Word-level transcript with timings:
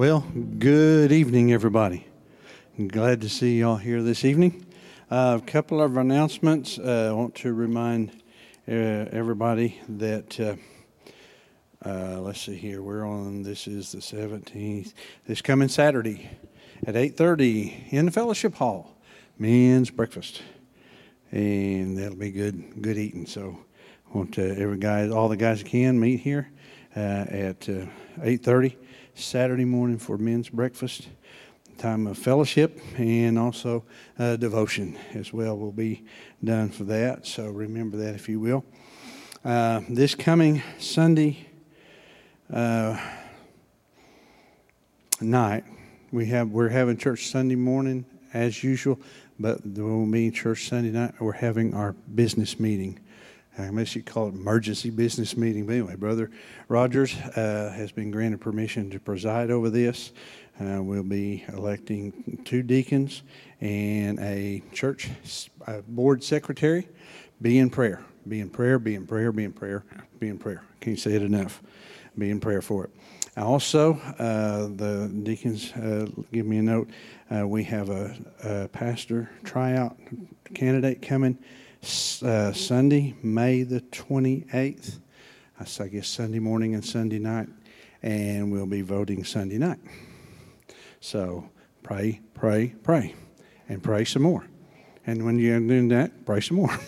Well, 0.00 0.24
good 0.58 1.12
evening, 1.12 1.52
everybody. 1.52 2.06
I'm 2.78 2.88
glad 2.88 3.20
to 3.20 3.28
see 3.28 3.58
you 3.58 3.68
all 3.68 3.76
here 3.76 4.02
this 4.02 4.24
evening. 4.24 4.64
Uh, 5.10 5.38
a 5.42 5.44
couple 5.44 5.82
of 5.82 5.98
announcements. 5.98 6.78
Uh, 6.78 7.08
I 7.10 7.12
want 7.12 7.34
to 7.34 7.52
remind 7.52 8.10
uh, 8.66 8.72
everybody 8.72 9.78
that, 9.90 10.40
uh, 10.40 10.56
uh, 11.86 12.18
let's 12.18 12.40
see 12.40 12.56
here, 12.56 12.80
we're 12.80 13.06
on, 13.06 13.42
this 13.42 13.66
is 13.66 13.92
the 13.92 13.98
17th, 13.98 14.94
this 15.26 15.42
coming 15.42 15.68
Saturday 15.68 16.30
at 16.86 16.94
8.30 16.94 17.92
in 17.92 18.06
the 18.06 18.10
fellowship 18.10 18.54
hall, 18.54 18.96
men's 19.38 19.90
breakfast. 19.90 20.40
And 21.30 21.98
that'll 21.98 22.16
be 22.16 22.30
good, 22.30 22.80
good 22.80 22.96
eating. 22.96 23.26
So 23.26 23.58
I 24.08 24.16
want 24.16 24.32
to, 24.36 24.58
every 24.58 24.78
guy, 24.78 25.10
all 25.10 25.28
the 25.28 25.36
guys 25.36 25.62
can 25.62 26.00
meet 26.00 26.20
here 26.20 26.50
uh, 26.96 27.26
at 27.28 27.60
8.30 27.60 28.76
Saturday 29.14 29.64
morning 29.64 29.98
for 29.98 30.18
men's 30.18 30.48
breakfast, 30.48 31.08
time 31.78 32.06
of 32.06 32.18
fellowship, 32.18 32.80
and 32.96 33.38
also 33.38 33.84
uh, 34.18 34.36
devotion 34.36 34.98
as 35.14 35.32
well 35.32 35.56
will 35.56 35.72
be 35.72 36.04
done 36.42 36.68
for 36.68 36.84
that. 36.84 37.26
So 37.26 37.48
remember 37.48 37.96
that 37.98 38.14
if 38.14 38.28
you 38.28 38.40
will. 38.40 38.64
Uh, 39.44 39.80
this 39.88 40.14
coming 40.14 40.62
Sunday 40.78 41.46
uh, 42.52 43.00
night, 45.20 45.64
we 46.12 46.26
have 46.26 46.50
we're 46.50 46.68
having 46.68 46.96
church 46.96 47.28
Sunday 47.28 47.54
morning 47.54 48.04
as 48.32 48.62
usual, 48.62 48.98
but 49.38 49.58
there 49.64 49.84
will 49.84 50.06
be 50.06 50.30
church 50.30 50.68
Sunday 50.68 50.90
night. 50.90 51.14
We're 51.20 51.32
having 51.32 51.74
our 51.74 51.92
business 51.92 52.60
meeting. 52.60 52.98
I 53.60 53.70
guess 53.70 53.94
you 53.94 54.02
call 54.02 54.28
it 54.28 54.34
emergency 54.34 54.90
business 54.90 55.36
meeting. 55.36 55.66
But 55.66 55.72
anyway, 55.72 55.96
Brother 55.96 56.30
Rogers 56.68 57.14
uh, 57.14 57.72
has 57.76 57.92
been 57.92 58.10
granted 58.10 58.40
permission 58.40 58.90
to 58.90 59.00
preside 59.00 59.50
over 59.50 59.70
this. 59.70 60.12
Uh, 60.60 60.82
we'll 60.82 61.02
be 61.02 61.44
electing 61.48 62.42
two 62.44 62.62
deacons 62.62 63.22
and 63.60 64.18
a 64.20 64.62
church 64.72 65.08
board 65.88 66.22
secretary. 66.22 66.88
Be 67.40 67.58
in 67.58 67.70
prayer. 67.70 68.04
Be 68.28 68.40
in 68.40 68.50
prayer, 68.50 68.78
be 68.78 68.94
in 68.94 69.06
prayer, 69.06 69.32
be 69.32 69.44
in 69.44 69.52
prayer, 69.52 69.84
be 70.18 70.28
in 70.28 70.38
prayer. 70.38 70.62
Can't 70.80 70.98
say 70.98 71.14
it 71.14 71.22
enough. 71.22 71.62
Be 72.18 72.30
in 72.30 72.38
prayer 72.38 72.60
for 72.60 72.84
it. 72.84 72.90
Also, 73.36 73.94
uh, 74.18 74.68
the 74.76 75.10
deacons 75.22 75.72
uh, 75.72 76.06
give 76.32 76.44
me 76.44 76.58
a 76.58 76.62
note. 76.62 76.90
Uh, 77.34 77.46
we 77.46 77.64
have 77.64 77.88
a, 77.88 78.14
a 78.44 78.68
pastor 78.68 79.30
tryout 79.44 79.96
candidate 80.54 81.00
coming 81.00 81.38
uh, 81.82 82.52
Sunday, 82.52 83.14
May 83.22 83.62
the 83.62 83.80
28th. 83.80 84.98
I 85.60 85.88
guess 85.88 86.08
Sunday 86.08 86.38
morning 86.38 86.74
and 86.74 86.82
Sunday 86.82 87.18
night, 87.18 87.48
and 88.02 88.50
we'll 88.50 88.64
be 88.64 88.80
voting 88.80 89.24
Sunday 89.24 89.58
night. 89.58 89.78
So 91.00 91.50
pray, 91.82 92.20
pray, 92.32 92.74
pray, 92.82 93.14
and 93.68 93.82
pray 93.82 94.06
some 94.06 94.22
more. 94.22 94.46
And 95.06 95.24
when 95.24 95.38
you're 95.38 95.60
doing 95.60 95.88
that, 95.88 96.24
pray 96.24 96.40
some 96.40 96.56
more. 96.56 96.78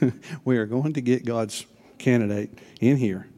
we 0.44 0.56
are 0.56 0.66
going 0.66 0.92
to 0.94 1.00
get 1.00 1.24
God's 1.24 1.66
candidate 1.98 2.58
in 2.80 2.96
here, 2.96 3.28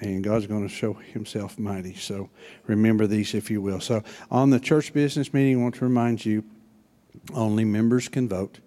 and 0.00 0.22
God's 0.22 0.46
going 0.46 0.62
to 0.62 0.72
show 0.72 0.92
Himself 0.92 1.58
mighty. 1.58 1.94
So 1.94 2.30
remember 2.68 3.08
these, 3.08 3.34
if 3.34 3.50
you 3.50 3.60
will. 3.60 3.80
So 3.80 4.04
on 4.30 4.50
the 4.50 4.60
church 4.60 4.92
business 4.92 5.34
meeting, 5.34 5.58
I 5.58 5.62
want 5.62 5.74
to 5.76 5.84
remind 5.84 6.24
you 6.24 6.44
only 7.34 7.64
members 7.64 8.08
can 8.08 8.28
vote. 8.28 8.60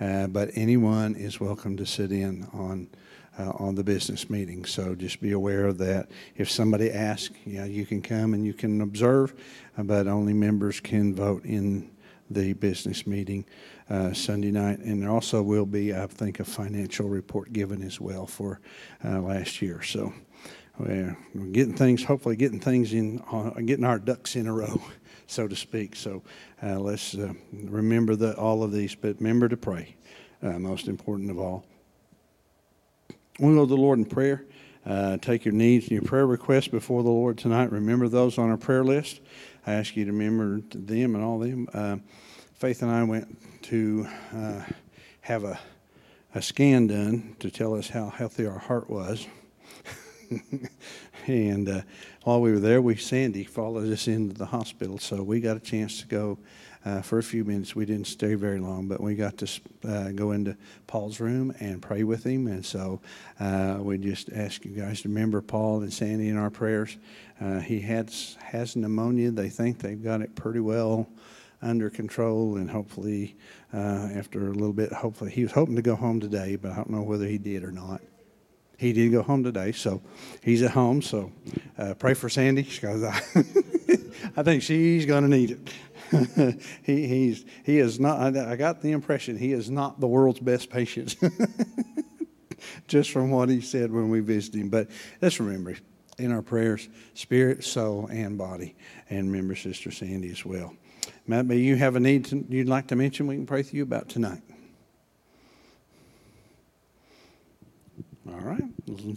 Uh, 0.00 0.26
but 0.26 0.50
anyone 0.54 1.14
is 1.14 1.40
welcome 1.40 1.76
to 1.76 1.84
sit 1.84 2.10
in 2.10 2.46
on 2.52 2.88
uh, 3.38 3.52
on 3.56 3.74
the 3.74 3.84
business 3.84 4.28
meeting. 4.28 4.64
So 4.64 4.94
just 4.94 5.20
be 5.20 5.32
aware 5.32 5.66
of 5.66 5.78
that. 5.78 6.10
If 6.36 6.50
somebody 6.50 6.90
asks, 6.90 7.34
yeah, 7.44 7.64
you 7.64 7.86
can 7.86 8.02
come 8.02 8.34
and 8.34 8.44
you 8.44 8.52
can 8.52 8.80
observe, 8.80 9.34
uh, 9.78 9.82
but 9.82 10.06
only 10.06 10.32
members 10.32 10.80
can 10.80 11.14
vote 11.14 11.44
in 11.44 11.90
the 12.28 12.52
business 12.54 13.06
meeting 13.06 13.44
uh, 13.88 14.12
Sunday 14.12 14.50
night. 14.50 14.80
And 14.80 15.02
there 15.02 15.10
also 15.10 15.42
will 15.42 15.66
be, 15.66 15.94
I 15.94 16.06
think, 16.06 16.40
a 16.40 16.44
financial 16.44 17.08
report 17.08 17.52
given 17.52 17.82
as 17.82 18.00
well 18.00 18.26
for 18.26 18.60
uh, 19.04 19.20
last 19.20 19.62
year. 19.62 19.82
So 19.82 20.12
we're 20.78 21.16
getting 21.52 21.74
things, 21.74 22.04
hopefully, 22.04 22.36
getting 22.36 22.60
things 22.60 22.92
in, 22.92 23.22
getting 23.64 23.84
our 23.84 23.98
ducks 23.98 24.36
in 24.36 24.46
a 24.46 24.52
row 24.52 24.80
so 25.30 25.46
to 25.46 25.56
speak. 25.56 25.96
So 25.96 26.22
uh, 26.62 26.78
let's 26.80 27.14
uh, 27.14 27.32
remember 27.52 28.16
the, 28.16 28.36
all 28.36 28.62
of 28.62 28.72
these, 28.72 28.94
but 28.94 29.16
remember 29.18 29.48
to 29.48 29.56
pray, 29.56 29.96
uh, 30.42 30.58
most 30.58 30.88
important 30.88 31.30
of 31.30 31.38
all. 31.38 31.64
We'll 33.38 33.54
go 33.54 33.64
to 33.64 33.68
the 33.68 33.80
Lord 33.80 33.98
in 33.98 34.04
prayer. 34.04 34.44
Uh, 34.84 35.18
take 35.18 35.44
your 35.44 35.54
needs 35.54 35.84
and 35.84 35.92
your 35.92 36.02
prayer 36.02 36.26
requests 36.26 36.68
before 36.68 37.02
the 37.02 37.10
Lord 37.10 37.38
tonight. 37.38 37.70
Remember 37.70 38.08
those 38.08 38.38
on 38.38 38.50
our 38.50 38.56
prayer 38.56 38.82
list. 38.82 39.20
I 39.66 39.74
ask 39.74 39.96
you 39.96 40.04
to 40.06 40.12
remember 40.12 40.60
them 40.74 41.14
and 41.14 41.22
all 41.22 41.42
of 41.42 41.50
them. 41.50 41.68
Uh, 41.72 41.96
Faith 42.54 42.82
and 42.82 42.90
I 42.90 43.04
went 43.04 43.62
to 43.62 44.06
uh, 44.34 44.62
have 45.22 45.44
a, 45.44 45.58
a 46.34 46.42
scan 46.42 46.88
done 46.88 47.36
to 47.38 47.50
tell 47.50 47.74
us 47.74 47.88
how 47.88 48.10
healthy 48.10 48.46
our 48.46 48.58
heart 48.58 48.90
was. 48.90 49.26
and 51.26 51.68
uh, 51.68 51.82
while 52.24 52.40
we 52.40 52.52
were 52.52 52.58
there, 52.58 52.82
we 52.82 52.96
Sandy 52.96 53.44
followed 53.44 53.90
us 53.90 54.06
into 54.06 54.34
the 54.34 54.46
hospital, 54.46 54.98
so 54.98 55.22
we 55.22 55.40
got 55.40 55.56
a 55.56 55.60
chance 55.60 56.00
to 56.00 56.06
go 56.06 56.38
uh, 56.84 57.00
for 57.00 57.18
a 57.18 57.22
few 57.22 57.44
minutes. 57.44 57.74
We 57.74 57.86
didn't 57.86 58.06
stay 58.06 58.34
very 58.34 58.58
long, 58.58 58.88
but 58.88 59.00
we 59.00 59.14
got 59.14 59.38
to 59.38 59.60
uh, 59.84 60.10
go 60.10 60.32
into 60.32 60.56
Paul's 60.86 61.20
room 61.20 61.54
and 61.60 61.80
pray 61.80 62.04
with 62.04 62.24
him. 62.24 62.46
And 62.46 62.64
so 62.64 63.00
uh, 63.38 63.78
we 63.80 63.98
just 63.98 64.30
ask 64.32 64.64
you 64.64 64.72
guys 64.72 65.02
to 65.02 65.08
remember 65.08 65.40
Paul 65.40 65.80
and 65.80 65.92
Sandy 65.92 66.28
in 66.28 66.36
our 66.36 66.50
prayers. 66.50 66.96
Uh, 67.40 67.60
he 67.60 67.80
has 67.80 68.36
has 68.42 68.76
pneumonia. 68.76 69.30
They 69.30 69.48
think 69.48 69.78
they've 69.78 70.02
got 70.02 70.20
it 70.20 70.34
pretty 70.34 70.60
well 70.60 71.08
under 71.62 71.90
control, 71.90 72.56
and 72.56 72.70
hopefully, 72.70 73.36
uh, 73.74 74.08
after 74.14 74.48
a 74.48 74.52
little 74.52 74.72
bit, 74.72 74.92
hopefully 74.92 75.30
he 75.30 75.42
was 75.42 75.52
hoping 75.52 75.76
to 75.76 75.82
go 75.82 75.94
home 75.94 76.20
today, 76.20 76.56
but 76.56 76.72
I 76.72 76.76
don't 76.76 76.90
know 76.90 77.02
whether 77.02 77.26
he 77.26 77.36
did 77.38 77.64
or 77.64 77.70
not. 77.70 78.00
He 78.80 78.94
did 78.94 79.12
go 79.12 79.22
home 79.22 79.44
today, 79.44 79.72
so 79.72 80.00
he's 80.42 80.62
at 80.62 80.70
home. 80.70 81.02
So 81.02 81.30
uh, 81.76 81.92
pray 81.98 82.14
for 82.14 82.30
Sandy 82.30 82.62
because 82.62 83.04
I, 83.04 83.10
I 84.38 84.42
think 84.42 84.62
she's 84.62 85.04
going 85.04 85.22
to 85.22 85.28
need 85.28 85.58
it. 86.10 86.62
he, 86.82 87.06
he's, 87.06 87.44
he 87.62 87.78
is 87.78 88.00
not, 88.00 88.34
I 88.34 88.56
got 88.56 88.80
the 88.80 88.92
impression 88.92 89.36
he 89.36 89.52
is 89.52 89.70
not 89.70 90.00
the 90.00 90.06
world's 90.06 90.40
best 90.40 90.70
patient, 90.70 91.14
just 92.88 93.10
from 93.10 93.30
what 93.30 93.50
he 93.50 93.60
said 93.60 93.92
when 93.92 94.08
we 94.08 94.20
visited 94.20 94.62
him. 94.62 94.70
But 94.70 94.88
let's 95.20 95.38
remember 95.38 95.76
in 96.18 96.32
our 96.32 96.40
prayers, 96.40 96.88
spirit, 97.12 97.62
soul, 97.62 98.06
and 98.10 98.38
body. 98.38 98.76
And 99.10 99.30
remember 99.30 99.56
Sister 99.56 99.90
Sandy 99.90 100.30
as 100.30 100.42
well. 100.46 100.74
Matt, 101.26 101.44
may 101.44 101.58
you 101.58 101.76
have 101.76 101.96
a 101.96 102.00
need 102.00 102.24
to, 102.26 102.46
you'd 102.48 102.66
like 102.66 102.86
to 102.86 102.96
mention 102.96 103.26
we 103.26 103.36
can 103.36 103.44
pray 103.44 103.62
for 103.62 103.76
you 103.76 103.82
about 103.82 104.08
tonight. 104.08 104.40
All 108.28 108.40
right. 108.40 108.62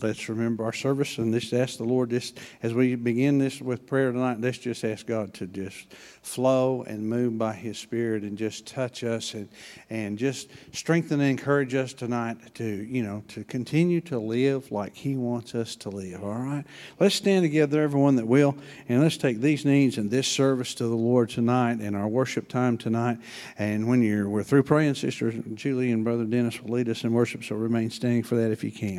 Let's 0.01 0.29
remember 0.29 0.63
our 0.63 0.71
service 0.71 1.17
and 1.17 1.33
just 1.33 1.51
ask 1.51 1.77
the 1.77 1.83
Lord, 1.83 2.11
just 2.11 2.39
as 2.61 2.73
we 2.73 2.95
begin 2.95 3.37
this 3.37 3.59
with 3.59 3.85
prayer 3.85 4.13
tonight, 4.13 4.39
let's 4.39 4.59
just 4.59 4.85
ask 4.85 5.05
God 5.05 5.33
to 5.35 5.45
just 5.45 5.93
flow 6.21 6.83
and 6.83 7.09
move 7.09 7.37
by 7.37 7.51
His 7.51 7.77
Spirit 7.77 8.23
and 8.23 8.37
just 8.37 8.65
touch 8.65 9.03
us 9.03 9.33
and, 9.33 9.49
and 9.89 10.17
just 10.17 10.49
strengthen 10.71 11.19
and 11.19 11.29
encourage 11.29 11.75
us 11.75 11.91
tonight 11.91 12.55
to, 12.55 12.63
you 12.63 13.03
know, 13.03 13.23
to 13.29 13.43
continue 13.43 13.99
to 14.01 14.17
live 14.17 14.71
like 14.71 14.95
He 14.95 15.17
wants 15.17 15.53
us 15.53 15.75
to 15.77 15.89
live. 15.89 16.23
All 16.23 16.39
right. 16.39 16.63
Let's 16.97 17.15
stand 17.15 17.43
together, 17.43 17.81
everyone 17.81 18.15
that 18.15 18.27
will, 18.27 18.55
and 18.87 19.01
let's 19.01 19.17
take 19.17 19.41
these 19.41 19.65
needs 19.65 19.97
and 19.97 20.09
this 20.09 20.29
service 20.29 20.73
to 20.75 20.87
the 20.87 20.95
Lord 20.95 21.29
tonight 21.29 21.79
and 21.79 21.93
our 21.93 22.07
worship 22.07 22.47
time 22.47 22.77
tonight. 22.77 23.17
And 23.57 23.89
when 23.89 24.01
you're 24.01 24.29
we're 24.29 24.43
through 24.43 24.63
praying, 24.63 24.95
Sister 24.95 25.31
Julie 25.31 25.91
and 25.91 26.05
Brother 26.05 26.23
Dennis 26.23 26.61
will 26.61 26.75
lead 26.75 26.87
us 26.87 27.03
in 27.03 27.11
worship, 27.11 27.43
so 27.43 27.57
remain 27.57 27.89
standing 27.89 28.23
for 28.23 28.35
that 28.35 28.51
if 28.51 28.63
you 28.63 28.71
can. 28.71 28.92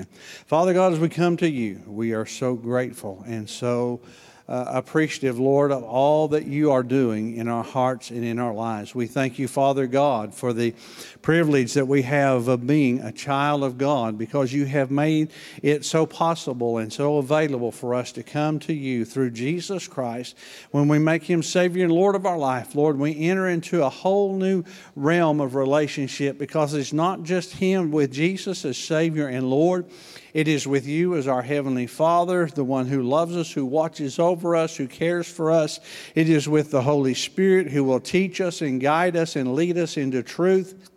Father 0.46 0.74
God, 0.74 0.92
as 0.92 0.98
we 0.98 1.08
come 1.08 1.36
to 1.38 1.48
you, 1.48 1.82
we 1.86 2.12
are 2.12 2.26
so 2.26 2.54
grateful 2.54 3.22
and 3.26 3.48
so 3.48 4.00
uh, 4.48 4.64
appreciative, 4.68 5.38
Lord, 5.38 5.72
of 5.72 5.82
all 5.82 6.28
that 6.28 6.44
you 6.46 6.70
are 6.70 6.82
doing 6.82 7.36
in 7.36 7.48
our 7.48 7.64
hearts 7.64 8.10
and 8.10 8.24
in 8.24 8.38
our 8.38 8.52
lives. 8.52 8.94
We 8.94 9.06
thank 9.06 9.38
you, 9.38 9.48
Father 9.48 9.86
God, 9.86 10.34
for 10.34 10.52
the 10.52 10.74
privilege 11.24 11.72
that 11.72 11.88
we 11.88 12.02
have 12.02 12.48
of 12.48 12.66
being 12.66 13.00
a 13.00 13.10
child 13.10 13.64
of 13.64 13.78
God 13.78 14.18
because 14.18 14.52
you 14.52 14.66
have 14.66 14.90
made 14.90 15.30
it 15.62 15.82
so 15.82 16.04
possible 16.04 16.76
and 16.76 16.92
so 16.92 17.16
available 17.16 17.72
for 17.72 17.94
us 17.94 18.12
to 18.12 18.22
come 18.22 18.58
to 18.58 18.74
you 18.74 19.06
through 19.06 19.30
Jesus 19.30 19.88
Christ. 19.88 20.36
When 20.70 20.86
we 20.86 20.98
make 20.98 21.22
him 21.22 21.42
Savior 21.42 21.84
and 21.84 21.92
Lord 21.94 22.14
of 22.14 22.26
our 22.26 22.36
life, 22.36 22.74
Lord, 22.74 22.98
we 22.98 23.18
enter 23.18 23.48
into 23.48 23.82
a 23.82 23.88
whole 23.88 24.36
new 24.36 24.64
realm 24.96 25.40
of 25.40 25.54
relationship 25.54 26.36
because 26.36 26.74
it's 26.74 26.92
not 26.92 27.22
just 27.22 27.54
him 27.54 27.90
with 27.90 28.12
Jesus 28.12 28.66
as 28.66 28.76
Savior 28.76 29.26
and 29.26 29.48
Lord. 29.48 29.86
It 30.34 30.46
is 30.46 30.66
with 30.66 30.86
you 30.86 31.16
as 31.16 31.26
our 31.26 31.40
Heavenly 31.40 31.86
Father, 31.86 32.48
the 32.48 32.64
one 32.64 32.86
who 32.86 33.02
loves 33.02 33.34
us, 33.34 33.50
who 33.50 33.64
watches 33.64 34.18
over 34.18 34.54
us, 34.54 34.76
who 34.76 34.88
cares 34.88 35.26
for 35.26 35.50
us. 35.50 35.80
It 36.14 36.28
is 36.28 36.46
with 36.46 36.70
the 36.70 36.82
Holy 36.82 37.14
Spirit 37.14 37.68
who 37.68 37.82
will 37.82 38.00
teach 38.00 38.42
us 38.42 38.60
and 38.60 38.78
guide 38.78 39.16
us 39.16 39.36
and 39.36 39.54
lead 39.54 39.78
us 39.78 39.96
into 39.96 40.22
truth. 40.22 40.90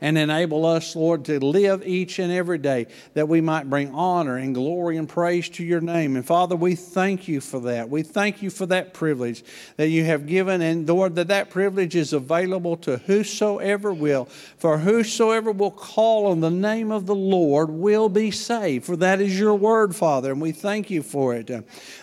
And 0.00 0.16
enable 0.16 0.64
us, 0.64 0.96
Lord, 0.96 1.24
to 1.26 1.38
live 1.40 1.86
each 1.86 2.18
and 2.18 2.32
every 2.32 2.58
day 2.58 2.86
that 3.14 3.28
we 3.28 3.40
might 3.40 3.68
bring 3.68 3.94
honor 3.94 4.36
and 4.36 4.54
glory 4.54 4.96
and 4.96 5.08
praise 5.08 5.48
to 5.50 5.64
your 5.64 5.80
name. 5.80 6.16
And 6.16 6.24
Father, 6.24 6.56
we 6.56 6.74
thank 6.74 7.28
you 7.28 7.40
for 7.40 7.60
that. 7.60 7.90
We 7.90 8.02
thank 8.02 8.42
you 8.42 8.50
for 8.50 8.66
that 8.66 8.94
privilege 8.94 9.44
that 9.76 9.88
you 9.88 10.04
have 10.04 10.26
given, 10.26 10.62
and 10.62 10.88
Lord, 10.88 11.14
that 11.16 11.28
that 11.28 11.50
privilege 11.50 11.94
is 11.96 12.12
available 12.12 12.76
to 12.78 12.98
whosoever 12.98 13.92
will. 13.92 14.26
For 14.58 14.78
whosoever 14.78 15.52
will 15.52 15.70
call 15.70 16.26
on 16.26 16.40
the 16.40 16.50
name 16.50 16.90
of 16.90 17.06
the 17.06 17.14
Lord 17.14 17.70
will 17.70 18.08
be 18.08 18.30
saved. 18.30 18.84
For 18.84 18.96
that 18.96 19.20
is 19.20 19.38
your 19.38 19.54
word, 19.54 19.94
Father, 19.94 20.32
and 20.32 20.40
we 20.40 20.52
thank 20.52 20.90
you 20.90 21.02
for 21.02 21.34
it. 21.34 21.50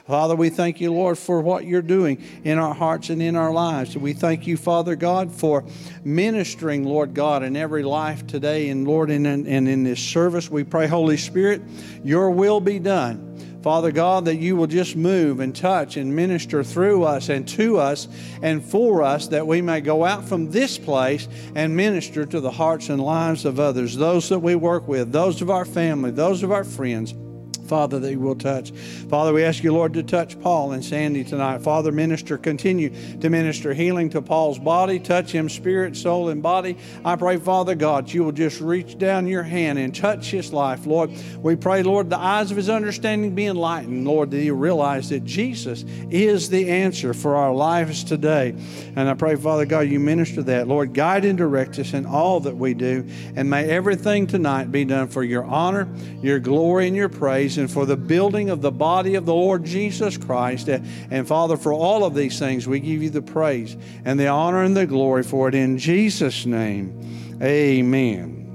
Father, 0.06 0.36
we 0.36 0.50
thank 0.50 0.82
you, 0.82 0.92
Lord, 0.92 1.18
for 1.18 1.42
what 1.42 1.66
you're 1.66 1.82
doing 1.82 2.24
in 2.44 2.58
our 2.58 2.74
hearts 2.74 3.10
and 3.10 3.22
in 3.22 3.36
our 3.36 3.52
lives. 3.52 3.98
We 3.98 4.14
thank 4.14 4.48
you, 4.48 4.58
Father 4.58 4.96
God, 4.96 5.32
for 5.32 5.64
ministering, 6.04 6.84
Lord 6.84 7.14
God, 7.14 7.44
in 7.44 7.56
every 7.56 7.84
life 7.88 8.28
today. 8.28 8.70
And 8.70 8.88
Lord, 8.88 9.10
and 9.10 9.26
in, 9.26 9.48
and 9.48 9.68
in 9.68 9.84
this 9.84 10.00
service, 10.00 10.52
we 10.52 10.64
pray, 10.64 10.88
Holy 10.88 11.18
Spirit, 11.18 11.62
your 12.04 12.30
will 12.32 12.60
be 12.60 12.80
done. 12.80 13.24
Father 13.64 13.92
God, 13.92 14.26
that 14.26 14.36
you 14.36 14.56
will 14.56 14.68
just 14.68 14.96
move 14.96 15.40
and 15.40 15.54
touch 15.54 15.98
and 15.98 16.16
minister 16.16 16.64
through 16.64 17.04
us 17.04 17.28
and 17.28 17.48
to 17.50 17.78
us 17.78 18.08
and 18.42 18.64
for 18.64 19.02
us, 19.02 19.28
that 19.28 19.46
we 19.46 19.62
may 19.62 19.82
go 19.82 20.06
out 20.06 20.24
from 20.24 20.52
this 20.52 20.78
place 20.78 21.28
and 21.56 21.76
minister 21.76 22.26
to 22.26 22.40
the 22.40 22.52
hearts 22.52 22.90
and 22.90 23.02
lives 23.02 23.44
of 23.44 23.60
others, 23.60 23.98
those 23.98 24.30
that 24.30 24.40
we 24.40 24.56
work 24.56 24.88
with, 24.88 25.12
those 25.12 25.42
of 25.42 25.50
our 25.50 25.66
family, 25.66 26.12
those 26.12 26.44
of 26.44 26.52
our 26.52 26.64
friends. 26.64 27.14
Father, 27.68 28.00
that 28.00 28.12
you 28.12 28.20
will 28.20 28.36
touch. 28.36 28.72
Father, 29.10 29.34
we 29.34 29.44
ask 29.44 29.64
you, 29.64 29.74
Lord, 29.74 29.94
to 29.94 30.04
touch 30.04 30.40
Paul 30.40 30.72
and 30.72 30.84
Sandy 30.84 31.24
tonight. 31.24 31.62
Father, 31.62 31.92
minister, 31.92 32.38
continue 32.38 32.92
to 33.20 33.30
minister 33.30 33.74
healing 33.74 34.10
to 34.12 34.22
Paul's 34.22 34.60
body. 34.60 35.00
Touch 35.00 35.32
him, 35.32 35.50
spirit, 35.50 35.96
soul, 35.96 36.30
and 36.30 36.42
body. 36.42 36.78
I 37.04 37.16
pray, 37.16 37.38
Father 37.38 37.76
God, 37.76 38.12
you 38.12 38.24
will 38.24 38.32
just 38.32 38.62
reach 38.62 38.98
down 38.98 39.28
your 39.28 39.44
hand 39.44 39.80
and 39.80 39.94
touch 39.94 40.32
his 40.32 40.54
life, 40.54 40.86
Lord. 40.86 41.12
We 41.42 41.56
pray, 41.56 41.84
Lord, 41.84 42.10
the 42.10 42.18
eyes 42.18 42.52
of 42.52 42.58
his 42.58 42.70
understanding 42.70 43.36
be 43.36 43.46
enlightened, 43.46 44.08
Lord, 44.08 44.32
that 44.32 44.40
he 44.40 44.52
realize 44.52 45.10
that 45.10 45.26
Jesus 45.26 45.84
is 46.10 46.50
the 46.50 46.70
answer 46.70 47.14
for 47.14 47.36
our 47.36 47.54
lives 47.54 48.04
today. 48.04 48.56
And 48.96 49.10
I 49.10 49.14
pray, 49.14 49.36
Father 49.36 49.66
God, 49.66 49.88
you 49.88 50.00
minister 50.00 50.42
that. 50.44 50.68
Lord, 50.68 50.94
guide 50.94 51.26
and 51.26 51.38
direct 51.38 51.80
us 51.80 51.94
in 51.94 52.06
all 52.06 52.40
that 52.42 52.56
we 52.56 52.74
do. 52.74 53.06
And 53.36 53.50
may 53.50 53.70
everything 53.70 54.28
tonight 54.28 54.72
be 54.72 54.86
done 54.86 55.08
for 55.08 55.24
your 55.24 55.44
honor, 55.44 55.88
your 56.22 56.40
glory, 56.40 56.88
and 56.88 56.96
your 56.96 57.10
praise 57.10 57.57
and 57.58 57.70
for 57.70 57.86
the 57.86 57.98
building 57.98 58.50
of 58.50 58.62
the 58.62 58.72
body 58.72 59.16
of 59.16 59.26
the 59.26 59.34
Lord 59.34 59.64
Jesus 59.64 60.18
Christ. 60.18 60.70
And 60.70 61.28
Father, 61.28 61.58
for 61.58 61.74
all 61.74 62.04
of 62.04 62.16
these 62.16 62.40
things, 62.40 62.68
we 62.68 62.80
give 62.80 63.04
you 63.04 63.10
the 63.10 63.22
praise 63.22 63.76
and 64.06 64.20
the 64.20 64.28
honor 64.28 64.64
and 64.64 64.76
the 64.76 64.86
glory 64.86 65.24
for 65.24 65.48
it 65.50 65.56
in 65.56 65.78
Jesus' 65.78 66.46
name. 66.46 67.38
Amen. 67.42 68.47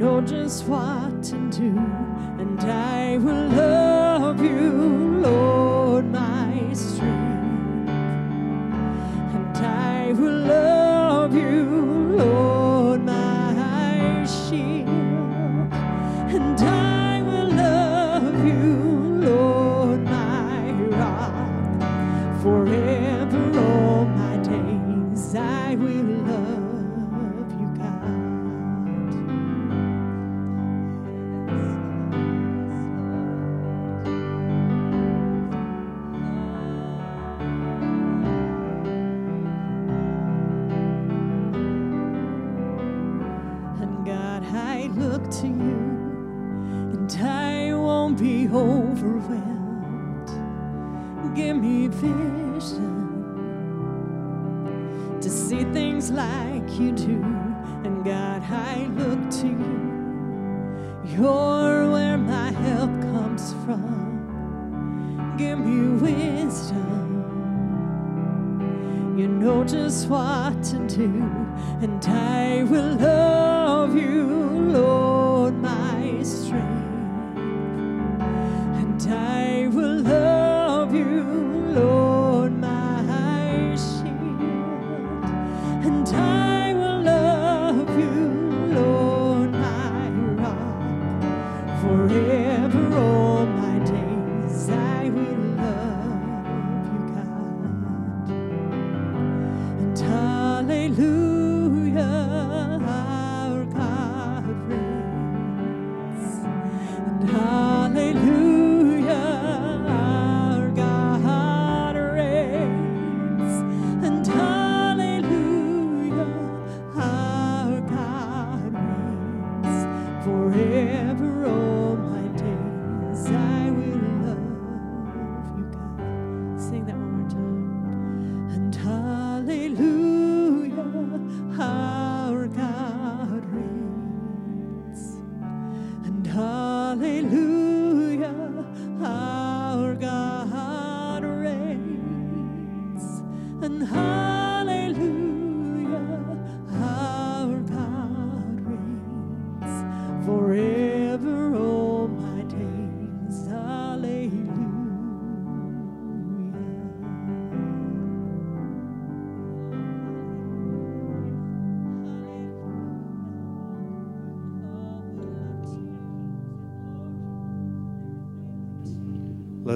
Know 0.00 0.22
just 0.22 0.64
what 0.64 1.22
to 1.22 1.36
do, 1.50 1.76
and 2.38 2.58
I 2.58 3.18
will 3.18 3.48
love 3.48 4.42
you, 4.42 5.20
Lord, 5.20 6.06
my 6.10 6.72
strength. 6.72 7.19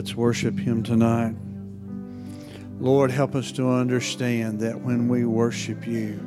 Let's 0.04 0.16
worship 0.16 0.58
Him 0.58 0.82
tonight. 0.82 1.34
Lord, 2.78 3.11
help 3.11 3.34
us 3.34 3.50
to 3.52 3.70
understand 3.70 4.61
that 4.61 4.78
when 4.78 5.08
we 5.08 5.25
worship 5.25 5.87
you, 5.87 6.20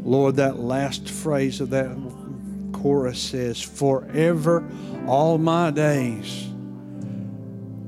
Lord, 0.00 0.34
that 0.36 0.58
last 0.58 1.08
phrase 1.08 1.60
of 1.60 1.70
that 1.70 1.96
chorus 2.72 3.20
says, 3.20 3.62
Forever, 3.62 4.68
all 5.06 5.38
my 5.38 5.70
days, 5.70 6.48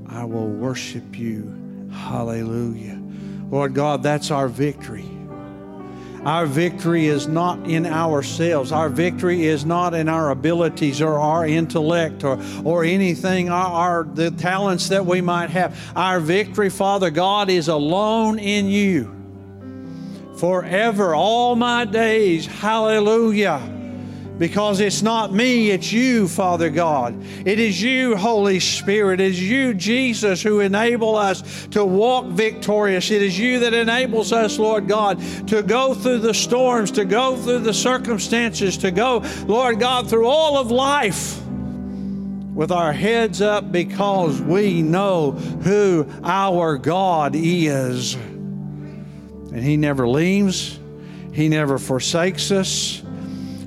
I 0.07 0.23
will 0.23 0.47
worship 0.47 1.19
you. 1.19 1.89
Hallelujah. 1.93 3.03
Lord 3.51 3.75
God, 3.75 4.05
that's 4.05 4.31
our 4.31 4.47
victory. 4.47 5.06
Our 6.27 6.47
victory 6.47 7.07
is 7.07 7.29
not 7.29 7.71
in 7.71 7.87
ourselves. 7.87 8.73
Our 8.73 8.89
victory 8.89 9.47
is 9.47 9.65
not 9.65 9.95
in 9.95 10.09
our 10.09 10.31
abilities 10.31 11.01
or 11.01 11.21
our 11.21 11.47
intellect 11.47 12.25
or, 12.25 12.43
or 12.65 12.83
anything, 12.83 13.49
our, 13.49 13.67
our 13.67 14.05
the 14.05 14.33
talents 14.33 14.89
that 14.89 15.07
we 15.07 15.21
might 15.21 15.51
have. 15.51 15.79
Our 15.95 16.19
victory, 16.19 16.69
Father 16.69 17.11
God, 17.11 17.49
is 17.49 17.69
alone 17.69 18.41
in 18.41 18.67
you. 18.67 19.15
Forever, 20.39 21.15
all 21.15 21.55
my 21.55 21.85
days, 21.85 22.45
hallelujah. 22.45 23.76
Because 24.39 24.81
it's 24.81 25.01
not 25.01 25.33
me, 25.33 25.71
it's 25.71 25.91
you, 25.91 26.29
Father 26.29 26.69
God. 26.69 27.17
It 27.47 27.59
is 27.59 27.81
you, 27.81 28.17
Holy 28.17 28.61
Spirit. 28.61 29.19
It 29.19 29.29
is 29.29 29.43
you, 29.43 29.73
Jesus, 29.73 30.43
who 30.43 30.61
enable 30.61 31.17
us 31.17 31.67
to 31.69 31.85
walk 31.85 32.27
victorious. 32.27 33.11
It 33.11 33.23
is 33.23 33.39
you 33.39 33.61
that 33.61 33.73
enables 33.73 34.33
us, 34.33 34.59
Lord 34.59 34.89
God, 34.89 35.23
to 35.49 35.63
go 35.63 35.95
through 35.95 36.19
the 36.19 36.35
storms, 36.35 36.91
to 36.93 37.07
go 37.07 37.37
through 37.37 37.61
the 37.61 37.73
circumstances, 37.73 38.77
to 38.79 38.91
go, 38.91 39.25
Lord 39.47 39.81
God, 39.81 40.11
through 40.11 40.27
all 40.27 40.59
of 40.59 40.71
life 40.71 41.41
with 42.55 42.73
our 42.73 42.93
heads 42.93 43.41
up 43.41 43.73
because 43.73 44.41
we 44.41 44.83
know 44.83 45.33
who 45.33 46.07
our 46.23 46.77
God 46.77 47.33
is. 47.35 48.15
And 48.15 49.63
He 49.63 49.79
never 49.79 50.07
leaves, 50.07 50.79
He 51.33 51.49
never 51.49 51.79
forsakes 51.79 52.51
us. 52.51 53.03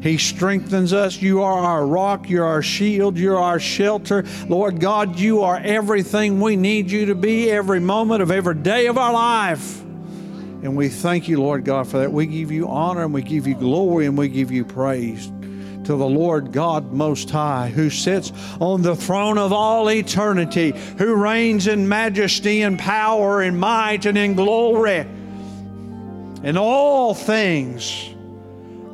He 0.02 0.18
strengthens 0.18 0.94
us. 0.94 1.22
You 1.22 1.44
are 1.44 1.60
our 1.60 1.86
rock. 1.86 2.30
You're 2.30 2.46
our 2.46 2.62
shield. 2.62 3.18
You're 3.18 3.38
our 3.38 3.60
shelter. 3.60 4.24
Lord 4.48 4.80
God, 4.80 5.20
you 5.20 5.42
are 5.44 5.58
everything 5.58 6.40
we 6.40 6.56
need 6.56 6.90
you 6.90 7.08
to 7.08 7.16
be 7.16 7.52
every 7.52 7.80
moment 7.80 8.22
of 8.22 8.32
every 8.32 8.56
day 8.56 8.88
of 8.88 8.98
our 8.98 9.12
life. 9.12 9.82
And 10.62 10.76
we 10.76 10.90
thank 10.90 11.28
you, 11.28 11.40
Lord 11.42 11.66
God, 11.66 11.88
for 11.88 12.00
that. 12.00 12.12
We 12.12 12.26
give 12.26 12.52
you 12.52 12.68
honor 12.68 13.04
and 13.04 13.14
we 13.14 13.22
give 13.22 13.48
you 13.48 13.56
glory 13.56 14.06
and 14.06 14.18
we 14.18 14.28
give 14.28 14.52
you 14.52 14.66
praise 14.66 15.32
to 15.86 15.96
the 15.96 16.08
Lord 16.08 16.52
God 16.52 16.92
Most 16.92 17.30
High, 17.30 17.70
who 17.70 17.90
sits 17.90 18.32
on 18.60 18.82
the 18.82 18.96
throne 18.96 19.38
of 19.38 19.52
all 19.52 19.90
eternity, 19.90 20.74
who 20.98 21.16
reigns 21.16 21.68
in 21.68 21.90
majesty 21.90 22.62
and 22.62 22.78
power 22.78 23.42
and 23.42 23.60
might 23.60 24.06
and 24.06 24.18
in 24.18 24.36
glory. 24.36 25.08
And 26.44 26.58
all 26.58 27.14
things 27.14 28.14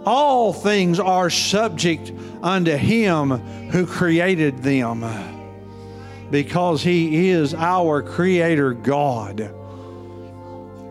all 0.05 0.53
things 0.53 0.99
are 0.99 1.29
subject 1.29 2.11
unto 2.41 2.75
him 2.75 3.31
who 3.69 3.85
created 3.85 4.59
them 4.59 5.03
because 6.31 6.81
he 6.83 7.29
is 7.29 7.53
our 7.53 8.01
creator 8.01 8.73
God. 8.73 9.51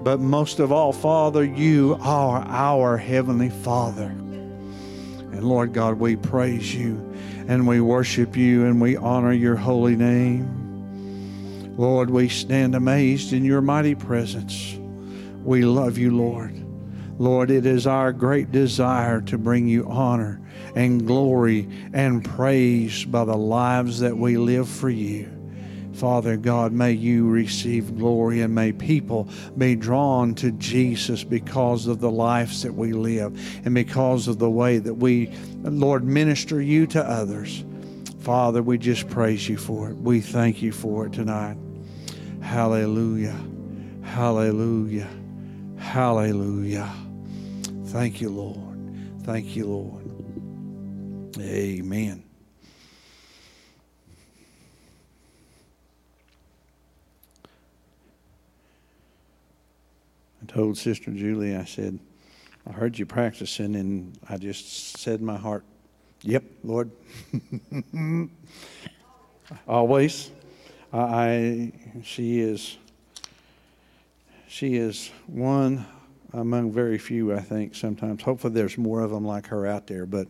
But 0.02 0.20
most 0.20 0.58
of 0.58 0.70
all, 0.70 0.92
Father, 0.92 1.44
you 1.44 1.96
are 2.00 2.44
our 2.46 2.96
heavenly 2.96 3.50
Father. 3.50 4.06
And 4.06 5.44
Lord 5.44 5.72
God, 5.72 5.98
we 5.98 6.16
praise 6.16 6.74
you 6.74 7.14
and 7.48 7.66
we 7.66 7.80
worship 7.80 8.36
you 8.36 8.66
and 8.66 8.80
we 8.80 8.96
honor 8.96 9.32
your 9.32 9.56
holy 9.56 9.96
name. 9.96 11.74
Lord, 11.76 12.10
we 12.10 12.28
stand 12.28 12.74
amazed 12.74 13.32
in 13.32 13.44
your 13.44 13.60
mighty 13.60 13.94
presence. 13.94 14.78
We 15.42 15.64
love 15.64 15.98
you, 15.98 16.16
Lord. 16.16 16.63
Lord, 17.18 17.50
it 17.50 17.64
is 17.64 17.86
our 17.86 18.12
great 18.12 18.50
desire 18.50 19.20
to 19.22 19.38
bring 19.38 19.68
you 19.68 19.86
honor 19.88 20.40
and 20.74 21.06
glory 21.06 21.68
and 21.92 22.24
praise 22.24 23.04
by 23.04 23.24
the 23.24 23.36
lives 23.36 24.00
that 24.00 24.16
we 24.16 24.36
live 24.36 24.68
for 24.68 24.90
you. 24.90 25.30
Father 25.94 26.36
God, 26.36 26.72
may 26.72 26.90
you 26.90 27.28
receive 27.28 27.96
glory 27.96 28.40
and 28.40 28.52
may 28.52 28.72
people 28.72 29.28
be 29.56 29.76
drawn 29.76 30.34
to 30.34 30.50
Jesus 30.52 31.22
because 31.22 31.86
of 31.86 32.00
the 32.00 32.10
lives 32.10 32.62
that 32.62 32.74
we 32.74 32.92
live 32.92 33.32
and 33.64 33.74
because 33.74 34.26
of 34.26 34.40
the 34.40 34.50
way 34.50 34.78
that 34.78 34.94
we, 34.94 35.32
Lord, 35.62 36.02
minister 36.02 36.60
you 36.60 36.88
to 36.88 37.02
others. 37.08 37.64
Father, 38.18 38.60
we 38.60 38.76
just 38.76 39.08
praise 39.08 39.48
you 39.48 39.56
for 39.56 39.90
it. 39.90 39.96
We 39.96 40.20
thank 40.20 40.62
you 40.62 40.72
for 40.72 41.06
it 41.06 41.12
tonight. 41.12 41.56
Hallelujah. 42.40 43.38
Hallelujah. 44.02 45.08
Hallelujah. 45.78 46.92
Thank 47.94 48.20
you, 48.20 48.28
Lord. 48.28 49.22
Thank 49.22 49.54
you, 49.54 49.66
Lord. 49.66 50.04
Amen. 51.38 52.24
I 60.42 60.46
told 60.52 60.76
Sister 60.76 61.12
Julie, 61.12 61.54
I 61.54 61.64
said, 61.66 62.00
I 62.66 62.72
heard 62.72 62.98
you 62.98 63.06
practicing, 63.06 63.76
and 63.76 64.18
I 64.28 64.38
just 64.38 64.98
said 64.98 65.20
in 65.20 65.26
my 65.26 65.36
heart, 65.36 65.62
Yep, 66.22 66.42
Lord. 66.64 66.90
Always. 69.68 70.32
I, 70.92 71.72
she 72.02 72.40
is, 72.40 72.76
she 74.48 74.74
is 74.74 75.12
one 75.28 75.86
among 76.34 76.72
very 76.72 76.98
few, 76.98 77.32
I 77.32 77.40
think, 77.40 77.74
sometimes. 77.74 78.22
Hopefully, 78.22 78.52
there's 78.52 78.76
more 78.76 79.00
of 79.00 79.10
them 79.10 79.24
like 79.24 79.46
her 79.46 79.66
out 79.66 79.86
there, 79.86 80.04
but 80.04 80.26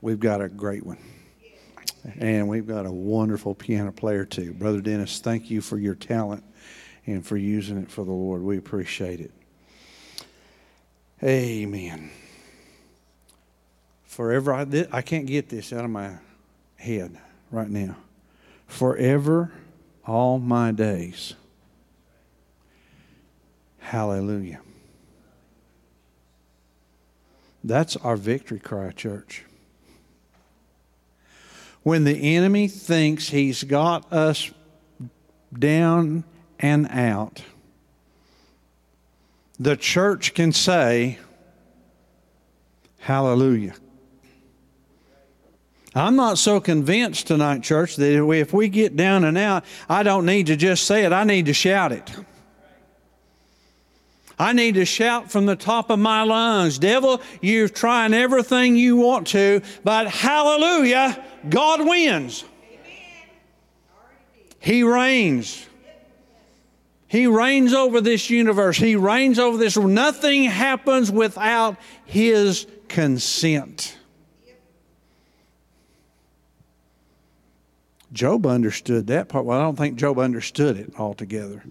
we've 0.00 0.20
got 0.20 0.40
a 0.40 0.48
great 0.48 0.84
one. 0.84 0.98
And 2.18 2.48
we've 2.48 2.66
got 2.66 2.86
a 2.86 2.90
wonderful 2.90 3.54
piano 3.54 3.92
player, 3.92 4.24
too. 4.24 4.52
Brother 4.54 4.80
Dennis, 4.80 5.20
thank 5.20 5.50
you 5.50 5.60
for 5.60 5.78
your 5.78 5.94
talent 5.94 6.42
and 7.06 7.24
for 7.24 7.36
using 7.36 7.78
it 7.78 7.90
for 7.90 8.04
the 8.04 8.10
Lord. 8.12 8.42
We 8.42 8.56
appreciate 8.56 9.20
it. 9.20 9.30
Amen. 11.22 12.10
Forever, 14.04 14.52
I, 14.52 14.66
I 14.90 15.02
can't 15.02 15.26
get 15.26 15.48
this 15.48 15.72
out 15.72 15.84
of 15.84 15.90
my 15.90 16.14
head 16.76 17.16
right 17.50 17.70
now. 17.70 17.96
Forever, 18.66 19.52
all 20.06 20.38
my 20.38 20.72
days. 20.72 21.34
Hallelujah. 23.78 24.60
That's 27.64 27.96
our 27.96 28.16
victory 28.16 28.58
cry, 28.58 28.90
church. 28.90 29.44
When 31.82 32.04
the 32.04 32.36
enemy 32.36 32.68
thinks 32.68 33.28
he's 33.28 33.64
got 33.64 34.12
us 34.12 34.50
down 35.56 36.24
and 36.58 36.88
out, 36.90 37.42
the 39.58 39.76
church 39.76 40.34
can 40.34 40.52
say, 40.52 41.18
Hallelujah. 42.98 43.74
I'm 45.94 46.14
not 46.14 46.38
so 46.38 46.60
convinced 46.60 47.26
tonight, 47.26 47.62
church, 47.62 47.96
that 47.96 48.30
if 48.32 48.52
we 48.52 48.68
get 48.68 48.96
down 48.96 49.24
and 49.24 49.36
out, 49.36 49.64
I 49.88 50.04
don't 50.04 50.24
need 50.24 50.46
to 50.46 50.56
just 50.56 50.84
say 50.84 51.04
it, 51.04 51.12
I 51.12 51.24
need 51.24 51.46
to 51.46 51.52
shout 51.52 51.92
it. 51.92 52.10
I 54.42 54.52
need 54.52 54.74
to 54.74 54.84
shout 54.84 55.30
from 55.30 55.46
the 55.46 55.54
top 55.54 55.88
of 55.88 56.00
my 56.00 56.24
lungs, 56.24 56.76
Devil, 56.76 57.22
you're 57.40 57.68
trying 57.68 58.12
everything 58.12 58.74
you 58.74 58.96
want 58.96 59.28
to, 59.28 59.62
but 59.84 60.08
hallelujah, 60.08 61.24
God 61.48 61.86
wins. 61.86 62.44
He 64.58 64.82
reigns. 64.82 65.64
He 67.06 67.28
reigns 67.28 67.72
over 67.72 68.00
this 68.00 68.30
universe. 68.30 68.76
He 68.76 68.96
reigns 68.96 69.38
over 69.38 69.56
this. 69.58 69.76
Nothing 69.76 70.42
happens 70.42 71.08
without 71.08 71.76
His 72.04 72.66
consent. 72.88 73.96
Job 78.12 78.44
understood 78.44 79.06
that 79.06 79.28
part. 79.28 79.44
Well, 79.44 79.60
I 79.60 79.62
don't 79.62 79.76
think 79.76 79.94
Job 79.94 80.18
understood 80.18 80.76
it 80.76 80.92
altogether. 80.98 81.62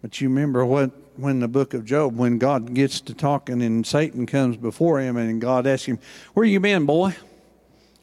But 0.00 0.20
you 0.20 0.28
remember 0.28 0.64
what 0.64 0.92
when 1.20 1.40
the 1.40 1.48
book 1.48 1.74
of 1.74 1.84
Job, 1.84 2.16
when 2.16 2.38
God 2.38 2.74
gets 2.74 3.00
to 3.02 3.14
talking 3.14 3.62
and 3.62 3.86
Satan 3.86 4.26
comes 4.26 4.56
before 4.56 5.00
him 5.00 5.16
and 5.16 5.40
God 5.40 5.66
asks 5.66 5.86
him, 5.86 5.98
Where 6.34 6.46
you 6.46 6.60
been, 6.60 6.86
boy? 6.86 7.16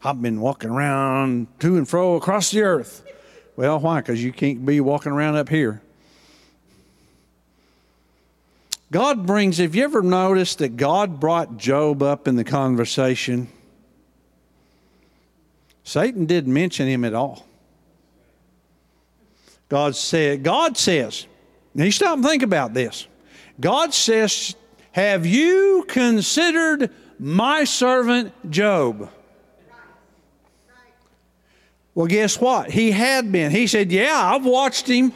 I've 0.04 0.22
been 0.22 0.40
walking 0.40 0.70
around 0.70 1.48
to 1.60 1.78
and 1.78 1.88
fro 1.88 2.16
across 2.16 2.52
the 2.52 2.62
earth. 2.62 3.04
Well, 3.56 3.80
why? 3.80 4.02
Because 4.02 4.24
you 4.24 4.32
can't 4.32 4.66
be 4.66 4.80
walking 4.80 5.12
around 5.12 5.36
up 5.36 5.50
here. 5.50 5.82
God 8.92 9.26
brings, 9.26 9.58
have 9.58 9.76
you 9.76 9.84
ever 9.84 10.02
noticed 10.02 10.60
that 10.60 10.78
God 10.78 11.20
brought 11.20 11.58
Job 11.58 12.02
up 12.02 12.28
in 12.28 12.36
the 12.36 12.44
conversation? 12.44 13.50
Satan 15.84 16.26
didn't 16.26 16.54
mention 16.54 16.88
him 16.88 17.04
at 17.04 17.14
all. 17.14 17.46
God 19.70 19.96
said, 19.96 20.44
God 20.44 20.78
says, 20.78 21.28
now 21.78 21.86
you 21.86 21.92
stop 21.92 22.16
and 22.16 22.26
think 22.26 22.42
about 22.42 22.74
this. 22.74 23.08
God 23.60 23.94
says, 23.94 24.56
Have 24.92 25.28
you 25.28 25.86
considered 25.88 26.92
my 27.20 27.64
servant 27.64 28.34
Job? 28.50 29.12
Well, 31.94 32.08
guess 32.08 32.42
what? 32.42 32.72
He 32.72 32.92
had 32.92 33.32
been. 33.32 33.52
He 33.52 33.68
said, 33.68 33.92
Yeah, 33.92 34.12
I've 34.14 34.46
watched 34.46 34.88
him. 34.88 35.14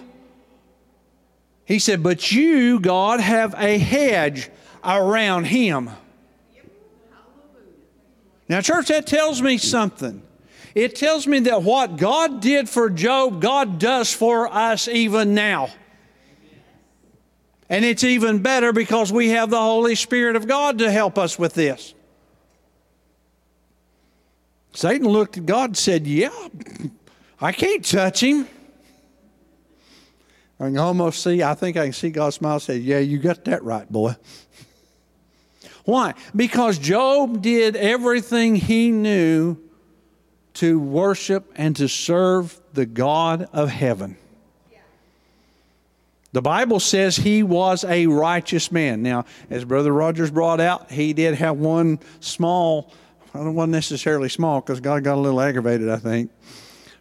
He 1.66 1.80
said, 1.80 2.04
But 2.04 2.32
you, 2.32 2.80
God, 2.80 3.20
have 3.20 3.56
a 3.58 3.80
hedge 3.80 4.50
around 4.84 5.46
him. 5.46 5.90
Now, 8.48 8.62
church, 8.62 8.90
that 8.90 9.08
tells 9.08 9.42
me 9.42 9.58
something. 9.58 10.22
It 10.76 10.96
tells 10.96 11.26
me 11.26 11.40
that 11.42 11.64
what 11.64 11.98
God 11.98 12.40
did 12.40 12.70
for 12.70 12.90
Job, 12.90 13.42
God 13.42 13.80
does 13.80 14.14
for 14.14 14.48
us 14.48 14.88
even 14.88 15.34
now. 15.34 15.70
And 17.72 17.86
it's 17.86 18.04
even 18.04 18.40
better 18.40 18.74
because 18.74 19.14
we 19.14 19.30
have 19.30 19.50
the 19.50 19.58
Holy 19.58 19.96
Spirit 19.96 20.36
of 20.36 20.46
God 20.46 20.80
to 20.80 20.92
help 20.92 21.18
us 21.18 21.40
with 21.40 21.54
this. 21.54 21.94
Satan 24.74 25.08
looked 25.08 25.38
at 25.38 25.46
God 25.46 25.70
and 25.70 25.78
said, 25.78 26.06
Yeah, 26.06 26.32
I 27.40 27.54
can't 27.54 27.84
touch 27.84 28.22
him. 28.22 28.46
I 30.60 30.66
can 30.66 30.78
almost 30.80 31.24
see, 31.24 31.42
I 31.42 31.54
think 31.54 31.78
I 31.78 31.86
can 31.86 31.94
see 31.94 32.10
God 32.10 32.34
smile 32.34 32.56
and 32.56 32.62
say, 32.62 32.76
Yeah, 32.76 33.00
you 33.00 33.20
got 33.20 33.46
that 33.46 33.64
right, 33.64 33.90
boy. 33.90 34.18
Why? 35.86 36.14
Because 36.36 36.78
Job 36.78 37.42
did 37.42 37.78
everything 37.78 38.58
he 38.58 38.92
knew 38.92 39.56
to 40.56 40.78
worship 40.78 41.50
and 41.56 41.74
to 41.78 41.88
serve 41.88 42.60
the 42.74 42.86
God 42.86 43.48
of 43.54 43.70
heaven. 43.70 44.18
The 46.34 46.42
Bible 46.42 46.80
says 46.80 47.18
he 47.18 47.44
was 47.44 47.84
a 47.84 48.08
righteous 48.08 48.72
man. 48.72 49.04
Now, 49.04 49.26
as 49.50 49.66
Brother 49.66 49.92
Rogers 49.92 50.32
brought 50.32 50.62
out, 50.62 50.90
he 50.90 51.12
did 51.14 51.36
have 51.36 51.58
one 51.58 52.00
small, 52.22 52.94
I 53.34 53.40
don't 53.40 53.56
want 53.56 53.72
necessarily 53.72 54.30
small 54.30 54.62
because 54.62 54.80
God 54.80 55.04
got 55.04 55.16
a 55.16 55.20
little 55.22 55.42
aggravated, 55.42 55.90
I 55.90 55.98
think. 55.98 56.32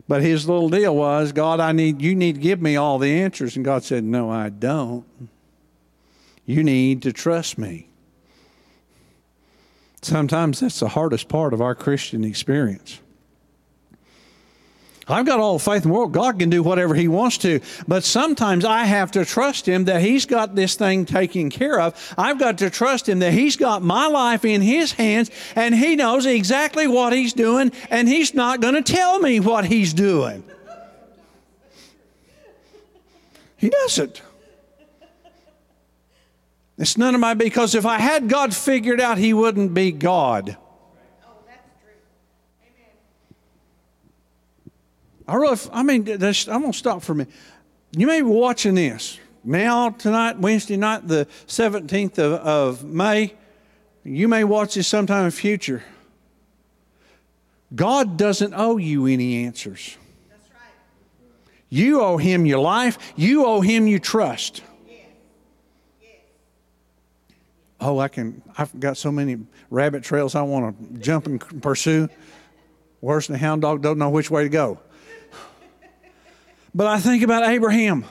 But 0.08 0.22
his 0.22 0.48
little 0.48 0.68
deal 0.68 0.96
was, 0.96 1.30
God, 1.30 1.60
I 1.60 1.70
need 1.70 2.02
you 2.02 2.16
need 2.16 2.34
to 2.34 2.40
give 2.40 2.60
me 2.60 2.74
all 2.74 2.98
the 2.98 3.20
answers. 3.20 3.54
And 3.54 3.64
God 3.64 3.84
said, 3.84 4.02
No, 4.02 4.28
I 4.28 4.48
don't. 4.48 5.04
You 6.44 6.64
need 6.64 7.02
to 7.02 7.12
trust 7.12 7.56
me. 7.56 7.86
Sometimes 10.02 10.58
that's 10.58 10.80
the 10.80 10.88
hardest 10.88 11.28
part 11.28 11.54
of 11.54 11.60
our 11.60 11.76
Christian 11.76 12.24
experience. 12.24 12.98
I've 15.10 15.26
got 15.26 15.40
all 15.40 15.58
the 15.58 15.64
faith 15.64 15.84
in 15.84 15.90
the 15.90 15.94
world. 15.94 16.12
God 16.12 16.38
can 16.38 16.50
do 16.50 16.62
whatever 16.62 16.94
He 16.94 17.08
wants 17.08 17.38
to. 17.38 17.60
But 17.88 18.04
sometimes 18.04 18.64
I 18.64 18.84
have 18.84 19.10
to 19.12 19.24
trust 19.24 19.66
Him 19.66 19.84
that 19.84 20.02
He's 20.02 20.26
got 20.26 20.54
this 20.54 20.74
thing 20.74 21.04
taken 21.04 21.50
care 21.50 21.80
of. 21.80 22.14
I've 22.16 22.38
got 22.38 22.58
to 22.58 22.70
trust 22.70 23.08
Him 23.08 23.20
that 23.20 23.32
He's 23.32 23.56
got 23.56 23.82
my 23.82 24.06
life 24.06 24.44
in 24.44 24.62
His 24.62 24.92
hands 24.92 25.30
and 25.56 25.74
He 25.74 25.96
knows 25.96 26.26
exactly 26.26 26.86
what 26.86 27.12
He's 27.12 27.32
doing 27.32 27.72
and 27.90 28.08
He's 28.08 28.34
not 28.34 28.60
going 28.60 28.74
to 28.74 28.82
tell 28.82 29.18
me 29.18 29.40
what 29.40 29.64
He's 29.66 29.94
doing. 29.94 30.44
He 33.56 33.68
doesn't. 33.68 34.22
It's 36.78 36.96
none 36.96 37.14
of 37.14 37.20
my 37.20 37.34
because 37.34 37.74
if 37.74 37.84
I 37.84 37.98
had 37.98 38.28
God 38.30 38.56
figured 38.56 39.02
out, 39.02 39.18
He 39.18 39.34
wouldn't 39.34 39.74
be 39.74 39.92
God. 39.92 40.56
I 45.30 45.36
really, 45.36 45.56
I 45.72 45.84
mean, 45.84 46.02
this, 46.02 46.48
I'm 46.48 46.60
going 46.60 46.72
to 46.72 46.78
stop 46.78 47.02
for 47.02 47.12
a 47.12 47.14
minute. 47.14 47.32
You 47.96 48.08
may 48.08 48.20
be 48.20 48.26
watching 48.26 48.74
this 48.74 49.16
now, 49.44 49.90
tonight, 49.90 50.40
Wednesday 50.40 50.76
night, 50.76 51.06
the 51.06 51.28
17th 51.46 52.18
of, 52.18 52.32
of 52.32 52.84
May. 52.84 53.34
You 54.02 54.26
may 54.26 54.42
watch 54.42 54.74
this 54.74 54.88
sometime 54.88 55.20
in 55.20 55.24
the 55.26 55.30
future. 55.30 55.84
God 57.72 58.16
doesn't 58.16 58.54
owe 58.54 58.76
you 58.76 59.06
any 59.06 59.44
answers. 59.44 59.96
That's 60.28 60.50
right. 60.52 61.54
You 61.68 62.00
owe 62.00 62.16
Him 62.16 62.44
your 62.44 62.58
life, 62.58 62.98
you 63.14 63.46
owe 63.46 63.60
Him 63.60 63.86
your 63.86 64.00
trust. 64.00 64.62
Oh, 67.80 68.00
I 68.00 68.08
can, 68.08 68.42
I've 68.58 68.78
got 68.80 68.96
so 68.96 69.12
many 69.12 69.38
rabbit 69.70 70.02
trails 70.02 70.34
I 70.34 70.42
want 70.42 70.76
to 70.76 70.98
jump 70.98 71.26
and 71.26 71.62
pursue. 71.62 72.08
Worse 73.00 73.28
than 73.28 73.36
a 73.36 73.38
hound 73.38 73.62
dog, 73.62 73.80
don't 73.80 73.96
know 73.96 74.10
which 74.10 74.28
way 74.28 74.42
to 74.42 74.48
go. 74.48 74.80
But 76.74 76.86
I 76.86 77.00
think 77.00 77.22
about 77.22 77.48
Abraham. 77.48 78.04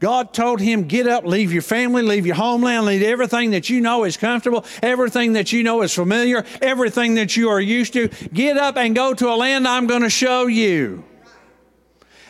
God 0.00 0.32
told 0.32 0.60
him, 0.60 0.84
Get 0.84 1.06
up, 1.06 1.24
leave 1.24 1.52
your 1.52 1.62
family, 1.62 2.02
leave 2.02 2.26
your 2.26 2.34
homeland, 2.34 2.86
leave 2.86 3.02
everything 3.02 3.50
that 3.50 3.68
you 3.68 3.80
know 3.80 4.04
is 4.04 4.16
comfortable, 4.16 4.64
everything 4.82 5.34
that 5.34 5.52
you 5.52 5.62
know 5.62 5.82
is 5.82 5.94
familiar, 5.94 6.44
everything 6.62 7.14
that 7.14 7.36
you 7.36 7.50
are 7.50 7.60
used 7.60 7.92
to. 7.92 8.08
Get 8.32 8.56
up 8.56 8.76
and 8.76 8.94
go 8.94 9.12
to 9.12 9.28
a 9.28 9.36
land 9.36 9.68
I'm 9.68 9.86
going 9.86 10.02
to 10.02 10.10
show 10.10 10.46
you. 10.46 11.04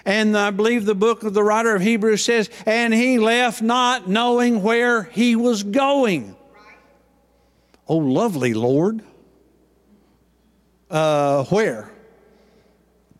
And 0.04 0.36
I 0.36 0.50
believe 0.50 0.84
the 0.84 0.94
book 0.94 1.22
of 1.22 1.34
the 1.34 1.44
writer 1.44 1.74
of 1.74 1.82
Hebrews 1.82 2.24
says, 2.24 2.50
And 2.66 2.92
he 2.92 3.18
left 3.18 3.62
not 3.62 4.08
knowing 4.08 4.62
where 4.62 5.04
he 5.04 5.36
was 5.36 5.62
going. 5.62 6.36
Oh, 7.86 7.98
lovely 7.98 8.54
Lord. 8.54 9.02
Uh, 10.90 11.44
where? 11.44 11.89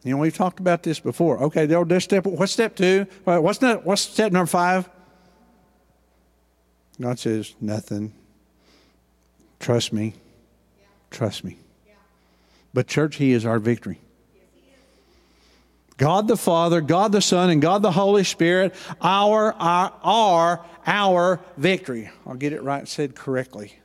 You 0.02 0.12
know, 0.12 0.18
we've 0.18 0.34
talked 0.34 0.60
about 0.60 0.82
this 0.82 0.98
before. 0.98 1.42
Okay, 1.44 1.66
there's 1.66 2.04
step. 2.04 2.26
What's 2.26 2.52
step 2.52 2.74
two? 2.74 3.06
What's 3.24 3.58
that? 3.58 3.84
What's 3.84 4.02
step 4.02 4.32
number 4.32 4.46
five? 4.46 4.88
God 7.00 7.18
says 7.18 7.54
nothing. 7.60 8.12
Trust 9.58 9.92
me. 9.92 10.14
Yeah. 10.78 10.86
Trust 11.10 11.44
me. 11.44 11.58
Yeah. 11.86 11.94
But 12.72 12.86
church, 12.86 13.16
He 13.16 13.32
is 13.32 13.44
our 13.44 13.58
victory. 13.58 14.00
God 16.00 16.28
the 16.28 16.36
Father, 16.36 16.80
God 16.80 17.12
the 17.12 17.20
Son, 17.20 17.50
and 17.50 17.60
God 17.60 17.82
the 17.82 17.92
Holy 17.92 18.24
Spirit 18.24 18.74
our, 19.02 19.52
our, 19.52 20.64
our 20.86 21.40
victory. 21.58 22.10
I'll 22.26 22.36
get 22.36 22.54
it 22.54 22.62
right 22.62 22.88
said 22.88 23.14
correctly. 23.14 23.78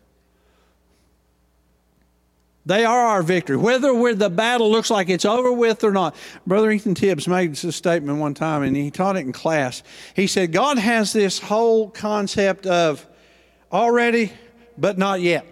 They 2.66 2.84
are 2.84 3.00
our 3.00 3.22
victory, 3.22 3.58
whether 3.58 4.16
the 4.16 4.30
battle 4.30 4.72
looks 4.72 4.90
like 4.90 5.10
it's 5.10 5.26
over 5.26 5.52
with 5.52 5.84
or 5.84 5.92
not. 5.92 6.16
Brother 6.48 6.72
Ethan 6.72 6.96
Tibbs 6.96 7.28
made 7.28 7.56
this 7.56 7.76
statement 7.76 8.18
one 8.18 8.34
time, 8.34 8.64
and 8.64 8.76
he 8.76 8.90
taught 8.90 9.18
it 9.18 9.20
in 9.20 9.32
class. 9.32 9.84
He 10.16 10.26
said, 10.26 10.52
God 10.52 10.80
has 10.80 11.14
this 11.14 11.38
whole 11.38 11.92
concept 11.92 12.66
of 12.66 13.06
already, 13.72 14.32
but 14.78 14.98
not 14.98 15.22
yet. 15.22 15.46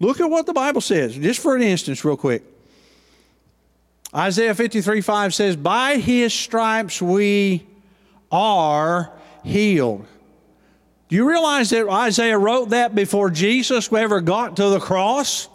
Look 0.00 0.20
at 0.20 0.28
what 0.28 0.46
the 0.46 0.52
Bible 0.52 0.80
says, 0.80 1.16
just 1.16 1.40
for 1.40 1.54
an 1.54 1.62
instance, 1.62 2.04
real 2.04 2.16
quick. 2.16 2.42
Isaiah 4.12 4.54
53 4.54 5.00
5 5.00 5.34
says, 5.34 5.56
By 5.56 5.98
his 5.98 6.34
stripes 6.34 7.00
we 7.00 7.64
are 8.30 9.12
healed. 9.44 10.06
Do 11.14 11.18
you 11.18 11.28
realize 11.28 11.70
that 11.70 11.88
Isaiah 11.88 12.36
wrote 12.36 12.70
that 12.70 12.92
before 12.92 13.30
Jesus 13.30 13.92
ever 13.92 14.20
got 14.20 14.56
to 14.56 14.70
the 14.70 14.80
cross? 14.80 15.48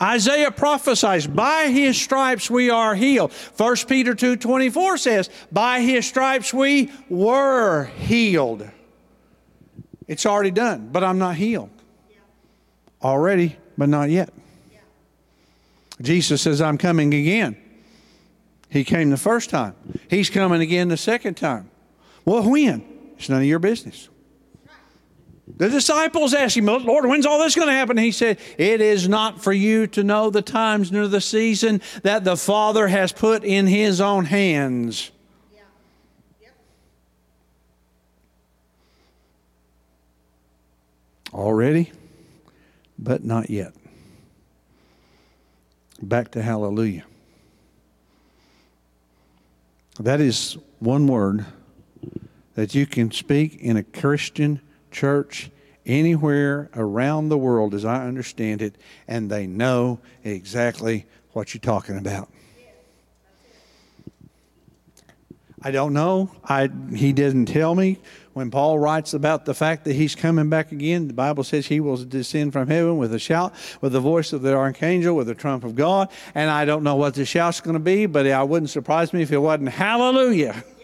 Isaiah 0.00 0.50
prophesies, 0.50 1.26
by 1.26 1.68
his 1.68 2.00
stripes 2.00 2.50
we 2.50 2.70
are 2.70 2.94
healed. 2.94 3.34
1 3.58 3.76
Peter 3.86 4.14
2.24 4.14 4.98
says, 4.98 5.28
by 5.52 5.82
his 5.82 6.06
stripes 6.06 6.54
we 6.54 6.90
were 7.10 7.84
healed. 7.84 8.66
It's 10.08 10.24
already 10.24 10.52
done, 10.52 10.88
but 10.90 11.04
I'm 11.04 11.18
not 11.18 11.36
healed. 11.36 11.68
Already, 13.02 13.58
but 13.76 13.90
not 13.90 14.08
yet. 14.08 14.32
Jesus 16.00 16.40
says, 16.40 16.62
I'm 16.62 16.78
coming 16.78 17.12
again. 17.12 17.58
He 18.70 18.84
came 18.84 19.10
the 19.10 19.18
first 19.18 19.50
time. 19.50 19.74
He's 20.08 20.30
coming 20.30 20.62
again 20.62 20.88
the 20.88 20.96
second 20.96 21.34
time. 21.34 21.68
Well, 22.24 22.48
when? 22.48 22.89
It's 23.20 23.28
none 23.28 23.42
of 23.42 23.46
your 23.46 23.58
business. 23.58 24.08
The 25.58 25.68
disciples 25.68 26.32
asked 26.32 26.56
him, 26.56 26.64
Lord, 26.64 27.04
when's 27.04 27.26
all 27.26 27.38
this 27.38 27.54
going 27.54 27.68
to 27.68 27.74
happen? 27.74 27.98
He 27.98 28.12
said, 28.12 28.38
It 28.56 28.80
is 28.80 29.10
not 29.10 29.42
for 29.42 29.52
you 29.52 29.86
to 29.88 30.02
know 30.02 30.30
the 30.30 30.40
times 30.40 30.90
nor 30.90 31.06
the 31.06 31.20
season 31.20 31.82
that 32.02 32.24
the 32.24 32.38
Father 32.38 32.88
has 32.88 33.12
put 33.12 33.44
in 33.44 33.66
his 33.66 34.00
own 34.00 34.24
hands. 34.24 35.10
Already, 41.34 41.92
but 42.98 43.22
not 43.22 43.50
yet. 43.50 43.74
Back 46.00 46.30
to 46.30 46.42
hallelujah. 46.42 47.04
That 49.98 50.22
is 50.22 50.56
one 50.78 51.06
word 51.06 51.44
that 52.60 52.74
you 52.74 52.84
can 52.84 53.10
speak 53.10 53.58
in 53.62 53.78
a 53.78 53.82
Christian 53.82 54.60
church 54.90 55.50
anywhere 55.86 56.68
around 56.76 57.30
the 57.30 57.38
world, 57.38 57.72
as 57.72 57.86
I 57.86 58.06
understand 58.06 58.60
it, 58.60 58.76
and 59.08 59.30
they 59.30 59.46
know 59.46 59.98
exactly 60.24 61.06
what 61.32 61.54
you're 61.54 61.62
talking 61.62 61.96
about. 61.96 62.28
I 65.62 65.70
don't 65.70 65.94
know. 65.94 66.30
I, 66.44 66.68
he 66.94 67.14
didn't 67.14 67.46
tell 67.46 67.74
me. 67.74 67.96
When 68.34 68.50
Paul 68.50 68.78
writes 68.78 69.14
about 69.14 69.46
the 69.46 69.54
fact 69.54 69.86
that 69.86 69.94
he's 69.94 70.14
coming 70.14 70.50
back 70.50 70.70
again, 70.70 71.08
the 71.08 71.14
Bible 71.14 71.44
says 71.44 71.66
he 71.66 71.80
will 71.80 71.96
descend 71.96 72.52
from 72.52 72.68
heaven 72.68 72.98
with 72.98 73.14
a 73.14 73.18
shout, 73.18 73.54
with 73.80 73.92
the 73.92 74.00
voice 74.00 74.34
of 74.34 74.42
the 74.42 74.54
archangel, 74.54 75.16
with 75.16 75.28
the 75.28 75.34
trump 75.34 75.64
of 75.64 75.74
God. 75.74 76.10
And 76.34 76.50
I 76.50 76.66
don't 76.66 76.82
know 76.82 76.96
what 76.96 77.14
the 77.14 77.24
shout's 77.24 77.62
going 77.62 77.72
to 77.72 77.80
be, 77.80 78.04
but 78.04 78.26
it 78.26 78.48
wouldn't 78.48 78.68
surprise 78.68 79.14
me 79.14 79.22
if 79.22 79.32
it 79.32 79.38
wasn't 79.38 79.70
hallelujah. 79.70 80.62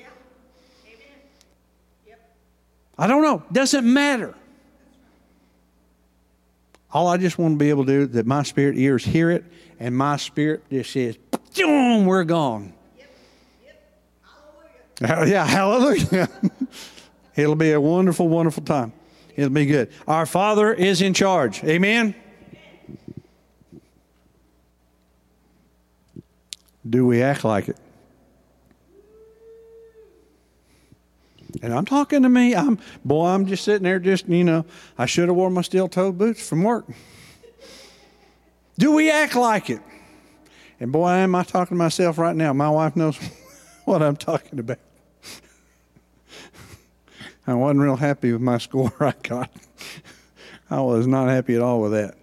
I 2.99 3.07
don't 3.07 3.23
know. 3.23 3.43
Doesn't 3.53 3.91
matter. 3.91 4.35
All 6.93 7.09
I 7.09 7.17
just 7.19 7.39
want 7.39 7.55
to 7.55 7.59
be 7.59 7.69
able 7.69 7.85
to 7.85 7.93
do 7.93 8.03
is 8.03 8.11
that 8.11 8.27
my 8.27 8.43
spirit 8.43 8.79
ears 8.79 9.05
hear 9.05 9.31
it 9.31 9.45
and 9.79 9.97
my 9.97 10.17
spirit 10.17 10.63
just 10.71 10.93
says, 10.93 11.19
boom, 11.55 12.07
we're 12.07 12.25
gone. 12.25 12.73
Yep. 12.97 13.11
Yep. 13.65 15.09
Hallelujah. 15.09 15.31
Yeah, 15.33 15.47
hallelujah. 15.47 16.29
It'll 17.37 17.55
be 17.55 17.73
a 17.73 17.81
wonderful, 17.81 18.29
wonderful 18.29 18.63
time. 18.63 18.93
It'll 19.35 19.51
be 19.51 19.67
good. 19.67 19.91
Our 20.09 20.25
Father 20.25 20.73
is 20.73 21.03
in 21.03 21.13
charge. 21.13 21.63
Amen. 21.65 22.15
Do 26.89 27.05
we 27.07 27.21
act 27.21 27.45
like 27.45 27.69
it? 27.69 27.77
And 31.63 31.73
I'm 31.73 31.85
talking 31.85 32.23
to 32.23 32.29
me. 32.29 32.55
I'm 32.55 32.79
boy, 33.05 33.27
I'm 33.27 33.47
just 33.47 33.65
sitting 33.65 33.85
there 33.85 33.99
just, 33.99 34.29
you 34.29 34.45
know, 34.45 34.67
I 34.99 35.07
should 35.07 35.29
have 35.29 35.37
worn 35.37 35.55
my 35.55 35.63
steel 35.63 35.89
toed 35.89 36.19
boots 36.19 36.47
from 36.47 36.63
work. 36.63 36.87
Do 38.79 38.93
we 38.93 39.11
act 39.11 39.35
like 39.35 39.71
it? 39.71 39.81
And 40.79 40.93
boy, 40.93 41.09
am 41.09 41.35
I 41.35 41.45
talking 41.45 41.77
to 41.77 41.79
myself 41.79 42.19
right 42.19 42.37
now. 42.37 42.53
My 42.53 42.69
wife 42.69 42.97
knows 42.97 43.19
what 43.85 44.03
I'm 44.03 44.17
talking 44.17 44.59
about. 44.59 44.79
I 47.47 47.55
wasn't 47.55 47.81
real 47.81 47.97
happy 47.97 48.33
with 48.33 48.43
my 48.43 48.59
score 48.59 48.93
I 49.01 49.15
got. 49.23 49.51
I 50.69 50.81
was 50.81 51.07
not 51.07 51.29
happy 51.29 51.55
at 51.55 51.63
all 51.63 51.81
with 51.81 51.93
that. 51.93 52.17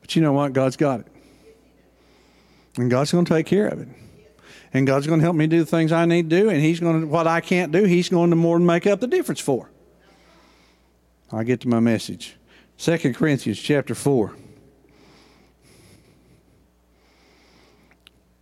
But 0.00 0.16
you 0.16 0.22
know 0.22 0.32
what? 0.32 0.52
God's 0.52 0.76
got 0.76 1.00
it. 1.00 1.06
And 2.76 2.90
God's 2.90 3.12
going 3.12 3.26
to 3.26 3.34
take 3.34 3.46
care 3.46 3.68
of 3.68 3.80
it 3.80 3.88
and 4.72 4.86
God's 4.86 5.06
going 5.06 5.20
to 5.20 5.24
help 5.24 5.36
me 5.36 5.46
do 5.46 5.60
the 5.60 5.66
things 5.66 5.92
I 5.92 6.06
need 6.06 6.30
to 6.30 6.40
do, 6.42 6.48
and 6.48 6.60
He's 6.60 6.80
going 6.80 7.02
to, 7.02 7.06
what 7.06 7.26
I 7.26 7.40
can't 7.40 7.72
do, 7.72 7.84
He's 7.84 8.08
going 8.08 8.30
to 8.30 8.36
more 8.36 8.58
than 8.58 8.66
make 8.66 8.86
up 8.86 9.00
the 9.00 9.06
difference 9.06 9.40
for. 9.40 9.70
I 11.30 11.44
get 11.44 11.60
to 11.62 11.68
my 11.68 11.80
message. 11.80 12.36
2 12.78 13.14
Corinthians 13.14 13.58
chapter 13.60 13.94
4. 13.94 14.34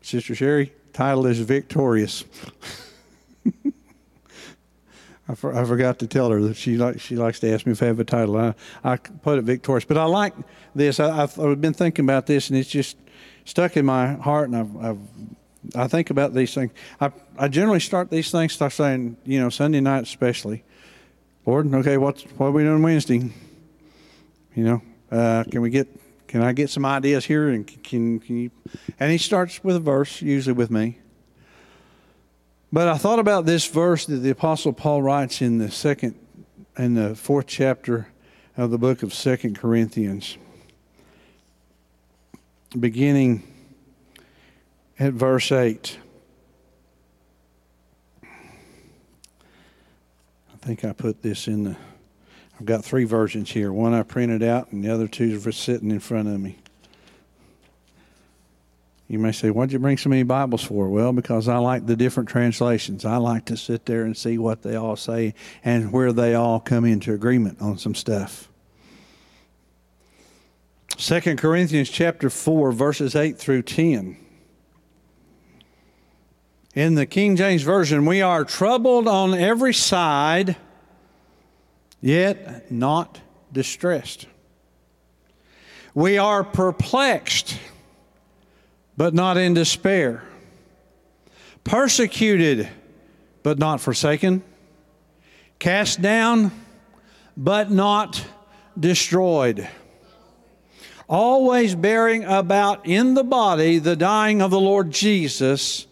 Sister 0.03 0.35
Sherry, 0.35 0.73
title 0.93 1.27
is 1.27 1.39
Victorious. 1.41 2.25
I, 5.29 5.35
for, 5.37 5.55
I, 5.57 5.65
forgot 5.65 6.01
to 6.01 6.09
tell 6.09 6.31
her 6.31 6.41
that 6.43 6.57
she 6.57 6.77
like, 6.77 7.01
she 7.01 7.15
likes 7.15 7.39
to 7.41 7.53
ask 7.53 7.65
me 7.65 7.73
if 7.73 7.83
I 7.83 7.87
have 7.87 8.01
a 8.01 8.05
title. 8.05 8.37
I, 8.37 8.55
I 8.83 8.97
put 8.97 9.39
it 9.39 9.43
victorious, 9.43 9.85
but 9.85 9.97
I 9.97 10.05
like 10.05 10.35
this. 10.75 10.99
I, 10.99 11.15
have 11.15 11.61
been 11.61 11.75
thinking 11.75 12.05
about 12.05 12.27
this, 12.27 12.51
and 12.51 12.59
it's 12.59 12.69
just 12.69 12.97
stuck 13.45 13.77
in 13.77 13.87
my 13.87 14.15
heart, 14.15 14.49
and 14.49 14.57
I've, 14.57 14.77
I've 14.85 14.99
I 15.75 15.89
think 15.89 16.11
about 16.11 16.35
these 16.35 16.55
things. 16.55 16.73
I, 17.01 17.13
I 17.39 17.49
generally 17.49 17.81
start 17.81 18.11
these 18.11 18.31
things 18.31 18.57
by 18.57 18.69
saying, 18.69 19.17
you 19.25 19.41
know, 19.41 19.51
Sunday 19.51 19.81
night 19.81 20.05
especially, 20.05 20.65
Lord, 21.47 21.73
okay, 21.75 21.97
what's, 21.97 22.23
what 22.23 22.47
are 22.47 22.53
we 22.53 22.63
doing 22.63 22.83
Wednesday? 22.83 23.31
You 24.55 24.65
know, 24.65 24.83
uh, 25.11 25.45
can 25.45 25.61
we 25.61 25.71
get 25.71 25.89
Can 26.29 26.43
I 26.43 26.53
get 26.53 26.71
some 26.71 26.87
ideas 26.87 27.25
here? 27.25 27.49
And 27.49 27.67
can, 27.67 28.21
can 28.21 28.37
you? 28.37 28.51
And 29.01 29.11
he 29.11 29.19
starts 29.19 29.65
with 29.65 29.75
a 29.75 29.81
verse, 29.81 30.23
usually 30.23 30.55
with 30.55 30.71
me. 30.71 30.99
But 32.73 32.87
I 32.87 32.99
thought 32.99 33.19
about 33.19 33.47
this 33.47 33.67
verse 33.67 34.07
that 34.07 34.23
the 34.23 34.31
Apostle 34.31 34.73
Paul 34.73 35.03
writes 35.03 35.43
in 35.43 35.59
the 35.59 35.73
second, 35.73 36.15
in 36.79 36.95
the 36.95 37.17
fourth 37.17 37.49
chapter 37.49 38.07
of 38.57 38.71
the 38.71 38.79
book 38.79 39.03
of 39.03 39.13
Second 39.13 39.59
Corinthians, 39.59 40.39
beginning 42.79 43.43
at 45.01 45.15
verse 45.15 45.51
eight. 45.51 45.99
I 48.23 48.27
think 50.61 50.85
I 50.85 50.93
put 50.93 51.23
this 51.23 51.49
in 51.49 51.65
the. 51.65 51.77
I've 52.59 52.67
got 52.67 52.85
three 52.85 53.05
versions 53.05 53.51
here. 53.51 53.73
One 53.73 53.95
I 53.95 54.03
printed 54.03 54.43
out, 54.43 54.71
and 54.71 54.85
the 54.85 54.91
other 54.91 55.09
two 55.09 55.41
are 55.47 55.53
sitting 55.53 55.91
in 55.91 56.01
front 56.01 56.29
of 56.29 56.39
me. 56.39 56.59
You 59.09 59.19
may 59.19 59.33
say, 59.33 59.51
What'd 59.51 59.73
you 59.73 59.79
bring 59.79 59.97
so 59.97 60.11
many 60.11 60.23
Bibles 60.23 60.63
for? 60.63 60.89
Well, 60.91 61.15
because 61.15 61.49
I 61.49 61.57
like 61.57 61.87
the 61.87 61.97
different 61.97 62.29
translations. 62.29 63.07
I 63.07 63.17
like 63.17 63.47
to 63.47 63.57
sit 63.57 63.87
there 63.87 64.05
and 64.05 64.15
see 64.15 64.37
what 64.37 64.63
they 64.63 64.77
all 64.77 64.97
say 64.97 65.35
and 65.65 65.91
where 65.91 66.13
they 66.13 66.35
all 66.35 66.61
come 66.61 66.85
into 66.85 67.15
agreement 67.15 67.61
on 67.63 67.79
some 67.79 67.95
stuff. 67.95 68.49
2 70.99 71.37
Corinthians 71.37 71.89
chapter 71.89 72.29
4, 72.29 72.73
verses 72.73 73.17
8 73.17 73.39
through 73.39 73.63
10. 73.63 74.17
In 76.81 76.95
the 76.95 77.05
King 77.05 77.37
James 77.37 77.61
Version, 77.61 78.07
we 78.07 78.23
are 78.23 78.43
troubled 78.43 79.07
on 79.07 79.35
every 79.35 79.75
side 79.75 80.57
yet 82.01 82.73
not 82.73 83.21
distressed. 83.53 84.25
We 85.95 86.17
are 86.17 86.43
perplexed, 86.43 87.59
but 88.97 89.13
not 89.13 89.37
in 89.37 89.53
despair. 89.53 90.25
Persecuted, 91.65 92.67
but 93.43 93.59
not 93.59 93.83
forsaken. 93.83 94.43
Cast 95.59 96.01
down, 96.01 96.51
but 97.37 97.71
not 97.71 98.25
destroyed. 98.79 99.69
Always 101.11 101.75
bearing 101.75 102.25
about 102.25 102.87
in 102.87 103.13
the 103.13 103.25
body 103.25 103.79
the 103.79 103.97
dying 103.97 104.41
of 104.41 104.51
the 104.51 104.59
Lord 104.59 104.91
Jesus, 104.91 105.87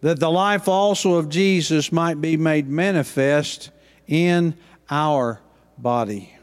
that 0.00 0.18
the 0.18 0.30
life 0.30 0.68
also 0.68 1.14
of 1.14 1.28
Jesus 1.28 1.92
might 1.92 2.20
be 2.20 2.36
made 2.36 2.68
manifest 2.68 3.70
in 4.06 4.54
our 4.90 5.40
body. 5.76 6.34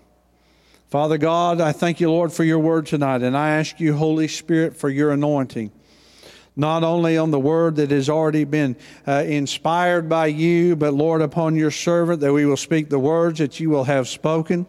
Father 0.90 1.18
God, 1.18 1.60
I 1.60 1.74
thank 1.74 2.00
you, 2.00 2.10
Lord, 2.10 2.32
for 2.32 2.44
your 2.44 2.60
word 2.60 2.86
tonight, 2.86 3.22
and 3.22 3.36
I 3.36 3.52
ask 3.58 3.80
you, 3.80 3.94
Holy 3.94 4.28
Spirit, 4.28 4.78
for 4.78 4.90
your 4.90 5.12
anointing. 5.12 5.72
Not 6.56 6.84
only 6.84 7.18
on 7.18 7.30
the 7.30 7.40
word 7.40 7.76
that 7.76 7.92
has 7.92 8.10
already 8.10 8.46
been 8.46 8.78
uh, 9.06 9.24
inspired 9.28 10.08
by 10.10 10.28
you, 10.28 10.76
but 10.76 10.94
Lord, 10.94 11.22
upon 11.22 11.56
your 11.56 11.72
servant, 11.72 12.22
that 12.22 12.34
we 12.34 12.46
will 12.46 12.58
speak 12.58 12.90
the 12.90 12.98
words 12.98 13.40
that 13.40 13.60
you 13.60 13.70
will 13.70 13.84
have 13.84 14.08
spoken. 14.08 14.66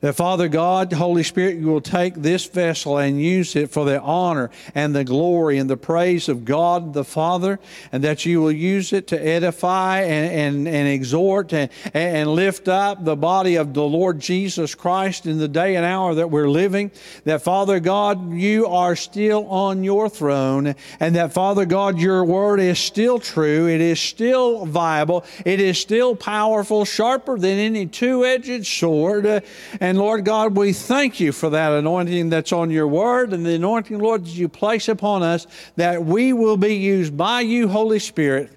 That 0.00 0.14
Father 0.14 0.48
God, 0.48 0.92
Holy 0.92 1.22
Spirit, 1.22 1.56
you 1.56 1.66
will 1.66 1.80
take 1.80 2.14
this 2.14 2.46
vessel 2.46 2.98
and 2.98 3.20
use 3.20 3.56
it 3.56 3.70
for 3.70 3.84
the 3.84 4.00
honor 4.00 4.50
and 4.74 4.94
the 4.94 5.04
glory 5.04 5.58
and 5.58 5.68
the 5.68 5.76
praise 5.76 6.28
of 6.28 6.44
God 6.44 6.94
the 6.94 7.04
Father, 7.04 7.58
and 7.92 8.04
that 8.04 8.24
you 8.24 8.40
will 8.40 8.52
use 8.52 8.92
it 8.92 9.06
to 9.08 9.20
edify 9.20 10.00
and, 10.00 10.66
and, 10.66 10.68
and 10.68 10.88
exhort 10.88 11.52
and, 11.52 11.70
and 11.94 12.30
lift 12.30 12.68
up 12.68 13.04
the 13.04 13.16
body 13.16 13.56
of 13.56 13.74
the 13.74 13.82
Lord 13.82 14.20
Jesus 14.20 14.74
Christ 14.74 15.26
in 15.26 15.38
the 15.38 15.48
day 15.48 15.76
and 15.76 15.84
hour 15.84 16.14
that 16.14 16.30
we're 16.30 16.48
living. 16.48 16.90
That 17.24 17.42
Father 17.42 17.80
God, 17.80 18.32
you 18.32 18.66
are 18.66 18.96
still 18.96 19.46
on 19.48 19.84
your 19.84 20.08
throne, 20.08 20.74
and 21.00 21.16
that 21.16 21.32
Father 21.32 21.64
God, 21.64 21.98
your 21.98 22.24
word 22.24 22.60
is 22.60 22.78
still 22.78 23.18
true, 23.18 23.68
it 23.68 23.80
is 23.80 24.00
still 24.00 24.66
viable, 24.66 25.24
it 25.44 25.60
is 25.60 25.78
still 25.78 26.14
powerful, 26.14 26.84
sharper 26.84 27.38
than 27.38 27.58
any 27.58 27.86
two 27.86 28.24
edged 28.24 28.66
sword 28.66 29.42
and 29.80 29.98
Lord 29.98 30.24
God, 30.24 30.56
we 30.56 30.72
thank 30.72 31.20
you 31.20 31.32
for 31.32 31.50
that 31.50 31.72
anointing 31.72 32.30
that's 32.30 32.52
on 32.52 32.70
your 32.70 32.88
word 32.88 33.32
and 33.32 33.44
the 33.44 33.54
anointing, 33.54 33.98
Lord, 33.98 34.24
that 34.24 34.30
you 34.30 34.48
place 34.48 34.88
upon 34.88 35.22
us, 35.22 35.46
that 35.76 36.04
we 36.04 36.32
will 36.32 36.56
be 36.56 36.76
used 36.76 37.16
by 37.16 37.40
you, 37.40 37.68
Holy 37.68 37.98
Spirit, 37.98 38.50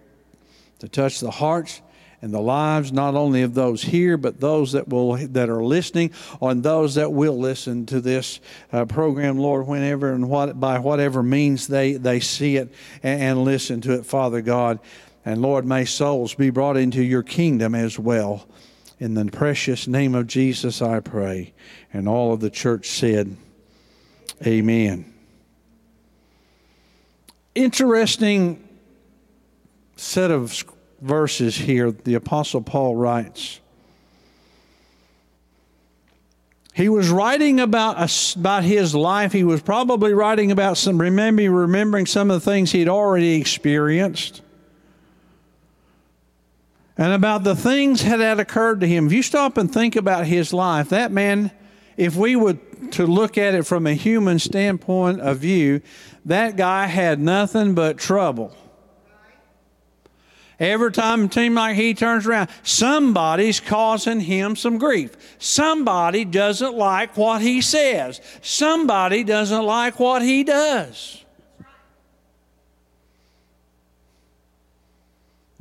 to 0.79 0.87
touch 0.87 1.19
the 1.19 1.31
hearts 1.31 1.81
and 2.21 2.33
the 2.33 2.39
lives 2.39 2.91
not 2.91 3.15
only 3.15 3.41
of 3.41 3.53
those 3.53 3.81
here, 3.81 4.15
but 4.15 4.39
those 4.39 4.73
that 4.73 4.87
will 4.87 5.15
that 5.15 5.49
are 5.49 5.63
listening, 5.63 6.11
and 6.41 6.61
those 6.63 6.95
that 6.95 7.11
will 7.11 7.37
listen 7.37 7.85
to 7.87 7.99
this 7.99 8.39
uh, 8.71 8.85
program, 8.85 9.37
Lord, 9.37 9.67
whenever 9.67 10.13
and 10.13 10.29
what 10.29 10.59
by 10.59 10.79
whatever 10.79 11.23
means 11.23 11.67
they 11.67 11.93
they 11.93 12.19
see 12.19 12.57
it 12.57 12.71
and, 13.01 13.21
and 13.21 13.43
listen 13.43 13.81
to 13.81 13.93
it, 13.93 14.05
Father 14.05 14.41
God. 14.41 14.79
And 15.23 15.41
Lord, 15.41 15.65
may 15.65 15.85
souls 15.85 16.33
be 16.33 16.49
brought 16.49 16.77
into 16.77 17.03
your 17.03 17.23
kingdom 17.23 17.75
as 17.75 17.99
well. 17.99 18.47
In 19.01 19.15
the 19.15 19.25
precious 19.25 19.87
name 19.87 20.13
of 20.13 20.27
Jesus, 20.27 20.79
I 20.79 20.99
pray. 20.99 21.55
And 21.91 22.07
all 22.07 22.33
of 22.33 22.39
the 22.39 22.51
church 22.51 22.87
said, 22.87 23.35
Amen. 24.45 25.11
Interesting 27.55 28.63
set 29.95 30.29
of 30.29 30.63
verses 31.01 31.57
here. 31.57 31.89
The 31.89 32.13
Apostle 32.13 32.61
Paul 32.61 32.95
writes. 32.95 33.59
He 36.75 36.87
was 36.87 37.09
writing 37.09 37.59
about, 37.59 38.35
about 38.35 38.63
his 38.63 38.93
life. 38.93 39.31
He 39.31 39.43
was 39.43 39.63
probably 39.63 40.13
writing 40.13 40.51
about 40.51 40.77
some, 40.77 41.01
remembering, 41.01 41.51
remembering 41.51 42.05
some 42.05 42.29
of 42.29 42.39
the 42.39 42.51
things 42.51 42.71
he'd 42.71 42.87
already 42.87 43.41
experienced 43.41 44.43
and 47.01 47.13
about 47.13 47.43
the 47.43 47.55
things 47.55 48.03
that 48.03 48.19
had 48.19 48.39
occurred 48.39 48.79
to 48.79 48.87
him. 48.87 49.07
If 49.07 49.13
you 49.13 49.23
stop 49.23 49.57
and 49.57 49.73
think 49.73 49.95
about 49.95 50.27
his 50.27 50.53
life, 50.53 50.89
that 50.89 51.11
man, 51.11 51.49
if 51.97 52.15
we 52.15 52.35
would 52.35 52.91
to 52.91 53.07
look 53.07 53.39
at 53.39 53.55
it 53.55 53.65
from 53.65 53.87
a 53.87 53.95
human 53.95 54.37
standpoint 54.37 55.19
of 55.19 55.39
view, 55.39 55.81
that 56.25 56.57
guy 56.57 56.85
had 56.85 57.19
nothing 57.19 57.73
but 57.73 57.97
trouble. 57.97 58.55
Every 60.59 60.91
time 60.91 61.25
it 61.25 61.33
seems 61.33 61.55
like 61.55 61.75
he 61.75 61.95
turns 61.95 62.27
around, 62.27 62.49
somebody's 62.61 63.59
causing 63.59 64.19
him 64.19 64.55
some 64.55 64.77
grief. 64.77 65.15
Somebody 65.39 66.23
doesn't 66.23 66.75
like 66.75 67.17
what 67.17 67.41
he 67.41 67.61
says. 67.61 68.21
Somebody 68.43 69.23
doesn't 69.23 69.63
like 69.63 69.99
what 69.99 70.21
he 70.21 70.43
does. 70.43 71.25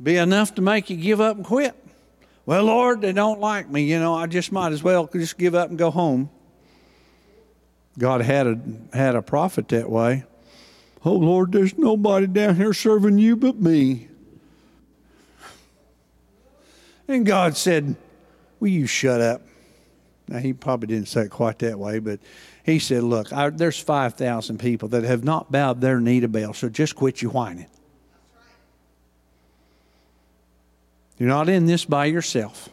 Be 0.01 0.17
enough 0.17 0.55
to 0.55 0.61
make 0.61 0.89
you 0.89 0.97
give 0.97 1.21
up 1.21 1.37
and 1.37 1.45
quit. 1.45 1.75
Well, 2.45 2.63
Lord, 2.63 3.01
they 3.01 3.13
don't 3.13 3.39
like 3.39 3.69
me. 3.69 3.83
You 3.83 3.99
know, 3.99 4.15
I 4.15 4.27
just 4.27 4.51
might 4.51 4.71
as 4.71 4.81
well 4.81 5.07
just 5.07 5.37
give 5.37 5.53
up 5.55 5.69
and 5.69 5.77
go 5.77 5.91
home. 5.91 6.29
God 7.97 8.21
had 8.21 8.47
a 8.47 8.59
had 8.93 9.15
a 9.15 9.21
prophet 9.21 9.67
that 9.69 9.89
way. 9.89 10.23
Oh 11.03 11.13
Lord, 11.13 11.51
there's 11.51 11.77
nobody 11.77 12.27
down 12.27 12.55
here 12.55 12.73
serving 12.73 13.17
you 13.17 13.35
but 13.35 13.57
me. 13.57 14.07
And 17.07 17.25
God 17.25 17.57
said, 17.57 17.95
Will 18.59 18.69
you 18.69 18.87
shut 18.87 19.21
up? 19.21 19.41
Now, 20.27 20.37
he 20.37 20.53
probably 20.53 20.87
didn't 20.87 21.09
say 21.09 21.23
it 21.23 21.29
quite 21.29 21.59
that 21.59 21.77
way, 21.77 21.99
but 21.99 22.19
he 22.63 22.79
said, 22.79 23.03
Look, 23.03 23.33
I, 23.33 23.49
there's 23.49 23.79
5,000 23.79 24.59
people 24.59 24.87
that 24.89 25.03
have 25.03 25.23
not 25.23 25.51
bowed 25.51 25.81
their 25.81 25.99
knee 25.99 26.21
to 26.21 26.29
Baal, 26.29 26.53
so 26.53 26.69
just 26.69 26.95
quit 26.95 27.21
your 27.21 27.31
whining. 27.31 27.67
You're 31.21 31.29
not 31.29 31.49
in 31.49 31.67
this 31.67 31.85
by 31.85 32.05
yourself. 32.05 32.67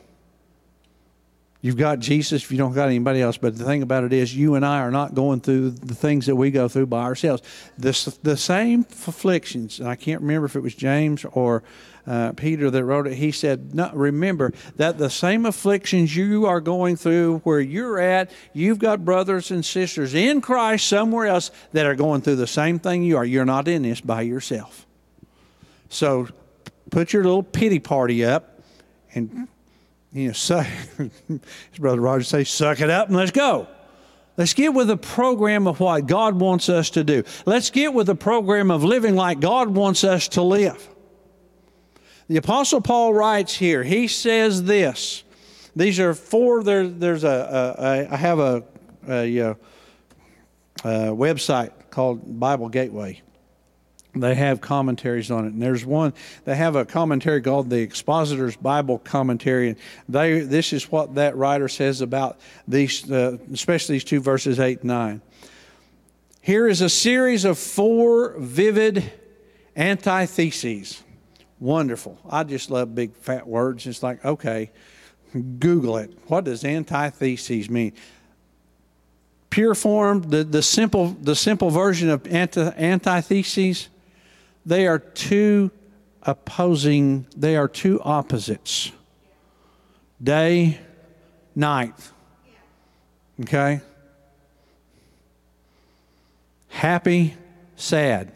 You've 1.61 1.77
got 1.77 1.99
Jesus 1.99 2.43
if 2.43 2.51
you 2.51 2.57
don't 2.57 2.73
got 2.73 2.89
anybody 2.89 3.21
else. 3.21 3.37
But 3.37 3.59
the 3.59 3.65
thing 3.65 3.83
about 3.83 4.05
it 4.05 4.15
is, 4.15 4.35
you 4.35 4.55
and 4.55 4.65
I 4.65 4.79
are 4.79 4.91
not 4.91 5.15
going 5.15 5.41
through 5.41 5.73
the 5.73 5.95
things 5.95 6.25
that 6.25 6.35
we 6.35 6.51
go 6.51 6.67
through 6.67 6.87
by 6.87 7.03
ourselves. 7.03 7.43
The, 7.77 8.17
the 8.23 8.39
same 8.39 8.87
afflictions, 9.07 9.81
and 9.81 9.87
I 9.87 9.97
can't 9.97 10.23
remember 10.23 10.47
if 10.47 10.57
it 10.57 10.61
was 10.61 10.75
James 10.75 11.27
or 11.31 11.63
uh, 12.07 12.33
Peter 12.33 12.71
that 12.71 12.83
wrote 12.83 13.07
it, 13.07 13.17
he 13.17 13.33
said, 13.33 13.75
no, 13.75 13.91
Remember 13.93 14.55
that 14.77 14.97
the 14.97 15.11
same 15.11 15.45
afflictions 15.45 16.17
you 16.17 16.47
are 16.47 16.63
going 16.63 16.97
through 16.97 17.41
where 17.41 17.61
you're 17.61 18.01
at, 18.01 18.31
you've 18.55 18.79
got 18.79 19.05
brothers 19.05 19.51
and 19.51 19.63
sisters 19.63 20.15
in 20.15 20.41
Christ 20.41 20.87
somewhere 20.87 21.27
else 21.27 21.51
that 21.73 21.85
are 21.85 21.95
going 21.95 22.23
through 22.23 22.37
the 22.37 22.47
same 22.47 22.79
thing 22.79 23.03
you 23.03 23.19
are. 23.19 23.27
You're 23.27 23.45
not 23.45 23.69
in 23.69 23.83
this 23.83 24.01
by 24.01 24.23
yourself. 24.23 24.87
So 25.91 26.29
put 26.91 27.13
your 27.13 27.25
little 27.25 27.43
pity 27.43 27.79
party 27.79 28.25
up 28.25 28.61
and 29.15 29.49
you 30.13 30.29
know 30.29 30.33
suck 30.33 30.67
his 30.97 31.79
brother 31.79 32.01
roger 32.01 32.25
say 32.25 32.45
suck 32.45 32.81
it 32.81 32.91
up 32.91 33.09
and 33.09 33.17
let's 33.17 33.31
go. 33.31 33.69
Let's 34.37 34.55
get 34.55 34.73
with 34.73 34.87
the 34.87 34.97
program 34.97 35.67
of 35.67 35.81
what 35.81 36.07
god 36.07 36.37
wants 36.37 36.69
us 36.69 36.91
to 36.91 37.03
do. 37.03 37.25
Let's 37.45 37.71
get 37.71 37.93
with 37.93 38.07
the 38.07 38.15
program 38.15 38.71
of 38.71 38.85
living 38.85 39.17
like 39.17 39.41
god 39.41 39.69
wants 39.69 40.05
us 40.05 40.29
to 40.29 40.43
live. 40.43 40.89
The 42.29 42.37
apostle 42.37 42.81
paul 42.81 43.13
writes 43.13 43.55
here 43.55 43.83
he 43.83 44.09
says 44.09 44.65
this. 44.65 45.25
These 45.75 46.01
are 46.01 46.15
four 46.15 46.63
there, 46.63 46.87
there's 46.89 47.25
a, 47.25 47.77
a, 47.79 47.85
a 47.85 48.15
I 48.15 48.17
have 48.17 48.39
a, 48.39 48.65
a, 49.09 49.39
a 49.39 49.51
uh, 49.51 49.57
website 51.11 51.73
called 51.91 52.39
Bible 52.39 52.69
Gateway. 52.69 53.23
They 54.21 54.35
have 54.35 54.61
commentaries 54.61 55.31
on 55.31 55.47
it, 55.47 55.53
and 55.53 55.63
there's 55.63 55.85
one. 55.85 56.13
They 56.45 56.57
have 56.57 56.77
a 56.77 56.85
commentary 56.85 57.41
called 57.41 57.71
the 57.71 57.83
Expositor's 57.83 58.57
Bible 58.57 58.99
Commentary, 58.99 59.69
and 59.69 59.79
they 60.09 60.41
this 60.41 60.73
is 60.73 60.91
what 60.91 61.15
that 61.17 61.37
writer 61.37 61.69
says 61.69 62.01
about 62.01 62.39
these, 62.67 63.11
uh, 63.11 63.39
especially 63.53 63.97
these 63.97 64.05
two 64.05 64.21
verses 64.21 64.59
eight 64.61 64.81
and 64.81 64.89
nine. 64.89 65.23
Here 66.41 66.67
is 66.67 66.81
a 66.81 66.89
series 66.89 67.45
of 67.45 67.59
four 67.59 68.35
vivid 68.39 69.13
antitheses. 69.77 71.03
Wonderful. 71.61 72.19
I 72.29 72.45
just 72.45 72.71
love 72.71 72.95
big 72.95 73.15
fat 73.15 73.47
words. 73.47 73.87
It's 73.87 74.03
like 74.03 74.25
okay, 74.25 74.71
Google 75.59 75.99
it. 75.99 76.17
What 76.29 76.45
does 76.45 76.65
antitheses 76.65 77.69
mean? 77.69 77.93
Pure 79.51 79.75
form, 79.75 80.23
the, 80.23 80.45
the 80.45 80.63
simple 80.63 81.17
the 81.21 81.35
simple 81.35 81.71
version 81.71 82.11
of 82.11 82.27
anti, 82.27 82.69
antitheses 82.77 83.89
they 84.69 84.87
are 84.87 84.99
two 84.99 85.71
opposing, 86.23 87.27
they 87.35 87.57
are 87.57 87.69
two 87.69 88.01
opposites 88.03 88.93
day, 90.23 90.79
night. 91.55 91.95
Okay? 93.41 93.81
Happy, 96.69 97.35
sad. 97.77 98.33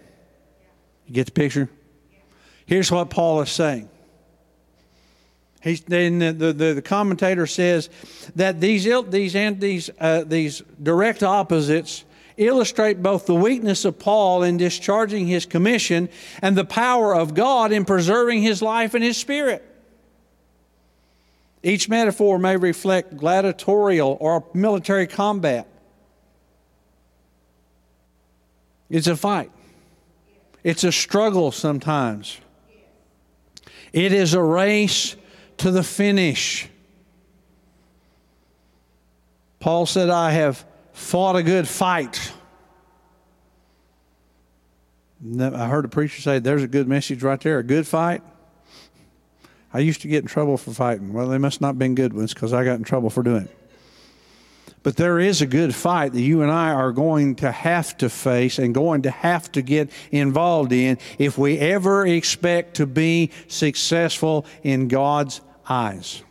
You 1.07 1.15
get 1.15 1.27
the 1.27 1.33
picture? 1.33 1.69
Here's 2.65 2.91
what 2.91 3.11
Paul 3.11 3.43
is 3.43 3.51
saying. 3.51 3.89
He's, 5.61 5.83
the, 5.83 6.09
the, 6.09 6.75
the, 6.75 6.83
commentator 6.83 7.47
says 7.47 7.89
that 8.35 8.61
these, 8.61 8.85
these, 9.09 9.33
these, 9.33 9.91
uh, 10.01 10.25
these 10.27 10.63
direct 10.83 11.23
opposites 11.23 12.05
illustrate 12.37 13.03
both 13.03 13.27
the 13.27 13.35
weakness 13.35 13.85
of 13.85 13.99
Paul 13.99 14.43
in 14.43 14.57
discharging 14.57 15.27
his 15.27 15.47
commission 15.47 16.09
and 16.41 16.57
the 16.57 16.65
power 16.65 17.15
of 17.15 17.35
God 17.35 17.73
in 17.73 17.85
preserving 17.85 18.43
his 18.43 18.63
life 18.63 18.95
and 18.95 19.05
his 19.05 19.17
spirit. 19.17 19.65
Each 21.63 21.89
metaphor 21.89 22.39
may 22.39 22.57
reflect 22.57 23.17
gladiatorial 23.17 24.17
or 24.21 24.45
military 24.53 25.07
combat. 25.07 25.69
It's 28.91 29.07
a 29.07 29.17
fight, 29.17 29.51
it's 30.63 30.85
a 30.85 30.93
struggle 30.93 31.53
sometimes. 31.53 32.39
It 33.93 34.13
is 34.13 34.33
a 34.33 34.43
race 34.43 35.17
to 35.59 35.71
the 35.71 35.83
finish. 35.83 36.69
Paul 39.61 39.87
said, 39.87 40.11
I 40.11 40.33
have 40.33 40.65
fought 40.93 41.37
a 41.37 41.43
good 41.43 41.69
fight. 41.69 42.33
I 45.39 45.69
heard 45.69 45.85
a 45.85 45.89
preacher 45.89 46.21
say, 46.21 46.39
There's 46.39 46.63
a 46.63 46.69
good 46.69 46.89
message 46.89 47.23
right 47.23 47.41
there, 47.41 47.59
a 47.59 47.65
good 47.65 47.87
fight. 47.87 48.23
I 49.75 49.79
used 49.79 50.03
to 50.03 50.09
get 50.09 50.23
in 50.23 50.29
trouble 50.29 50.59
for 50.59 50.73
fighting. 50.73 51.13
Well, 51.13 51.29
they 51.29 51.39
must 51.39 51.61
not 51.61 51.69
have 51.69 51.79
been 51.79 51.95
good 51.95 52.13
ones 52.13 52.35
because 52.35 52.53
I 52.53 52.65
got 52.65 52.75
in 52.75 52.85
trouble 52.85 53.09
for 53.09 53.23
doing 53.23 53.45
it. 53.45 53.59
But 54.83 54.97
there 54.97 55.19
is 55.21 55.41
a 55.41 55.47
good 55.47 55.75
fight 55.75 56.13
that 56.13 56.21
you 56.21 56.43
and 56.43 56.51
I 56.51 56.73
are 56.73 56.93
going 56.93 57.37
to 57.37 57.53
have 57.53 57.97
to 57.99 58.11
face 58.11 58.59
and 58.59 58.75
going 58.75 59.03
to 59.03 59.11
have 59.11 59.51
to 59.53 59.63
get 59.63 59.91
involved 60.11 60.73
in 60.73 60.99
if 61.19 61.39
we 61.39 61.59
ever 61.59 62.05
expect 62.05 62.77
to 62.77 62.87
be 62.87 63.31
successful 63.47 64.45
in 64.65 64.89
God's 64.89 65.41
eyes. 65.69 66.23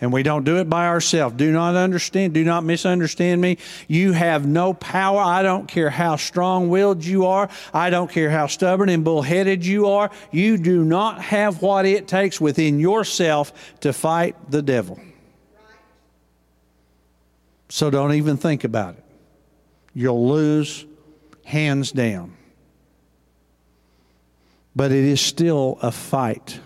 And 0.00 0.12
we 0.12 0.22
don't 0.22 0.44
do 0.44 0.56
it 0.56 0.70
by 0.70 0.86
ourselves. 0.86 1.36
Do 1.36 1.52
not 1.52 1.76
understand, 1.76 2.32
do 2.32 2.42
not 2.42 2.64
misunderstand 2.64 3.40
me. 3.40 3.58
You 3.86 4.12
have 4.12 4.46
no 4.46 4.72
power. 4.72 5.20
I 5.20 5.42
don't 5.42 5.68
care 5.68 5.90
how 5.90 6.16
strong 6.16 6.70
willed 6.70 7.04
you 7.04 7.26
are. 7.26 7.50
I 7.74 7.90
don't 7.90 8.10
care 8.10 8.30
how 8.30 8.46
stubborn 8.46 8.88
and 8.88 9.04
bullheaded 9.04 9.64
you 9.64 9.88
are. 9.88 10.10
You 10.30 10.56
do 10.56 10.84
not 10.84 11.20
have 11.20 11.60
what 11.60 11.84
it 11.84 12.08
takes 12.08 12.40
within 12.40 12.80
yourself 12.80 13.52
to 13.80 13.92
fight 13.92 14.36
the 14.50 14.62
devil. 14.62 14.98
So 17.68 17.90
don't 17.90 18.14
even 18.14 18.36
think 18.36 18.64
about 18.64 18.94
it. 18.94 19.04
You'll 19.94 20.28
lose 20.28 20.86
hands 21.44 21.92
down. 21.92 22.36
But 24.74 24.92
it 24.92 25.04
is 25.04 25.20
still 25.20 25.78
a 25.82 25.92
fight. 25.92 26.58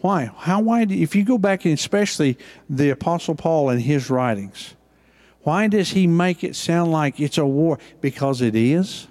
Why? 0.00 0.30
How? 0.36 0.60
Why? 0.60 0.84
Do, 0.84 0.94
if 0.94 1.16
you 1.16 1.24
go 1.24 1.38
back, 1.38 1.64
and 1.64 1.74
especially 1.74 2.38
the 2.68 2.90
Apostle 2.90 3.34
Paul 3.34 3.70
and 3.70 3.80
his 3.80 4.10
writings, 4.10 4.74
why 5.42 5.68
does 5.68 5.90
he 5.90 6.06
make 6.06 6.42
it 6.44 6.56
sound 6.56 6.92
like 6.92 7.20
it's 7.20 7.38
a 7.38 7.46
war? 7.46 7.78
Because 8.00 8.42
it 8.42 8.54
is. 8.54 9.06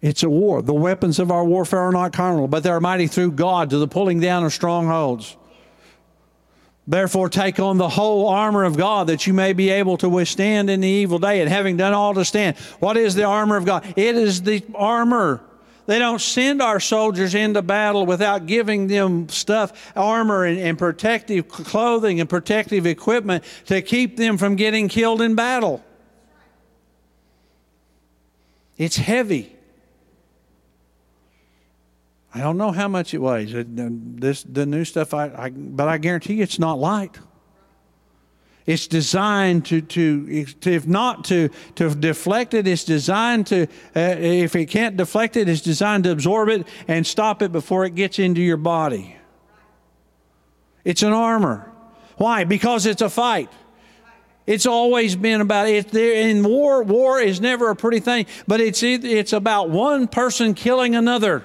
It's 0.00 0.22
a 0.22 0.30
war. 0.30 0.62
The 0.62 0.74
weapons 0.74 1.18
of 1.18 1.30
our 1.30 1.44
warfare 1.44 1.80
are 1.80 1.92
not 1.92 2.12
carnal, 2.12 2.48
but 2.48 2.62
they 2.62 2.70
are 2.70 2.80
mighty 2.80 3.08
through 3.08 3.32
God 3.32 3.70
to 3.70 3.78
the 3.78 3.88
pulling 3.88 4.20
down 4.20 4.44
of 4.44 4.52
strongholds. 4.52 5.36
Therefore, 6.86 7.28
take 7.28 7.58
on 7.58 7.78
the 7.78 7.88
whole 7.88 8.28
armor 8.28 8.62
of 8.62 8.76
God 8.76 9.08
that 9.08 9.26
you 9.26 9.32
may 9.32 9.52
be 9.52 9.70
able 9.70 9.96
to 9.96 10.08
withstand 10.08 10.70
in 10.70 10.80
the 10.80 10.88
evil 10.88 11.18
day. 11.18 11.40
And 11.40 11.50
having 11.50 11.76
done 11.76 11.92
all 11.92 12.14
to 12.14 12.24
stand, 12.24 12.56
what 12.78 12.96
is 12.96 13.16
the 13.16 13.24
armor 13.24 13.56
of 13.56 13.64
God? 13.64 13.84
It 13.96 14.14
is 14.14 14.42
the 14.42 14.62
armor 14.74 15.42
they 15.86 15.98
don't 15.98 16.20
send 16.20 16.60
our 16.60 16.80
soldiers 16.80 17.34
into 17.34 17.62
battle 17.62 18.06
without 18.06 18.46
giving 18.46 18.88
them 18.88 19.28
stuff, 19.28 19.92
armor 19.96 20.44
and, 20.44 20.58
and 20.58 20.78
protective 20.78 21.48
clothing 21.48 22.20
and 22.20 22.28
protective 22.28 22.86
equipment 22.86 23.44
to 23.66 23.82
keep 23.82 24.16
them 24.16 24.36
from 24.36 24.56
getting 24.56 24.88
killed 24.88 25.22
in 25.22 25.34
battle. 25.34 25.82
It's 28.76 28.96
heavy. 28.96 29.56
I 32.34 32.40
don't 32.40 32.58
know 32.58 32.72
how 32.72 32.88
much 32.88 33.14
it 33.14 33.18
weighs. 33.18 33.54
This 33.54 34.42
the 34.42 34.66
new 34.66 34.84
stuff, 34.84 35.14
I, 35.14 35.28
I, 35.28 35.50
but 35.50 35.88
I 35.88 35.96
guarantee 35.96 36.34
you 36.34 36.42
it's 36.42 36.58
not 36.58 36.78
light. 36.78 37.18
It's 38.66 38.88
designed 38.88 39.64
to, 39.66 39.80
to, 39.80 40.44
to 40.44 40.72
if 40.72 40.86
not 40.88 41.24
to, 41.26 41.50
to 41.76 41.94
deflect 41.94 42.52
it, 42.52 42.66
it's 42.66 42.82
designed 42.84 43.46
to, 43.48 43.62
uh, 43.94 44.16
if 44.18 44.56
it 44.56 44.66
can't 44.66 44.96
deflect 44.96 45.36
it, 45.36 45.48
it's 45.48 45.60
designed 45.60 46.04
to 46.04 46.10
absorb 46.10 46.48
it 46.48 46.66
and 46.88 47.06
stop 47.06 47.42
it 47.42 47.52
before 47.52 47.84
it 47.84 47.94
gets 47.94 48.18
into 48.18 48.40
your 48.40 48.56
body. 48.56 49.16
It's 50.84 51.02
an 51.02 51.12
armor. 51.12 51.70
Why? 52.16 52.44
Because 52.44 52.86
it's 52.86 53.02
a 53.02 53.10
fight. 53.10 53.50
It's 54.46 54.66
always 54.66 55.16
been 55.16 55.40
about 55.40 55.68
it. 55.68 55.94
In 55.94 56.44
war, 56.44 56.82
war 56.82 57.20
is 57.20 57.40
never 57.40 57.70
a 57.70 57.76
pretty 57.76 58.00
thing, 58.00 58.26
but 58.46 58.60
it's 58.60 58.82
it's 58.82 59.32
about 59.32 59.70
one 59.70 60.06
person 60.06 60.54
killing 60.54 60.94
another. 60.94 61.44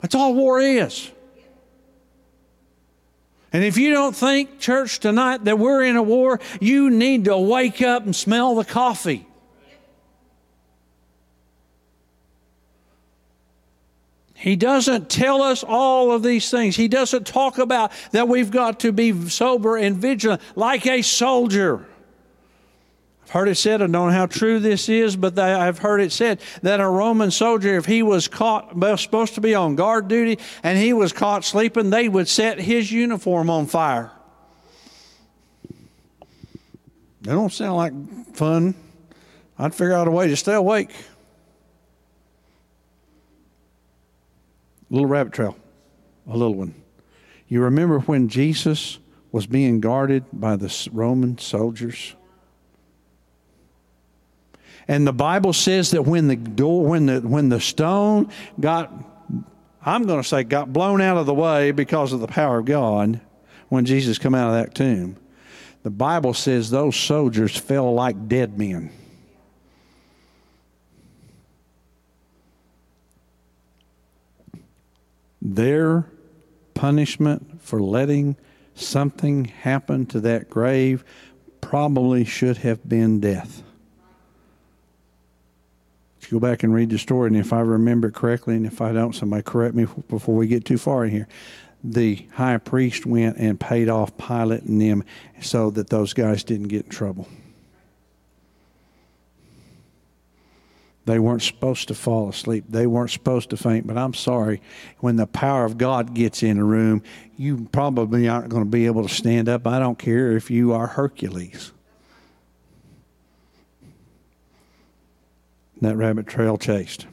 That's 0.00 0.14
all 0.14 0.34
war 0.34 0.60
is. 0.60 1.10
And 3.54 3.62
if 3.62 3.78
you 3.78 3.92
don't 3.92 4.16
think, 4.16 4.58
church, 4.58 4.98
tonight 4.98 5.44
that 5.44 5.60
we're 5.60 5.84
in 5.84 5.94
a 5.94 6.02
war, 6.02 6.40
you 6.60 6.90
need 6.90 7.26
to 7.26 7.38
wake 7.38 7.80
up 7.82 8.04
and 8.04 8.14
smell 8.14 8.56
the 8.56 8.64
coffee. 8.64 9.28
He 14.34 14.56
doesn't 14.56 15.08
tell 15.08 15.40
us 15.40 15.62
all 15.62 16.10
of 16.10 16.24
these 16.24 16.50
things. 16.50 16.74
He 16.74 16.88
doesn't 16.88 17.28
talk 17.28 17.58
about 17.58 17.92
that 18.10 18.26
we've 18.26 18.50
got 18.50 18.80
to 18.80 18.90
be 18.90 19.28
sober 19.28 19.76
and 19.76 19.98
vigilant 19.98 20.42
like 20.56 20.84
a 20.88 21.02
soldier. 21.02 21.86
Heard 23.34 23.48
it 23.48 23.56
said, 23.56 23.82
I 23.82 23.86
don't 23.86 23.90
know 23.90 24.10
how 24.10 24.26
true 24.26 24.60
this 24.60 24.88
is, 24.88 25.16
but 25.16 25.36
I've 25.36 25.78
heard 25.78 26.00
it 26.00 26.12
said 26.12 26.40
that 26.62 26.78
a 26.78 26.86
Roman 26.86 27.32
soldier, 27.32 27.76
if 27.76 27.84
he 27.84 28.00
was 28.00 28.28
caught, 28.28 28.70
supposed 29.00 29.34
to 29.34 29.40
be 29.40 29.56
on 29.56 29.74
guard 29.74 30.06
duty, 30.06 30.40
and 30.62 30.78
he 30.78 30.92
was 30.92 31.12
caught 31.12 31.44
sleeping, 31.44 31.90
they 31.90 32.08
would 32.08 32.28
set 32.28 32.60
his 32.60 32.92
uniform 32.92 33.50
on 33.50 33.66
fire. 33.66 34.12
They 37.22 37.32
don't 37.32 37.52
sound 37.52 37.74
like 37.74 38.36
fun. 38.36 38.76
I'd 39.58 39.74
figure 39.74 39.94
out 39.94 40.06
a 40.06 40.12
way 40.12 40.28
to 40.28 40.36
stay 40.36 40.54
awake. 40.54 40.92
Little 44.90 45.08
rabbit 45.08 45.32
trail, 45.32 45.56
a 46.28 46.36
little 46.36 46.54
one. 46.54 46.72
You 47.48 47.62
remember 47.62 47.98
when 47.98 48.28
Jesus 48.28 49.00
was 49.32 49.48
being 49.48 49.80
guarded 49.80 50.22
by 50.32 50.54
the 50.54 50.88
Roman 50.92 51.36
soldiers? 51.38 52.14
And 54.86 55.06
the 55.06 55.12
Bible 55.12 55.52
says 55.52 55.92
that 55.92 56.02
when 56.02 56.28
the 56.28 56.36
door, 56.36 56.86
when 56.86 57.06
the 57.06 57.20
when 57.20 57.48
the 57.48 57.60
stone 57.60 58.30
got, 58.60 58.92
I'm 59.84 60.04
going 60.04 60.22
to 60.22 60.28
say 60.28 60.44
got 60.44 60.72
blown 60.72 61.00
out 61.00 61.16
of 61.16 61.26
the 61.26 61.34
way 61.34 61.70
because 61.70 62.12
of 62.12 62.20
the 62.20 62.26
power 62.26 62.58
of 62.58 62.66
God, 62.66 63.20
when 63.68 63.84
Jesus 63.86 64.18
come 64.18 64.34
out 64.34 64.48
of 64.48 64.54
that 64.54 64.74
tomb, 64.74 65.16
the 65.82 65.90
Bible 65.90 66.34
says 66.34 66.70
those 66.70 66.96
soldiers 66.96 67.56
fell 67.56 67.92
like 67.94 68.28
dead 68.28 68.58
men. 68.58 68.90
Their 75.40 76.06
punishment 76.72 77.62
for 77.62 77.80
letting 77.80 78.36
something 78.74 79.46
happen 79.46 80.06
to 80.06 80.20
that 80.20 80.50
grave 80.50 81.04
probably 81.60 82.24
should 82.24 82.58
have 82.58 82.88
been 82.88 83.20
death. 83.20 83.63
Let's 86.24 86.32
go 86.32 86.40
back 86.40 86.62
and 86.62 86.72
read 86.72 86.88
the 86.88 86.96
story, 86.96 87.26
and 87.26 87.36
if 87.36 87.52
I 87.52 87.60
remember 87.60 88.10
correctly, 88.10 88.56
and 88.56 88.64
if 88.64 88.80
I 88.80 88.92
don't, 88.92 89.14
somebody 89.14 89.42
correct 89.42 89.74
me 89.74 89.86
before 90.08 90.34
we 90.34 90.46
get 90.46 90.64
too 90.64 90.78
far 90.78 91.04
in 91.04 91.10
here. 91.10 91.28
The 91.84 92.26
high 92.32 92.56
priest 92.56 93.04
went 93.04 93.36
and 93.36 93.60
paid 93.60 93.90
off 93.90 94.16
Pilate 94.16 94.62
and 94.62 94.80
them 94.80 95.04
so 95.42 95.68
that 95.72 95.90
those 95.90 96.14
guys 96.14 96.42
didn't 96.42 96.68
get 96.68 96.86
in 96.86 96.90
trouble. 96.90 97.28
They 101.04 101.18
weren't 101.18 101.42
supposed 101.42 101.88
to 101.88 101.94
fall 101.94 102.30
asleep. 102.30 102.64
They 102.70 102.86
weren't 102.86 103.10
supposed 103.10 103.50
to 103.50 103.58
faint. 103.58 103.86
But 103.86 103.98
I'm 103.98 104.14
sorry, 104.14 104.62
when 105.00 105.16
the 105.16 105.26
power 105.26 105.66
of 105.66 105.76
God 105.76 106.14
gets 106.14 106.42
in 106.42 106.56
a 106.56 106.64
room, 106.64 107.02
you 107.36 107.68
probably 107.70 108.28
aren't 108.28 108.48
going 108.48 108.64
to 108.64 108.70
be 108.70 108.86
able 108.86 109.06
to 109.06 109.14
stand 109.14 109.50
up. 109.50 109.66
I 109.66 109.78
don't 109.78 109.98
care 109.98 110.34
if 110.38 110.50
you 110.50 110.72
are 110.72 110.86
Hercules. 110.86 111.73
That 115.80 115.96
rabbit 115.96 116.26
trail 116.26 116.56
chased. 116.56 117.06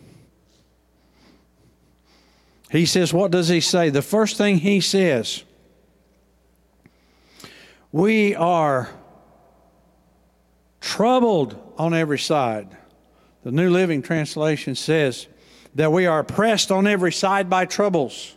He 2.72 2.86
says, 2.86 3.14
What 3.14 3.32
does 3.32 3.50
he 3.50 3.60
say? 3.60 3.90
The 3.90 4.02
first 4.02 4.38
thing 4.38 4.60
he 4.60 4.80
says, 4.80 5.44
We 7.92 8.34
are 8.36 8.90
troubled 10.80 11.62
on 11.78 11.94
every 11.94 12.20
side. 12.20 12.78
The 13.44 13.52
New 13.52 13.70
Living 13.70 14.02
Translation 14.02 14.76
says 14.76 15.28
that 15.76 15.92
we 15.92 16.06
are 16.06 16.24
pressed 16.24 16.72
on 16.72 16.88
every 16.88 17.12
side 17.12 17.50
by 17.50 17.66
troubles. 17.66 18.36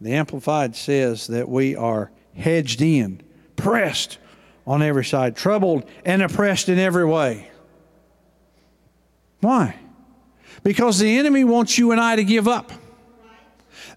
The 0.00 0.12
Amplified 0.14 0.76
says 0.76 1.28
that 1.28 1.48
we 1.48 1.74
are 1.74 2.10
hedged 2.36 2.82
in, 2.82 3.22
pressed 3.56 4.18
on 4.66 4.82
every 4.82 5.04
side, 5.04 5.36
troubled 5.36 5.84
and 6.04 6.22
oppressed 6.22 6.68
in 6.68 6.78
every 6.78 7.04
way. 7.04 7.50
Why? 9.40 9.76
Because 10.62 10.98
the 10.98 11.18
enemy 11.18 11.44
wants 11.44 11.76
you 11.76 11.92
and 11.92 12.00
I 12.00 12.16
to 12.16 12.24
give 12.24 12.48
up. 12.48 12.72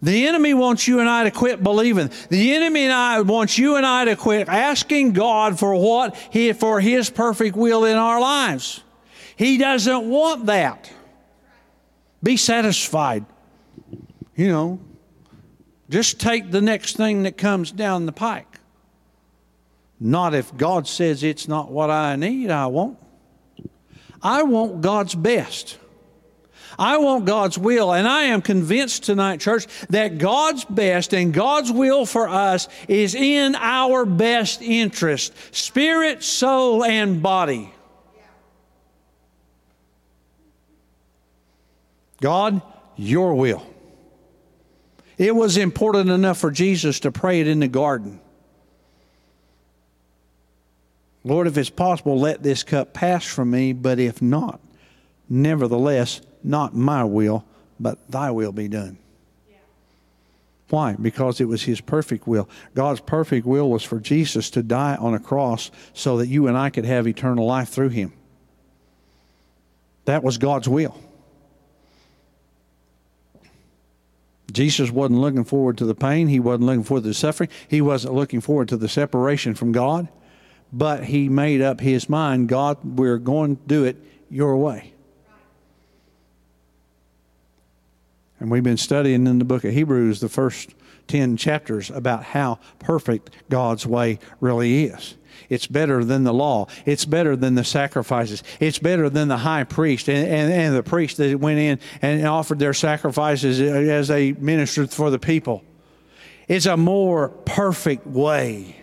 The 0.02 0.28
enemy 0.28 0.54
wants 0.54 0.88
you 0.88 1.00
and 1.00 1.10
I 1.10 1.24
to 1.24 1.32
quit 1.32 1.64
believing. 1.64 2.12
The 2.30 2.54
enemy 2.54 2.84
and 2.84 2.94
I 2.94 3.22
wants 3.22 3.58
you 3.58 3.78
and 3.78 3.86
I 3.86 4.06
to 4.06 4.16
quit 4.16 4.48
asking 4.48 5.14
God 5.14 5.58
for 5.58 5.74
what 5.76 6.16
he, 6.32 6.54
for 6.54 6.80
his 6.80 7.10
perfect 7.10 7.56
will 7.56 7.86
in 7.86 7.96
our 7.96 8.20
lives. 8.20 8.84
He 9.36 9.58
doesn't 9.58 10.08
want 10.08 10.48
that. 10.48 10.92
Be 12.22 12.38
satisfied. 12.38 13.26
You 14.36 14.50
know, 14.50 14.80
just 15.90 16.20
take 16.20 16.52
the 16.52 16.62
next 16.62 16.98
thing 16.98 17.24
that 17.24 17.38
comes 17.38 17.72
down 17.72 18.06
the 18.06 18.12
pike. 18.12 18.47
Not 20.00 20.36
if 20.36 20.56
God 20.56 20.88
says 20.88 21.24
it's 21.24 21.48
not 21.48 21.72
what 21.72 21.90
I 21.90 22.16
need, 22.16 22.52
I 22.52 22.68
won't. 22.68 23.00
I 24.22 24.44
want 24.44 24.82
God's 24.82 25.16
best. 25.16 25.78
I 26.80 26.98
want 26.98 27.26
God's 27.26 27.58
will. 27.58 27.92
And 27.92 28.08
I 28.08 28.24
am 28.24 28.42
convinced 28.42 29.04
tonight, 29.04 29.40
church, 29.40 29.66
that 29.90 30.18
God's 30.18 30.66
best 30.66 31.14
and 31.14 31.34
God's 31.34 31.72
will 31.72 32.06
for 32.06 32.28
us 32.28 32.68
is 32.88 33.16
in 33.16 33.56
our 33.56 34.06
best 34.06 34.62
interest 34.62 35.34
spirit, 35.56 36.24
soul, 36.24 36.84
and 36.84 37.22
body. 37.22 37.74
God, 42.22 42.62
your 42.96 43.36
will. 43.36 43.66
It 45.18 45.36
was 45.36 45.58
important 45.58 46.10
enough 46.10 46.38
for 46.38 46.52
Jesus 46.52 47.00
to 47.02 47.12
pray 47.12 47.42
it 47.42 47.48
in 47.48 47.60
the 47.60 47.68
garden. 47.68 48.20
Lord, 51.28 51.46
if 51.48 51.58
it's 51.58 51.70
possible, 51.70 52.18
let 52.18 52.42
this 52.42 52.64
cup 52.64 52.94
pass 52.94 53.26
from 53.26 53.52
me, 53.52 53.74
but 53.74 54.00
if 54.00 54.22
not, 54.22 54.62
nevertheless, 55.28 56.22
not 56.42 56.74
my 56.74 57.04
will, 57.04 57.44
but 57.80 58.10
thy 58.10 58.32
will 58.32 58.54
be 58.54 58.70
done. 58.70 58.98
Why? 60.70 60.96
Because 61.00 61.42
it 61.42 61.46
was 61.46 61.64
his 61.64 61.82
perfect 61.82 62.28
will. 62.28 62.50
God's 62.76 63.02
perfect 63.02 63.46
will 63.46 63.70
was 63.70 63.84
for 63.84 64.00
Jesus 64.00 64.50
to 64.52 64.64
die 64.64 64.96
on 64.96 65.14
a 65.14 65.20
cross 65.20 65.70
so 65.94 66.18
that 66.18 66.28
you 66.28 66.48
and 66.48 66.58
I 66.58 66.70
could 66.70 66.86
have 66.86 67.08
eternal 67.08 67.46
life 67.46 67.70
through 67.70 67.90
him. 67.90 68.14
That 70.06 70.24
was 70.24 70.38
God's 70.38 70.70
will. 70.70 70.98
Jesus 74.52 74.92
wasn't 74.92 75.20
looking 75.20 75.44
forward 75.44 75.78
to 75.80 75.86
the 75.86 75.96
pain. 75.96 76.30
He 76.30 76.40
wasn't 76.40 76.66
looking 76.66 76.84
forward 76.84 77.04
to 77.04 77.10
the 77.10 77.14
suffering. 77.14 77.50
He 77.68 77.82
wasn't 77.82 78.14
looking 78.14 78.40
forward 78.40 78.70
to 78.70 78.78
the 78.78 78.88
separation 78.88 79.56
from 79.56 79.74
God. 79.74 80.08
But 80.72 81.06
he 81.06 81.30
made 81.30 81.62
up 81.62 81.80
his 81.80 82.10
mind 82.10 82.50
God, 82.50 82.78
we're 82.84 83.18
going 83.18 83.56
to 83.56 83.62
do 83.68 83.84
it 83.86 83.98
your 84.30 84.58
way. 84.58 84.94
And 88.40 88.52
we've 88.52 88.64
been 88.64 88.78
studying 88.78 89.26
in 89.26 89.40
the 89.40 89.46
book 89.46 89.64
of 89.64 89.74
Hebrews 89.74 90.20
the 90.20 90.30
first 90.30 90.76
10 91.08 91.38
chapters 91.38 91.90
about 91.90 92.24
how 92.24 92.60
perfect 92.80 93.32
God's 93.50 93.88
way 93.88 94.20
really 94.40 94.86
is. 94.86 95.16
It's 95.50 95.68
better 95.68 96.04
than 96.04 96.24
the 96.24 96.34
law. 96.34 96.68
It's 96.86 97.06
better 97.06 97.36
than 97.36 97.56
the 97.56 97.64
sacrifices. 97.64 98.44
It's 98.60 98.80
better 98.80 99.10
than 99.10 99.28
the 99.28 99.38
high 99.38 99.64
priest 99.64 100.10
and, 100.10 100.28
and, 100.28 100.52
and 100.52 100.76
the 100.76 100.84
priest 100.84 101.18
that 101.18 101.40
went 101.40 101.60
in 101.60 101.80
and 102.02 102.26
offered 102.26 102.60
their 102.60 102.74
sacrifices 102.74 103.62
as 103.62 104.08
they 104.08 104.34
ministered 104.34 104.92
for 104.92 105.10
the 105.10 105.20
people. 105.20 105.64
It's 106.48 106.66
a 106.66 106.78
more 106.78 107.30
perfect 107.30 108.08
way. 108.08 108.77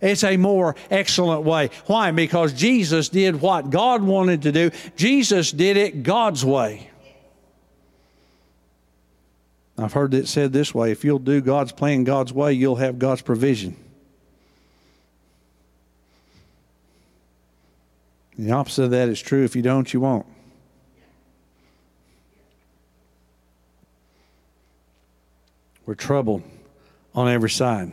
It's 0.00 0.24
a 0.24 0.36
more 0.36 0.76
excellent 0.90 1.42
way. 1.42 1.70
Why? 1.86 2.10
Because 2.10 2.52
Jesus 2.52 3.08
did 3.08 3.40
what 3.40 3.70
God 3.70 4.02
wanted 4.02 4.42
to 4.42 4.52
do. 4.52 4.70
Jesus 4.96 5.50
did 5.50 5.76
it 5.76 6.02
God's 6.02 6.44
way. 6.44 6.90
I've 9.76 9.92
heard 9.92 10.12
it 10.12 10.26
said 10.26 10.52
this 10.52 10.74
way 10.74 10.90
if 10.90 11.04
you'll 11.04 11.20
do 11.20 11.40
God's 11.40 11.72
plan 11.72 12.04
God's 12.04 12.32
way, 12.32 12.52
you'll 12.52 12.76
have 12.76 12.98
God's 12.98 13.22
provision. 13.22 13.76
The 18.36 18.52
opposite 18.52 18.84
of 18.84 18.90
that 18.92 19.08
is 19.08 19.20
true. 19.20 19.44
If 19.44 19.56
you 19.56 19.62
don't, 19.62 19.92
you 19.92 20.00
won't. 20.00 20.26
We're 25.86 25.94
troubled 25.94 26.42
on 27.14 27.28
every 27.28 27.50
side. 27.50 27.92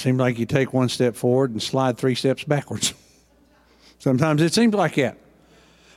Seems 0.00 0.18
like 0.18 0.38
you 0.38 0.46
take 0.46 0.72
one 0.72 0.88
step 0.88 1.14
forward 1.14 1.50
and 1.50 1.62
slide 1.62 1.98
three 1.98 2.14
steps 2.14 2.42
backwards. 2.44 2.94
Sometimes 3.98 4.40
it 4.40 4.54
seems 4.54 4.72
like 4.72 4.94
that. 4.94 5.18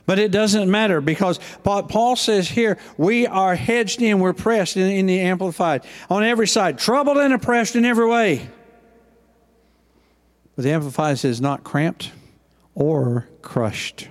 But 0.04 0.18
it 0.18 0.30
doesn't 0.30 0.70
matter 0.70 1.00
because 1.00 1.40
Paul 1.62 2.14
says 2.14 2.46
here, 2.46 2.76
we 2.98 3.26
are 3.26 3.54
hedged 3.54 4.02
in, 4.02 4.20
we're 4.20 4.34
pressed 4.34 4.76
in, 4.76 4.90
in 4.90 5.06
the 5.06 5.20
Amplified 5.20 5.86
on 6.10 6.22
every 6.22 6.46
side, 6.46 6.76
troubled 6.76 7.16
and 7.16 7.32
oppressed 7.32 7.76
in 7.76 7.86
every 7.86 8.06
way. 8.06 8.46
But 10.54 10.64
the 10.64 10.72
Amplified 10.72 11.18
says, 11.18 11.40
not 11.40 11.64
cramped 11.64 12.12
or 12.74 13.26
crushed. 13.40 14.08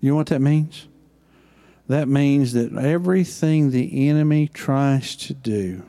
You 0.00 0.10
know 0.10 0.16
what 0.16 0.26
that 0.26 0.42
means? 0.42 0.86
That 1.88 2.08
means 2.08 2.52
that 2.52 2.76
everything 2.76 3.70
the 3.70 4.10
enemy 4.10 4.48
tries 4.48 5.16
to 5.16 5.32
do 5.32 5.84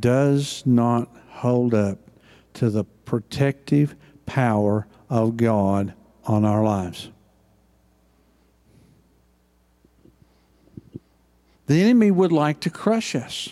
does 0.00 0.62
not 0.66 1.08
hold 1.28 1.74
up 1.74 1.98
to 2.54 2.70
the 2.70 2.84
protective 2.84 3.94
power 4.24 4.86
of 5.08 5.36
God 5.36 5.94
on 6.24 6.44
our 6.44 6.64
lives. 6.64 7.10
The 11.66 11.82
enemy 11.82 12.10
would 12.10 12.32
like 12.32 12.60
to 12.60 12.70
crush 12.70 13.14
us. 13.14 13.50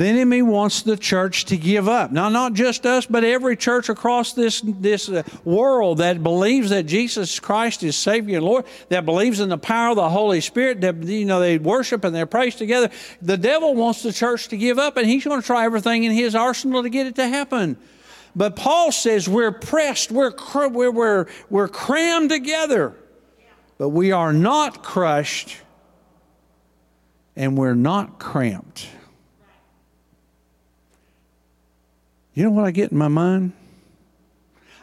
The 0.00 0.06
enemy 0.06 0.40
wants 0.40 0.80
the 0.80 0.96
church 0.96 1.44
to 1.44 1.58
give 1.58 1.86
up. 1.86 2.10
Now, 2.10 2.30
not 2.30 2.54
just 2.54 2.86
us, 2.86 3.04
but 3.04 3.22
every 3.22 3.54
church 3.54 3.90
across 3.90 4.32
this, 4.32 4.62
this 4.64 5.10
uh, 5.10 5.24
world 5.44 5.98
that 5.98 6.22
believes 6.22 6.70
that 6.70 6.86
Jesus 6.86 7.38
Christ 7.38 7.82
is 7.82 7.96
Savior 7.96 8.38
and 8.38 8.46
Lord, 8.46 8.64
that 8.88 9.04
believes 9.04 9.40
in 9.40 9.50
the 9.50 9.58
power 9.58 9.90
of 9.90 9.96
the 9.96 10.08
Holy 10.08 10.40
Spirit, 10.40 10.80
that 10.80 11.02
you 11.02 11.26
know 11.26 11.38
they 11.38 11.58
worship 11.58 12.02
and 12.02 12.16
they 12.16 12.24
praise 12.24 12.56
together. 12.56 12.88
The 13.20 13.36
devil 13.36 13.74
wants 13.74 14.02
the 14.02 14.10
church 14.10 14.48
to 14.48 14.56
give 14.56 14.78
up, 14.78 14.96
and 14.96 15.06
he's 15.06 15.22
going 15.22 15.38
to 15.38 15.46
try 15.46 15.66
everything 15.66 16.04
in 16.04 16.12
his 16.12 16.34
arsenal 16.34 16.82
to 16.82 16.88
get 16.88 17.06
it 17.06 17.16
to 17.16 17.28
happen. 17.28 17.76
But 18.34 18.56
Paul 18.56 18.92
says 18.92 19.28
we're 19.28 19.52
pressed, 19.52 20.10
we're, 20.10 20.32
we're, 20.54 20.90
we're, 20.90 21.26
we're 21.50 21.68
crammed 21.68 22.30
together, 22.30 22.94
but 23.76 23.90
we 23.90 24.12
are 24.12 24.32
not 24.32 24.82
crushed 24.82 25.58
and 27.36 27.58
we're 27.58 27.74
not 27.74 28.18
cramped. 28.18 28.88
You 32.34 32.44
know 32.44 32.50
what 32.50 32.64
I 32.64 32.70
get 32.70 32.92
in 32.92 32.98
my 32.98 33.08
mind? 33.08 33.52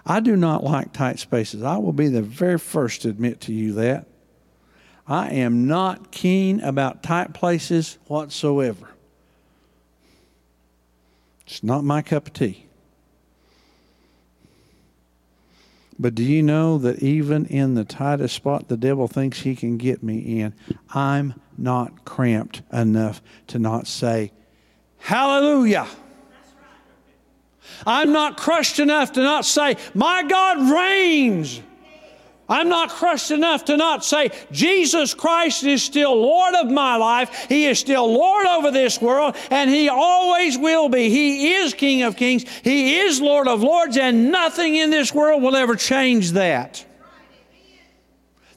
I 0.06 0.20
do 0.20 0.36
not 0.36 0.64
like 0.64 0.94
tight 0.94 1.20
spaces. 1.20 1.64
I 1.64 1.78
will 1.78 1.94
be 1.94 2.08
the 2.08 2.22
very 2.22 2.58
first 2.58 3.02
to 3.02 3.10
admit 3.10 3.42
to 3.42 3.54
you 3.54 3.74
that. 3.74 4.08
I 5.06 5.30
am 5.30 5.68
not 5.68 6.12
keen 6.12 6.60
about 6.62 7.04
tight 7.04 7.34
places 7.34 7.98
whatsoever. 8.08 8.90
It's 11.46 11.64
not 11.64 11.84
my 11.84 12.02
cup 12.02 12.28
of 12.28 12.34
tea. 12.34 12.66
But 16.00 16.14
do 16.14 16.24
you 16.24 16.44
know 16.44 16.78
that 16.78 17.00
even 17.00 17.46
in 17.46 17.74
the 17.74 17.86
tightest 17.86 18.36
spot 18.36 18.68
the 18.68 18.78
devil 18.78 19.08
thinks 19.08 19.42
he 19.42 19.56
can 19.56 19.78
get 19.78 20.04
me 20.04 20.42
in, 20.42 20.54
I'm 20.94 21.34
not 21.58 22.06
cramped 22.06 22.62
enough 22.72 23.22
to 23.48 23.60
not 23.60 23.88
say, 23.88 24.32
Hallelujah. 25.00 25.88
I'm 27.86 28.12
not 28.12 28.38
crushed 28.38 28.80
enough 28.80 29.14
to 29.14 29.22
not 29.22 29.46
say, 29.46 29.78
My 29.94 30.24
God 30.24 30.72
reigns. 30.72 31.62
I'm 32.50 32.70
not 32.70 32.90
crushed 32.90 33.32
enough 33.32 33.66
to 33.66 33.76
not 33.76 34.06
say, 34.06 34.32
Jesus 34.52 35.14
Christ 35.14 35.64
is 35.64 35.84
still 35.84 36.16
Lord 36.16 36.56
of 36.56 36.72
my 36.72 36.96
life. 36.96 37.48
He 37.50 37.66
is 37.66 37.78
still 37.78 38.12
Lord 38.12 38.46
over 38.46 38.72
this 38.72 39.02
world, 39.02 39.36
and 39.52 39.70
He 39.70 39.90
always 39.90 40.58
will 40.58 40.88
be. 40.88 41.10
He 41.10 41.56
is 41.56 41.74
King 41.74 42.04
of 42.04 42.16
kings. 42.16 42.46
He 42.64 43.00
is 43.00 43.20
Lord 43.20 43.50
of 43.50 43.64
lords, 43.64 43.98
and 43.98 44.32
nothing 44.32 44.76
in 44.76 44.90
this 44.92 45.14
world 45.14 45.44
will 45.44 45.58
ever 45.58 45.76
change 45.76 46.32
that. 46.32 46.86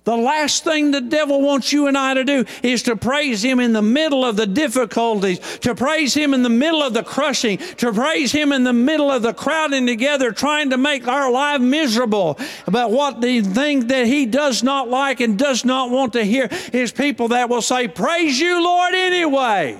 The 0.05 0.17
last 0.17 0.65
thing 0.65 0.93
the 0.93 1.03
devil 1.03 1.43
wants 1.43 1.73
you 1.73 1.87
and 1.87 1.97
I 1.97 2.15
to 2.15 2.25
do 2.25 2.47
is 2.63 2.83
to 2.85 2.97
praise 2.97 3.45
him 3.45 3.61
in 3.61 3.75
the 3.75 3.83
middle 3.83 4.25
of 4.25 4.37
the 4.37 4.47
difficulties, 4.47 5.39
to 5.59 5.75
praise 5.75 6.15
him 6.15 6.33
in 6.33 6.43
the 6.43 6.49
middle 6.49 6.83
of 6.83 6.95
the 6.95 7.03
crushing, 7.03 7.59
to 7.59 7.93
praise 7.93 8.33
him 8.33 8.51
in 8.51 8.65
the 8.65 8.73
middle 8.73 9.11
of 9.11 9.21
the 9.21 9.35
crowding 9.35 9.87
together, 9.87 10.33
trying 10.33 10.71
to 10.71 10.79
make 10.79 11.07
our 11.07 11.31
life 11.31 11.61
miserable. 11.61 12.39
But 12.67 12.91
what 12.91 13.21
the 13.21 13.43
thing 13.43 13.89
that 13.89 14.07
he 14.07 14.25
does 14.25 14.63
not 14.63 14.89
like 14.89 15.21
and 15.21 15.39
does 15.39 15.67
not 15.67 15.91
want 15.91 16.15
to 16.15 16.25
hear 16.25 16.49
is 16.73 16.93
people 16.93 17.29
that 17.29 17.51
will 17.51 17.63
say, 17.63 17.87
Praise 17.87 18.41
you, 18.41 18.65
Lord, 18.65 18.95
anyway. 18.95 19.79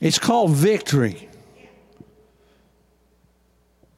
It's 0.00 0.18
called 0.18 0.50
victory. 0.50 1.28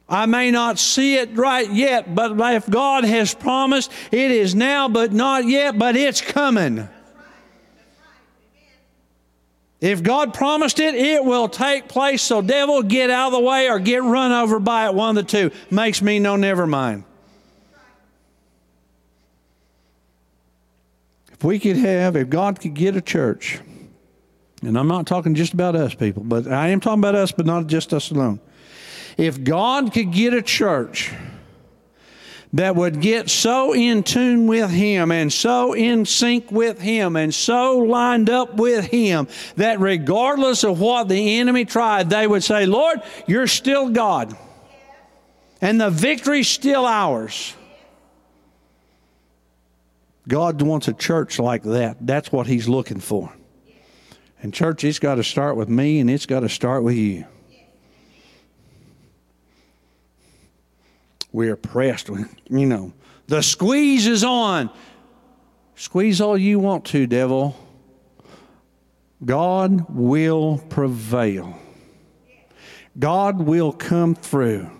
I 0.08 0.24
may 0.26 0.50
not 0.50 0.78
see 0.78 1.16
it 1.16 1.36
right 1.36 1.70
yet, 1.70 2.14
but 2.14 2.32
if 2.54 2.68
God 2.68 3.04
has 3.04 3.34
promised, 3.34 3.92
it 4.10 4.30
is 4.30 4.54
now, 4.54 4.88
but 4.88 5.12
not 5.12 5.44
yet, 5.46 5.78
but 5.78 5.96
it's 5.96 6.22
coming. 6.22 6.88
If 9.80 10.02
God 10.02 10.34
promised 10.34 10.80
it, 10.80 10.94
it 10.94 11.24
will 11.24 11.48
take 11.48 11.88
place. 11.88 12.22
So, 12.22 12.42
devil, 12.42 12.82
get 12.82 13.10
out 13.10 13.28
of 13.28 13.32
the 13.34 13.40
way 13.40 13.68
or 13.68 13.78
get 13.78 14.02
run 14.02 14.32
over 14.32 14.58
by 14.58 14.86
it. 14.86 14.94
One 14.94 15.16
of 15.16 15.24
the 15.24 15.30
two 15.30 15.50
makes 15.70 16.02
me 16.02 16.18
no 16.18 16.36
never 16.36 16.66
mind. 16.66 17.04
If 21.32 21.44
we 21.44 21.60
could 21.60 21.76
have, 21.76 22.16
if 22.16 22.28
God 22.28 22.60
could 22.60 22.74
get 22.74 22.96
a 22.96 23.00
church, 23.00 23.60
and 24.62 24.76
I'm 24.76 24.88
not 24.88 25.06
talking 25.06 25.36
just 25.36 25.54
about 25.54 25.76
us 25.76 25.94
people, 25.94 26.24
but 26.24 26.48
I 26.48 26.68
am 26.70 26.80
talking 26.80 26.98
about 26.98 27.14
us, 27.14 27.30
but 27.30 27.46
not 27.46 27.68
just 27.68 27.94
us 27.94 28.10
alone. 28.10 28.40
If 29.18 29.42
God 29.42 29.92
could 29.92 30.12
get 30.12 30.32
a 30.32 30.40
church 30.40 31.12
that 32.52 32.76
would 32.76 33.00
get 33.00 33.28
so 33.28 33.74
in 33.74 34.02
tune 34.02 34.46
with 34.46 34.70
Him 34.70 35.10
and 35.10 35.30
so 35.30 35.74
in 35.74 36.06
sync 36.06 36.50
with 36.50 36.80
Him 36.80 37.16
and 37.16 37.34
so 37.34 37.78
lined 37.78 38.30
up 38.30 38.54
with 38.54 38.86
Him 38.86 39.26
that 39.56 39.80
regardless 39.80 40.64
of 40.64 40.80
what 40.80 41.08
the 41.08 41.38
enemy 41.38 41.64
tried, 41.64 42.08
they 42.08 42.26
would 42.26 42.44
say, 42.44 42.64
Lord, 42.64 43.02
you're 43.26 43.48
still 43.48 43.90
God. 43.90 44.34
And 45.60 45.80
the 45.80 45.90
victory's 45.90 46.48
still 46.48 46.86
ours. 46.86 47.54
God 50.28 50.62
wants 50.62 50.86
a 50.88 50.92
church 50.92 51.38
like 51.38 51.64
that. 51.64 51.96
That's 52.00 52.30
what 52.30 52.46
He's 52.46 52.68
looking 52.68 53.00
for. 53.00 53.32
And, 54.40 54.54
church, 54.54 54.84
it's 54.84 55.00
got 55.00 55.16
to 55.16 55.24
start 55.24 55.56
with 55.56 55.68
me 55.68 55.98
and 55.98 56.08
it's 56.08 56.26
got 56.26 56.40
to 56.40 56.48
start 56.48 56.84
with 56.84 56.94
you. 56.94 57.26
We're 61.32 61.56
pressed. 61.56 62.08
You 62.08 62.66
know, 62.66 62.92
the 63.26 63.42
squeeze 63.42 64.06
is 64.06 64.24
on. 64.24 64.70
Squeeze 65.74 66.20
all 66.20 66.36
you 66.36 66.58
want 66.58 66.84
to, 66.86 67.06
devil. 67.06 67.56
God 69.24 69.86
will 69.88 70.58
prevail. 70.68 71.58
God 72.98 73.40
will 73.40 73.72
come 73.72 74.14
through. 74.14 74.70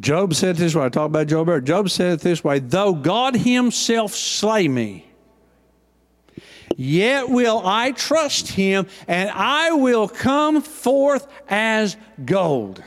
Job 0.00 0.34
said 0.34 0.56
this 0.56 0.74
way. 0.74 0.84
I 0.84 0.88
talk 0.88 1.06
about 1.06 1.26
Job 1.26 1.48
earlier. 1.48 1.60
Job 1.60 1.90
said 1.90 2.14
it 2.14 2.20
this 2.20 2.44
way 2.44 2.60
Though 2.60 2.94
God 2.94 3.34
Himself 3.34 4.14
slay 4.14 4.68
me, 4.68 5.06
yet 6.76 7.28
will 7.28 7.60
I 7.64 7.92
trust 7.92 8.48
Him, 8.48 8.86
and 9.06 9.28
I 9.30 9.72
will 9.72 10.08
come 10.08 10.62
forth 10.62 11.26
as 11.48 11.96
gold. 12.24 12.82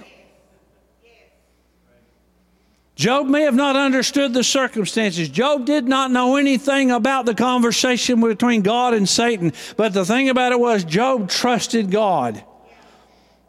Job 3.01 3.25
may 3.25 3.41
have 3.41 3.55
not 3.55 3.75
understood 3.75 4.31
the 4.31 4.43
circumstances. 4.43 5.27
Job 5.27 5.65
did 5.65 5.87
not 5.87 6.11
know 6.11 6.35
anything 6.35 6.91
about 6.91 7.25
the 7.25 7.33
conversation 7.33 8.21
between 8.21 8.61
God 8.61 8.93
and 8.93 9.09
Satan. 9.09 9.53
But 9.75 9.93
the 9.93 10.05
thing 10.05 10.29
about 10.29 10.51
it 10.51 10.59
was, 10.59 10.83
Job 10.83 11.27
trusted 11.27 11.89
God. 11.89 12.43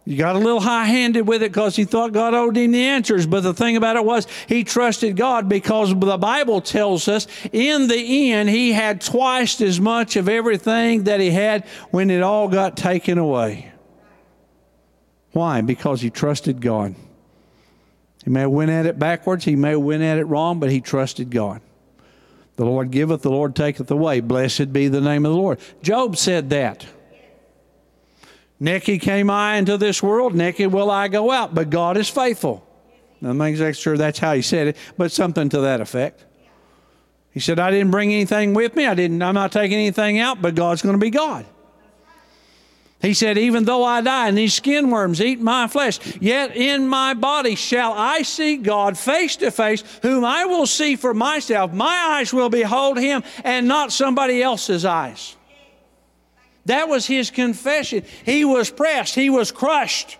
He 0.06 0.16
got 0.16 0.36
a 0.36 0.38
little 0.38 0.62
high 0.62 0.86
handed 0.86 1.28
with 1.28 1.42
it 1.42 1.52
because 1.52 1.76
he 1.76 1.84
thought 1.84 2.14
God 2.14 2.32
owed 2.32 2.56
him 2.56 2.72
the 2.72 2.82
answers. 2.82 3.26
But 3.26 3.42
the 3.42 3.52
thing 3.52 3.76
about 3.76 3.96
it 3.96 4.06
was, 4.06 4.26
he 4.48 4.64
trusted 4.64 5.18
God 5.18 5.50
because 5.50 5.90
the 5.90 6.16
Bible 6.16 6.62
tells 6.62 7.06
us 7.06 7.26
in 7.52 7.88
the 7.88 8.32
end, 8.32 8.48
he 8.48 8.72
had 8.72 9.02
twice 9.02 9.60
as 9.60 9.78
much 9.78 10.16
of 10.16 10.30
everything 10.30 11.04
that 11.04 11.20
he 11.20 11.30
had 11.30 11.66
when 11.90 12.08
it 12.08 12.22
all 12.22 12.48
got 12.48 12.74
taken 12.74 13.18
away. 13.18 13.70
Why? 15.32 15.60
Because 15.60 16.00
he 16.00 16.08
trusted 16.08 16.62
God. 16.62 16.94
He 18.24 18.30
may 18.30 18.40
have 18.40 18.50
went 18.50 18.70
at 18.70 18.86
it 18.86 18.98
backwards. 18.98 19.44
He 19.44 19.56
may 19.56 19.70
have 19.70 19.80
went 19.80 20.02
at 20.02 20.18
it 20.18 20.24
wrong, 20.24 20.60
but 20.60 20.70
he 20.70 20.80
trusted 20.80 21.30
God. 21.30 21.60
The 22.56 22.64
Lord 22.64 22.90
giveth, 22.90 23.22
the 23.22 23.30
Lord 23.30 23.56
taketh 23.56 23.90
away. 23.90 24.20
Blessed 24.20 24.72
be 24.72 24.88
the 24.88 25.00
name 25.00 25.24
of 25.24 25.32
the 25.32 25.38
Lord. 25.38 25.58
Job 25.82 26.16
said 26.16 26.50
that. 26.50 26.86
Naked 28.60 29.00
came 29.00 29.28
I 29.28 29.56
into 29.56 29.76
this 29.76 30.02
world, 30.02 30.36
naked 30.36 30.72
will 30.72 30.88
I 30.88 31.08
go 31.08 31.32
out, 31.32 31.52
but 31.52 31.68
God 31.68 31.96
is 31.96 32.08
faithful. 32.08 32.64
I'm 33.20 33.38
not 33.38 33.46
exactly 33.46 33.80
sure 33.80 33.96
that's 33.96 34.20
how 34.20 34.34
he 34.34 34.42
said 34.42 34.68
it, 34.68 34.76
but 34.96 35.10
something 35.10 35.48
to 35.48 35.60
that 35.62 35.80
effect. 35.80 36.24
He 37.32 37.40
said, 37.40 37.58
I 37.58 37.70
didn't 37.70 37.90
bring 37.90 38.12
anything 38.12 38.54
with 38.54 38.76
me. 38.76 38.86
I 38.86 38.94
didn't, 38.94 39.20
I'm 39.22 39.34
not 39.34 39.50
taking 39.50 39.78
anything 39.78 40.18
out, 40.18 40.42
but 40.42 40.54
God's 40.54 40.82
going 40.82 40.94
to 40.94 40.98
be 40.98 41.10
God. 41.10 41.46
He 43.02 43.14
said, 43.14 43.36
Even 43.36 43.64
though 43.64 43.84
I 43.84 44.00
die 44.00 44.28
and 44.28 44.38
these 44.38 44.54
skin 44.54 44.88
worms 44.88 45.20
eat 45.20 45.40
my 45.40 45.66
flesh, 45.66 45.98
yet 46.20 46.56
in 46.56 46.86
my 46.86 47.14
body 47.14 47.56
shall 47.56 47.92
I 47.92 48.22
see 48.22 48.56
God 48.56 48.96
face 48.96 49.36
to 49.36 49.50
face, 49.50 49.82
whom 50.02 50.24
I 50.24 50.44
will 50.44 50.68
see 50.68 50.94
for 50.94 51.12
myself. 51.12 51.72
My 51.72 52.16
eyes 52.16 52.32
will 52.32 52.48
behold 52.48 52.98
him 52.98 53.24
and 53.42 53.66
not 53.66 53.92
somebody 53.92 54.40
else's 54.40 54.84
eyes. 54.84 55.36
That 56.66 56.88
was 56.88 57.04
his 57.04 57.32
confession. 57.32 58.04
He 58.24 58.44
was 58.44 58.70
pressed, 58.70 59.16
he 59.16 59.30
was 59.30 59.50
crushed. 59.50 60.16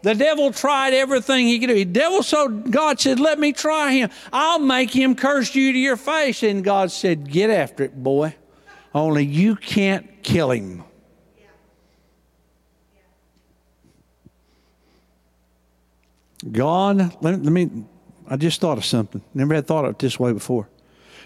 The 0.00 0.14
devil 0.14 0.52
tried 0.52 0.92
everything 0.92 1.46
he 1.46 1.58
could 1.58 1.68
do. 1.68 1.74
The 1.74 1.84
devil 1.86 2.22
so 2.22 2.48
God 2.48 3.00
said, 3.00 3.20
Let 3.20 3.38
me 3.38 3.52
try 3.52 3.92
him. 3.92 4.10
I'll 4.32 4.58
make 4.58 4.90
him 4.90 5.14
curse 5.14 5.54
you 5.54 5.72
to 5.72 5.78
your 5.78 5.96
face. 5.96 6.42
And 6.42 6.62
God 6.62 6.90
said, 6.90 7.30
Get 7.30 7.48
after 7.48 7.84
it, 7.84 8.02
boy. 8.02 8.34
Only 8.94 9.24
you 9.24 9.56
can't 9.56 10.22
kill 10.22 10.50
him. 10.50 10.84
God, 16.52 17.16
let, 17.22 17.42
let 17.42 17.52
me, 17.52 17.70
I 18.28 18.36
just 18.36 18.60
thought 18.60 18.78
of 18.78 18.84
something. 18.84 19.22
Never 19.32 19.54
had 19.54 19.66
thought 19.66 19.84
of 19.84 19.92
it 19.92 19.98
this 19.98 20.18
way 20.18 20.32
before. 20.32 20.68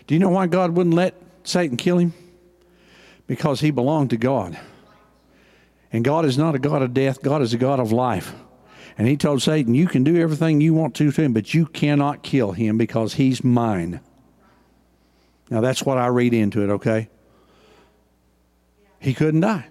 Do 0.06 0.14
you 0.14 0.20
know 0.20 0.28
why 0.28 0.46
God 0.46 0.72
wouldn't 0.72 0.94
let 0.94 1.14
Satan 1.44 1.76
kill 1.76 1.98
him? 1.98 2.14
Because 3.26 3.60
he 3.60 3.70
belonged 3.70 4.10
to 4.10 4.16
God. 4.16 4.58
And 5.92 6.04
God 6.04 6.24
is 6.24 6.38
not 6.38 6.54
a 6.54 6.58
God 6.58 6.82
of 6.82 6.94
death, 6.94 7.22
God 7.22 7.42
is 7.42 7.52
a 7.52 7.58
God 7.58 7.80
of 7.80 7.92
life. 7.92 8.34
And 8.96 9.06
he 9.06 9.16
told 9.16 9.42
Satan, 9.42 9.74
You 9.74 9.86
can 9.86 10.02
do 10.04 10.16
everything 10.20 10.60
you 10.60 10.74
want 10.74 10.94
to 10.96 11.10
to 11.10 11.22
him, 11.22 11.32
but 11.32 11.54
you 11.54 11.66
cannot 11.66 12.22
kill 12.22 12.52
him 12.52 12.78
because 12.78 13.14
he's 13.14 13.44
mine. 13.44 14.00
Now 15.50 15.60
that's 15.60 15.82
what 15.82 15.98
I 15.98 16.08
read 16.08 16.34
into 16.34 16.62
it, 16.62 16.70
okay? 16.70 17.08
He 18.98 19.14
couldn't 19.14 19.40
die 19.40 19.68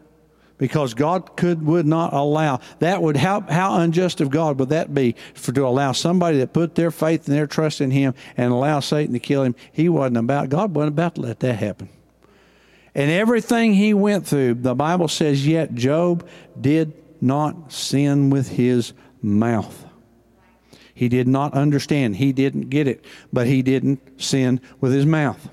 because 0.57 0.93
God 0.93 1.35
could 1.35 1.65
would 1.65 1.85
not 1.85 2.13
allow 2.13 2.59
that 2.79 3.01
would 3.01 3.17
how 3.17 3.41
how 3.41 3.79
unjust 3.79 4.21
of 4.21 4.29
God 4.29 4.59
would 4.59 4.69
that 4.69 4.93
be 4.93 5.15
for 5.33 5.51
to 5.51 5.65
allow 5.65 5.91
somebody 5.91 6.37
that 6.39 6.53
put 6.53 6.75
their 6.75 6.91
faith 6.91 7.27
and 7.27 7.37
their 7.37 7.47
trust 7.47 7.81
in 7.81 7.91
him 7.91 8.13
and 8.35 8.51
allow 8.51 8.79
Satan 8.79 9.13
to 9.13 9.19
kill 9.19 9.43
him 9.43 9.55
he 9.71 9.89
wasn't 9.89 10.17
about 10.17 10.49
God 10.49 10.73
wasn't 10.75 10.93
about 10.93 11.15
to 11.15 11.21
let 11.21 11.39
that 11.41 11.55
happen 11.55 11.89
and 12.95 13.11
everything 13.11 13.73
he 13.73 13.93
went 13.93 14.27
through 14.27 14.55
the 14.55 14.75
Bible 14.75 15.07
says 15.07 15.47
yet 15.47 15.75
Job 15.75 16.27
did 16.59 16.93
not 17.21 17.71
sin 17.71 18.29
with 18.29 18.49
his 18.49 18.93
mouth 19.21 19.85
He 20.93 21.09
did 21.09 21.27
not 21.27 21.53
understand. 21.53 22.15
He 22.15 22.33
didn't 22.33 22.69
get 22.69 22.87
it, 22.87 23.05
but 23.31 23.45
he 23.45 23.61
didn't 23.61 23.99
sin 24.19 24.59
with 24.81 24.91
his 24.93 25.05
mouth. 25.05 25.47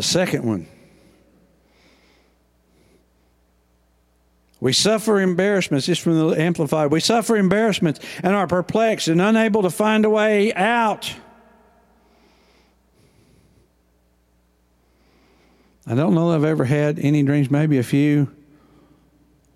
The 0.00 0.04
second 0.04 0.46
one. 0.46 0.66
We 4.58 4.72
suffer 4.72 5.20
embarrassments, 5.20 5.84
just 5.84 6.00
from 6.00 6.18
the 6.18 6.40
Amplified. 6.40 6.90
We 6.90 7.00
suffer 7.00 7.36
embarrassments 7.36 8.00
and 8.22 8.34
are 8.34 8.46
perplexed 8.46 9.08
and 9.08 9.20
unable 9.20 9.60
to 9.60 9.68
find 9.68 10.06
a 10.06 10.08
way 10.08 10.54
out. 10.54 11.14
I 15.86 15.94
don't 15.94 16.14
know 16.14 16.30
that 16.30 16.36
I've 16.36 16.44
ever 16.44 16.64
had 16.64 16.98
any 16.98 17.22
dreams, 17.22 17.50
maybe 17.50 17.76
a 17.76 17.82
few, 17.82 18.34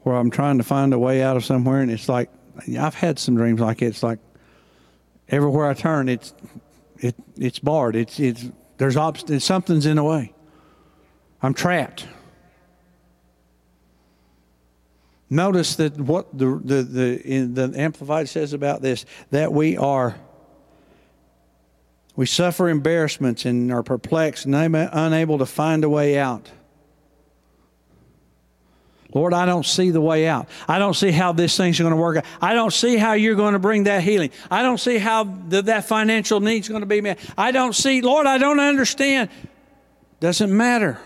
where 0.02 0.14
I'm 0.14 0.30
trying 0.30 0.58
to 0.58 0.64
find 0.64 0.92
a 0.92 0.98
way 0.98 1.22
out 1.22 1.38
of 1.38 1.44
somewhere, 1.46 1.80
and 1.80 1.90
it's 1.90 2.06
like 2.06 2.28
I've 2.78 2.94
had 2.94 3.18
some 3.18 3.34
dreams 3.34 3.60
like 3.60 3.80
it. 3.80 3.86
It's 3.86 4.02
like 4.02 4.18
everywhere 5.26 5.70
I 5.70 5.72
turn, 5.72 6.10
it's 6.10 6.34
it 6.98 7.14
it's 7.38 7.60
barred. 7.60 7.96
It's 7.96 8.20
it's 8.20 8.44
there's 8.76 8.96
obst- 8.96 9.40
something's 9.40 9.86
in 9.86 9.96
the 9.96 10.04
way. 10.04 10.33
I'm 11.44 11.52
trapped. 11.52 12.06
Notice 15.28 15.76
that 15.76 15.98
what 15.98 16.36
the, 16.36 16.58
the, 16.64 16.82
the, 16.82 17.66
the 17.68 17.78
Amplified 17.78 18.30
says 18.30 18.54
about 18.54 18.80
this 18.80 19.04
that 19.30 19.52
we 19.52 19.76
are, 19.76 20.16
we 22.16 22.24
suffer 22.24 22.70
embarrassments 22.70 23.44
and 23.44 23.70
are 23.70 23.82
perplexed 23.82 24.46
and 24.46 24.54
unable 24.54 25.36
to 25.36 25.44
find 25.44 25.84
a 25.84 25.88
way 25.90 26.16
out. 26.16 26.50
Lord, 29.12 29.34
I 29.34 29.44
don't 29.44 29.66
see 29.66 29.90
the 29.90 30.00
way 30.00 30.26
out. 30.26 30.48
I 30.66 30.78
don't 30.78 30.94
see 30.94 31.10
how 31.10 31.32
this 31.32 31.54
thing's 31.58 31.78
going 31.78 31.90
to 31.90 31.96
work 31.96 32.16
out. 32.16 32.24
I 32.40 32.54
don't 32.54 32.72
see 32.72 32.96
how 32.96 33.12
you're 33.12 33.36
going 33.36 33.52
to 33.52 33.58
bring 33.58 33.84
that 33.84 34.02
healing. 34.02 34.30
I 34.50 34.62
don't 34.62 34.78
see 34.78 34.96
how 34.96 35.24
the, 35.24 35.60
that 35.60 35.84
financial 35.84 36.40
need's 36.40 36.70
going 36.70 36.80
to 36.80 36.86
be 36.86 37.02
met. 37.02 37.18
I 37.36 37.52
don't 37.52 37.74
see, 37.74 38.00
Lord, 38.00 38.26
I 38.26 38.38
don't 38.38 38.60
understand. 38.60 39.28
Doesn't 40.20 40.56
matter. 40.56 40.98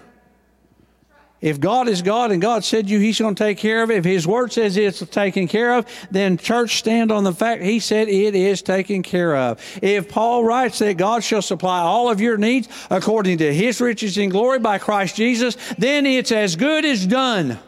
If 1.41 1.61
God 1.61 1.89
is 1.89 2.03
God 2.03 2.33
and 2.33 2.43
God 2.43 2.65
said 2.65 2.91
you 2.91 2.99
He's 2.99 3.21
going 3.21 3.37
to 3.37 3.45
take 3.45 3.59
care 3.59 3.85
of 3.85 3.91
it, 3.91 3.99
if 3.99 4.05
His 4.05 4.27
Word 4.27 4.53
says 4.53 4.77
it's 4.77 4.99
taken 5.07 5.47
care 5.47 5.75
of, 5.75 5.87
then 6.11 6.37
church 6.37 6.79
stand 6.79 7.13
on 7.13 7.23
the 7.23 7.33
fact 7.33 7.63
He 7.63 7.79
said 7.79 8.09
it 8.09 8.35
is 8.35 8.61
taken 8.61 9.05
care 9.05 9.37
of. 9.37 9.61
If 9.81 10.09
Paul 10.09 10.45
writes 10.45 10.81
that 10.81 10.97
God 10.97 11.23
shall 11.23 11.43
supply 11.43 11.81
all 11.81 12.11
of 12.11 12.21
your 12.21 12.39
needs 12.39 12.69
according 12.91 13.39
to 13.39 13.55
His 13.55 13.81
riches 13.81 14.19
in 14.19 14.31
glory 14.31 14.59
by 14.59 14.79
Christ 14.79 15.15
Jesus, 15.15 15.57
then 15.79 16.07
it's 16.07 16.33
as 16.33 16.57
good 16.57 16.85
as 16.85 17.07
done. 17.07 17.59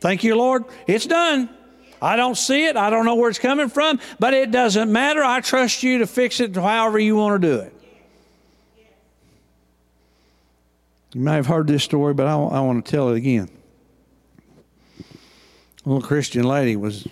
Thank 0.00 0.24
you, 0.24 0.36
Lord. 0.36 0.64
It's 0.86 1.06
done. 1.06 1.50
I 2.00 2.16
don't 2.16 2.36
see 2.36 2.66
it. 2.66 2.76
I 2.76 2.88
don't 2.88 3.04
know 3.04 3.14
where 3.14 3.28
it's 3.28 3.38
coming 3.38 3.68
from, 3.68 4.00
but 4.18 4.32
it 4.32 4.50
doesn't 4.50 4.90
matter. 4.90 5.22
I 5.22 5.40
trust 5.40 5.82
you 5.82 5.98
to 5.98 6.06
fix 6.06 6.40
it 6.40 6.54
however 6.54 6.98
you 6.98 7.16
want 7.16 7.42
to 7.42 7.48
do 7.48 7.60
it. 7.60 7.75
You 11.16 11.22
may 11.22 11.36
have 11.36 11.46
heard 11.46 11.66
this 11.66 11.82
story, 11.82 12.12
but 12.12 12.26
I, 12.26 12.34
I 12.34 12.60
want 12.60 12.84
to 12.84 12.90
tell 12.90 13.08
it 13.08 13.16
again. 13.16 13.48
A 15.00 15.88
little 15.88 16.06
Christian 16.06 16.44
lady 16.44 16.76
was 16.76 17.08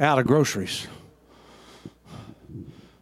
out 0.00 0.18
of 0.18 0.26
groceries. 0.26 0.88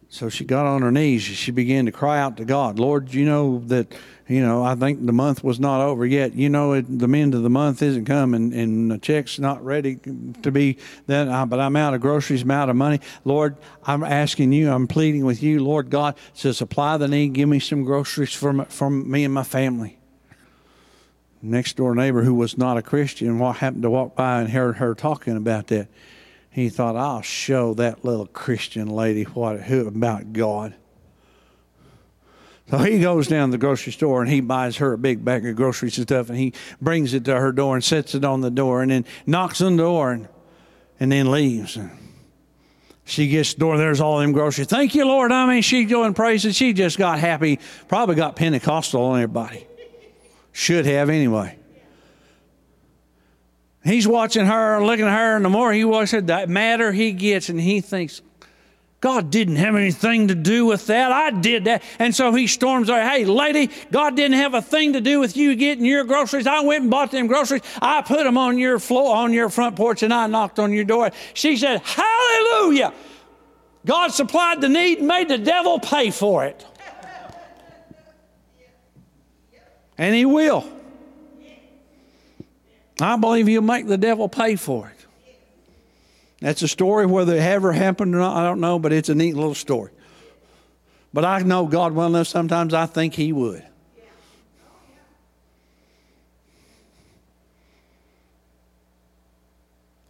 So 0.09 0.29
she 0.29 0.45
got 0.45 0.67
on 0.67 0.83
her 0.83 0.91
knees. 0.91 1.23
She 1.23 1.49
began 1.49 1.87
to 1.87 1.91
cry 1.91 2.19
out 2.19 2.37
to 2.37 2.45
God, 2.45 2.77
Lord, 2.77 3.11
you 3.15 3.25
know 3.25 3.63
that, 3.65 3.95
you 4.27 4.41
know, 4.41 4.63
I 4.63 4.75
think 4.75 5.03
the 5.03 5.11
month 5.11 5.43
was 5.43 5.59
not 5.59 5.81
over 5.81 6.05
yet. 6.05 6.35
You 6.35 6.49
know, 6.49 6.73
it, 6.73 6.85
the 6.87 7.07
end 7.07 7.33
of 7.33 7.41
the 7.41 7.49
month 7.49 7.81
isn't 7.81 8.05
coming 8.05 8.53
and 8.53 8.91
the 8.91 8.99
check's 8.99 9.39
not 9.39 9.65
ready 9.65 9.95
to 9.95 10.51
be 10.51 10.77
then, 11.07 11.49
but 11.49 11.59
I'm 11.59 11.75
out 11.75 11.95
of 11.95 12.01
groceries, 12.01 12.43
I'm 12.43 12.51
out 12.51 12.69
of 12.69 12.75
money. 12.75 12.99
Lord, 13.25 13.57
I'm 13.85 14.03
asking 14.03 14.53
you, 14.53 14.71
I'm 14.71 14.85
pleading 14.85 15.25
with 15.25 15.41
you, 15.41 15.63
Lord 15.63 15.89
God, 15.89 16.15
to 16.41 16.53
supply 16.53 16.97
the 16.97 17.07
need. 17.07 17.33
Give 17.33 17.49
me 17.49 17.57
some 17.57 17.83
groceries 17.83 18.35
from, 18.35 18.65
from 18.65 19.09
me 19.09 19.23
and 19.23 19.33
my 19.33 19.43
family 19.43 19.97
next 21.43 21.75
door 21.75 21.93
neighbor 21.93 22.23
who 22.23 22.33
was 22.33 22.57
not 22.57 22.77
a 22.77 22.81
Christian 22.81 23.37
what 23.37 23.57
happened 23.57 23.83
to 23.83 23.89
walk 23.89 24.15
by 24.15 24.39
and 24.39 24.49
heard 24.49 24.77
her 24.77 24.95
talking 24.95 25.35
about 25.35 25.67
that. 25.67 25.87
He 26.49 26.69
thought, 26.69 26.95
I'll 26.95 27.21
show 27.21 27.73
that 27.75 28.05
little 28.05 28.27
Christian 28.27 28.87
lady 28.87 29.23
what 29.23 29.59
who 29.61 29.87
about 29.87 30.33
God. 30.33 30.75
So 32.69 32.77
he 32.77 32.99
goes 32.99 33.27
down 33.27 33.49
to 33.49 33.51
the 33.51 33.57
grocery 33.57 33.91
store 33.91 34.21
and 34.21 34.31
he 34.31 34.39
buys 34.39 34.77
her 34.77 34.93
a 34.93 34.97
big 34.97 35.25
bag 35.25 35.45
of 35.45 35.55
groceries 35.55 35.97
and 35.97 36.07
stuff 36.07 36.29
and 36.29 36.37
he 36.37 36.53
brings 36.81 37.13
it 37.13 37.25
to 37.25 37.35
her 37.37 37.51
door 37.51 37.75
and 37.75 37.83
sets 37.83 38.15
it 38.15 38.23
on 38.23 38.41
the 38.41 38.49
door 38.49 38.81
and 38.81 38.91
then 38.91 39.05
knocks 39.25 39.61
on 39.61 39.75
the 39.75 39.83
door 39.83 40.11
and, 40.11 40.27
and 40.99 41.11
then 41.11 41.29
leaves. 41.29 41.77
She 43.05 43.27
gets 43.27 43.53
the 43.53 43.59
door, 43.59 43.77
there's 43.77 43.99
all 43.99 44.19
them 44.19 44.31
groceries. 44.31 44.67
Thank 44.67 44.95
you, 44.95 45.05
Lord. 45.05 45.31
I 45.31 45.45
mean, 45.47 45.61
she 45.61 45.83
going 45.83 46.13
praising. 46.13 46.53
She 46.53 46.71
just 46.71 46.97
got 46.97 47.19
happy, 47.19 47.59
probably 47.89 48.15
got 48.15 48.37
Pentecostal 48.37 49.03
on 49.03 49.21
everybody. 49.21 49.67
Should 50.53 50.85
have 50.85 51.09
anyway. 51.09 51.57
He's 53.83 54.07
watching 54.07 54.45
her 54.45 54.81
looking 54.81 55.05
at 55.05 55.17
her, 55.17 55.35
and 55.35 55.43
the 55.43 55.49
more 55.49 55.73
he 55.73 55.83
watches 55.83 56.11
her, 56.11 56.21
the 56.21 56.47
madder 56.47 56.93
he 56.93 57.11
gets, 57.11 57.49
and 57.49 57.59
he 57.59 57.81
thinks, 57.81 58.21
God 59.01 59.31
didn't 59.31 59.57
have 59.57 59.75
anything 59.75 60.29
to 60.29 60.35
do 60.35 60.65
with 60.65 60.87
that. 60.87 61.11
I 61.11 61.31
did 61.31 61.65
that. 61.65 61.83
And 61.99 62.15
so 62.15 62.33
he 62.33 62.47
storms 62.47 62.89
out, 62.89 63.01
hey, 63.01 63.25
lady, 63.25 63.69
God 63.91 64.15
didn't 64.15 64.37
have 64.37 64.53
a 64.53 64.61
thing 64.61 64.93
to 64.93 65.01
do 65.01 65.19
with 65.19 65.35
you 65.35 65.57
getting 65.57 65.83
your 65.83 66.05
groceries. 66.05 66.47
I 66.47 66.61
went 66.61 66.83
and 66.83 66.89
bought 66.89 67.11
them 67.11 67.27
groceries. 67.27 67.63
I 67.81 68.01
put 68.01 68.23
them 68.23 68.37
on 68.37 68.57
your 68.57 68.79
floor, 68.79 69.17
on 69.17 69.33
your 69.33 69.49
front 69.49 69.75
porch, 69.75 70.03
and 70.03 70.13
I 70.13 70.27
knocked 70.27 70.57
on 70.57 70.71
your 70.71 70.85
door. 70.85 71.11
She 71.33 71.57
said, 71.57 71.81
Hallelujah. 71.83 72.93
God 73.85 74.13
supplied 74.13 74.61
the 74.61 74.69
need 74.69 74.99
and 74.99 75.07
made 75.09 75.27
the 75.27 75.37
devil 75.37 75.79
pay 75.79 76.09
for 76.09 76.45
it. 76.45 76.65
And 79.97 80.15
he 80.15 80.25
will. 80.25 80.67
I 82.99 83.15
believe 83.17 83.47
he'll 83.47 83.61
make 83.61 83.87
the 83.87 83.97
devil 83.97 84.29
pay 84.29 84.55
for 84.55 84.87
it. 84.87 85.05
That's 86.39 86.61
a 86.61 86.67
story, 86.67 87.05
whether 87.05 87.35
it 87.35 87.41
ever 87.41 87.71
happened 87.71 88.13
or 88.15 88.19
not, 88.19 88.35
I 88.35 88.43
don't 88.43 88.59
know, 88.59 88.77
but 88.77 88.91
it's 88.91 89.09
a 89.09 89.15
neat 89.15 89.35
little 89.35 89.55
story. 89.55 89.91
But 91.13 91.25
I 91.25 91.39
know 91.39 91.67
God 91.67 91.93
well 91.93 92.07
enough, 92.07 92.27
sometimes 92.27 92.73
I 92.73 92.85
think 92.85 93.13
he 93.13 93.31
would. 93.31 93.63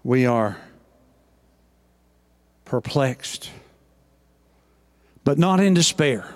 We 0.04 0.26
are 0.26 0.58
perplexed, 2.66 3.52
but 5.24 5.38
not 5.38 5.60
in 5.60 5.74
despair. 5.74 6.34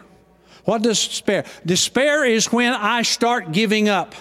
What 0.67 0.81
does 0.81 1.07
despair? 1.07 1.45
Despair 1.65 2.25
is 2.25 2.51
when 2.51 2.73
I 2.73 3.03
start 3.03 3.53
giving 3.53 3.87
up. 3.87 4.13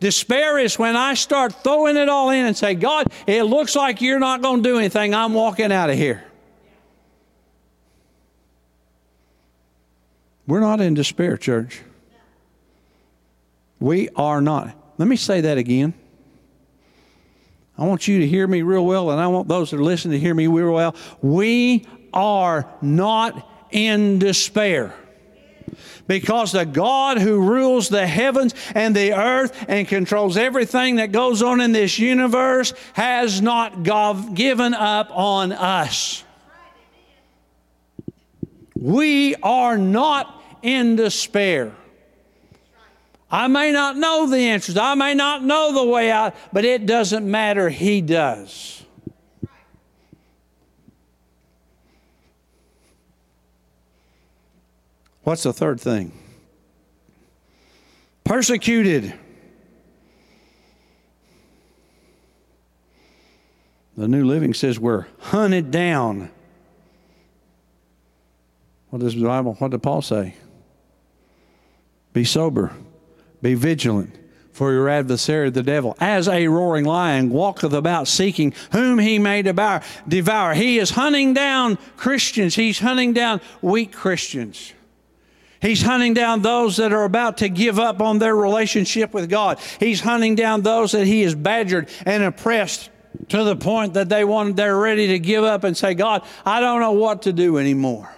Despair 0.00 0.58
is 0.58 0.76
when 0.80 0.96
I 0.96 1.14
start 1.14 1.62
throwing 1.62 1.96
it 1.96 2.08
all 2.08 2.30
in 2.30 2.44
and 2.44 2.56
say, 2.56 2.74
God, 2.74 3.06
it 3.24 3.44
looks 3.44 3.76
like 3.76 4.00
you're 4.00 4.18
not 4.18 4.42
going 4.42 4.64
to 4.64 4.68
do 4.68 4.78
anything. 4.78 5.14
I'm 5.14 5.34
walking 5.34 5.70
out 5.70 5.90
of 5.90 5.96
here. 5.96 6.24
We're 10.48 10.58
not 10.58 10.80
in 10.80 10.94
despair, 10.94 11.36
church. 11.36 11.82
We 13.78 14.08
are 14.16 14.40
not. 14.40 14.74
Let 14.98 15.06
me 15.06 15.14
say 15.14 15.42
that 15.42 15.56
again. 15.56 15.94
I 17.78 17.86
want 17.86 18.08
you 18.08 18.18
to 18.18 18.26
hear 18.26 18.48
me 18.48 18.62
real 18.62 18.84
well, 18.84 19.12
and 19.12 19.20
I 19.20 19.28
want 19.28 19.46
those 19.46 19.70
that 19.70 19.78
are 19.78 19.84
listening 19.84 20.18
to 20.18 20.18
hear 20.18 20.34
me 20.34 20.48
real 20.48 20.72
well. 20.72 20.96
We 21.22 21.86
are 22.12 22.68
not 22.82 23.48
in 23.70 24.18
despair 24.18 24.92
because 26.06 26.52
the 26.52 26.64
God 26.64 27.18
who 27.18 27.40
rules 27.40 27.88
the 27.88 28.06
heavens 28.06 28.54
and 28.74 28.94
the 28.94 29.12
earth 29.12 29.64
and 29.68 29.86
controls 29.86 30.36
everything 30.36 30.96
that 30.96 31.12
goes 31.12 31.42
on 31.42 31.60
in 31.60 31.72
this 31.72 31.98
universe 31.98 32.72
has 32.94 33.40
not 33.40 33.82
given 34.34 34.74
up 34.74 35.10
on 35.10 35.52
us. 35.52 36.24
We 38.74 39.34
are 39.36 39.76
not 39.76 40.42
in 40.62 40.96
despair. 40.96 41.72
I 43.30 43.46
may 43.48 43.72
not 43.72 43.96
know 43.96 44.26
the 44.26 44.38
answers, 44.38 44.76
I 44.76 44.94
may 44.94 45.14
not 45.14 45.44
know 45.44 45.72
the 45.74 45.84
way 45.84 46.10
out, 46.10 46.34
but 46.52 46.64
it 46.64 46.86
doesn't 46.86 47.30
matter. 47.30 47.68
He 47.68 48.00
does. 48.00 48.82
What's 55.28 55.42
the 55.42 55.52
third 55.52 55.78
thing? 55.78 56.10
Persecuted. 58.24 59.12
The 63.98 64.08
New 64.08 64.24
Living 64.24 64.54
says 64.54 64.80
we're 64.80 65.04
hunted 65.18 65.70
down. 65.70 66.30
What 68.88 69.00
does 69.00 69.16
the 69.16 69.24
Bible, 69.24 69.52
what 69.58 69.70
did 69.70 69.82
Paul 69.82 70.00
say? 70.00 70.34
Be 72.14 72.24
sober, 72.24 72.72
be 73.42 73.52
vigilant, 73.52 74.14
For 74.52 74.72
your 74.72 74.88
adversary, 74.88 75.50
the 75.50 75.62
devil, 75.62 75.94
as 76.00 76.26
a 76.26 76.48
roaring 76.48 76.86
lion, 76.86 77.28
walketh 77.28 77.74
about 77.74 78.08
seeking 78.08 78.54
whom 78.72 78.98
he 78.98 79.18
may 79.18 79.42
devour. 79.42 79.82
devour. 80.08 80.54
He 80.54 80.78
is 80.78 80.88
hunting 80.88 81.34
down 81.34 81.76
Christians, 81.98 82.54
he's 82.54 82.78
hunting 82.78 83.12
down 83.12 83.42
weak 83.60 83.92
Christians. 83.92 84.72
He's 85.60 85.82
hunting 85.82 86.14
down 86.14 86.42
those 86.42 86.76
that 86.76 86.92
are 86.92 87.04
about 87.04 87.38
to 87.38 87.48
give 87.48 87.78
up 87.78 88.00
on 88.00 88.18
their 88.18 88.34
relationship 88.34 89.12
with 89.12 89.28
God. 89.28 89.58
He's 89.80 90.00
hunting 90.00 90.34
down 90.34 90.62
those 90.62 90.92
that 90.92 91.06
he 91.06 91.22
has 91.22 91.34
badgered 91.34 91.88
and 92.06 92.22
oppressed 92.22 92.90
to 93.30 93.42
the 93.42 93.56
point 93.56 93.94
that 93.94 94.08
they 94.08 94.24
want 94.24 94.56
they're 94.56 94.76
ready 94.76 95.08
to 95.08 95.18
give 95.18 95.42
up 95.42 95.64
and 95.64 95.76
say, 95.76 95.94
God, 95.94 96.24
I 96.46 96.60
don't 96.60 96.80
know 96.80 96.92
what 96.92 97.22
to 97.22 97.32
do 97.32 97.58
anymore. 97.58 98.14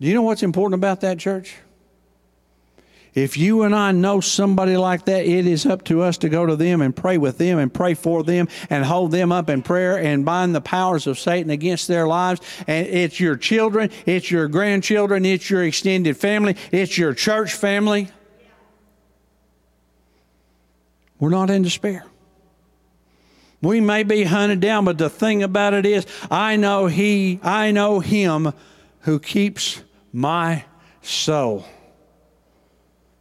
Do 0.00 0.08
you 0.08 0.14
know 0.14 0.22
what's 0.22 0.42
important 0.42 0.80
about 0.80 1.00
that 1.02 1.18
church? 1.18 1.56
If 3.14 3.38
you 3.38 3.62
and 3.62 3.74
I 3.74 3.92
know 3.92 4.20
somebody 4.20 4.76
like 4.76 5.04
that, 5.04 5.24
it 5.24 5.46
is 5.46 5.66
up 5.66 5.84
to 5.84 6.02
us 6.02 6.18
to 6.18 6.28
go 6.28 6.46
to 6.46 6.56
them 6.56 6.80
and 6.80 6.94
pray 6.94 7.16
with 7.16 7.38
them 7.38 7.58
and 7.58 7.72
pray 7.72 7.94
for 7.94 8.24
them 8.24 8.48
and 8.68 8.84
hold 8.84 9.12
them 9.12 9.30
up 9.30 9.48
in 9.48 9.62
prayer 9.62 9.96
and 9.96 10.24
bind 10.24 10.52
the 10.52 10.60
powers 10.60 11.06
of 11.06 11.18
Satan 11.18 11.50
against 11.50 11.86
their 11.86 12.08
lives. 12.08 12.40
And 12.66 12.88
it's 12.88 13.20
your 13.20 13.36
children, 13.36 13.90
it's 14.04 14.32
your 14.32 14.48
grandchildren, 14.48 15.24
it's 15.24 15.48
your 15.48 15.62
extended 15.62 16.16
family, 16.16 16.56
it's 16.72 16.98
your 16.98 17.14
church 17.14 17.52
family. 17.54 18.08
We're 21.20 21.30
not 21.30 21.50
in 21.50 21.62
despair. 21.62 22.04
We 23.62 23.80
may 23.80 24.02
be 24.02 24.24
hunted 24.24 24.58
down, 24.58 24.84
but 24.84 24.98
the 24.98 25.08
thing 25.08 25.42
about 25.42 25.72
it 25.72 25.86
is, 25.86 26.04
I 26.30 26.56
know 26.56 26.86
He, 26.86 27.38
I 27.42 27.70
know 27.70 28.00
Him 28.00 28.52
who 29.00 29.20
keeps 29.20 29.82
my 30.12 30.64
soul. 31.00 31.64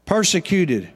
Persecuted, 0.06 0.90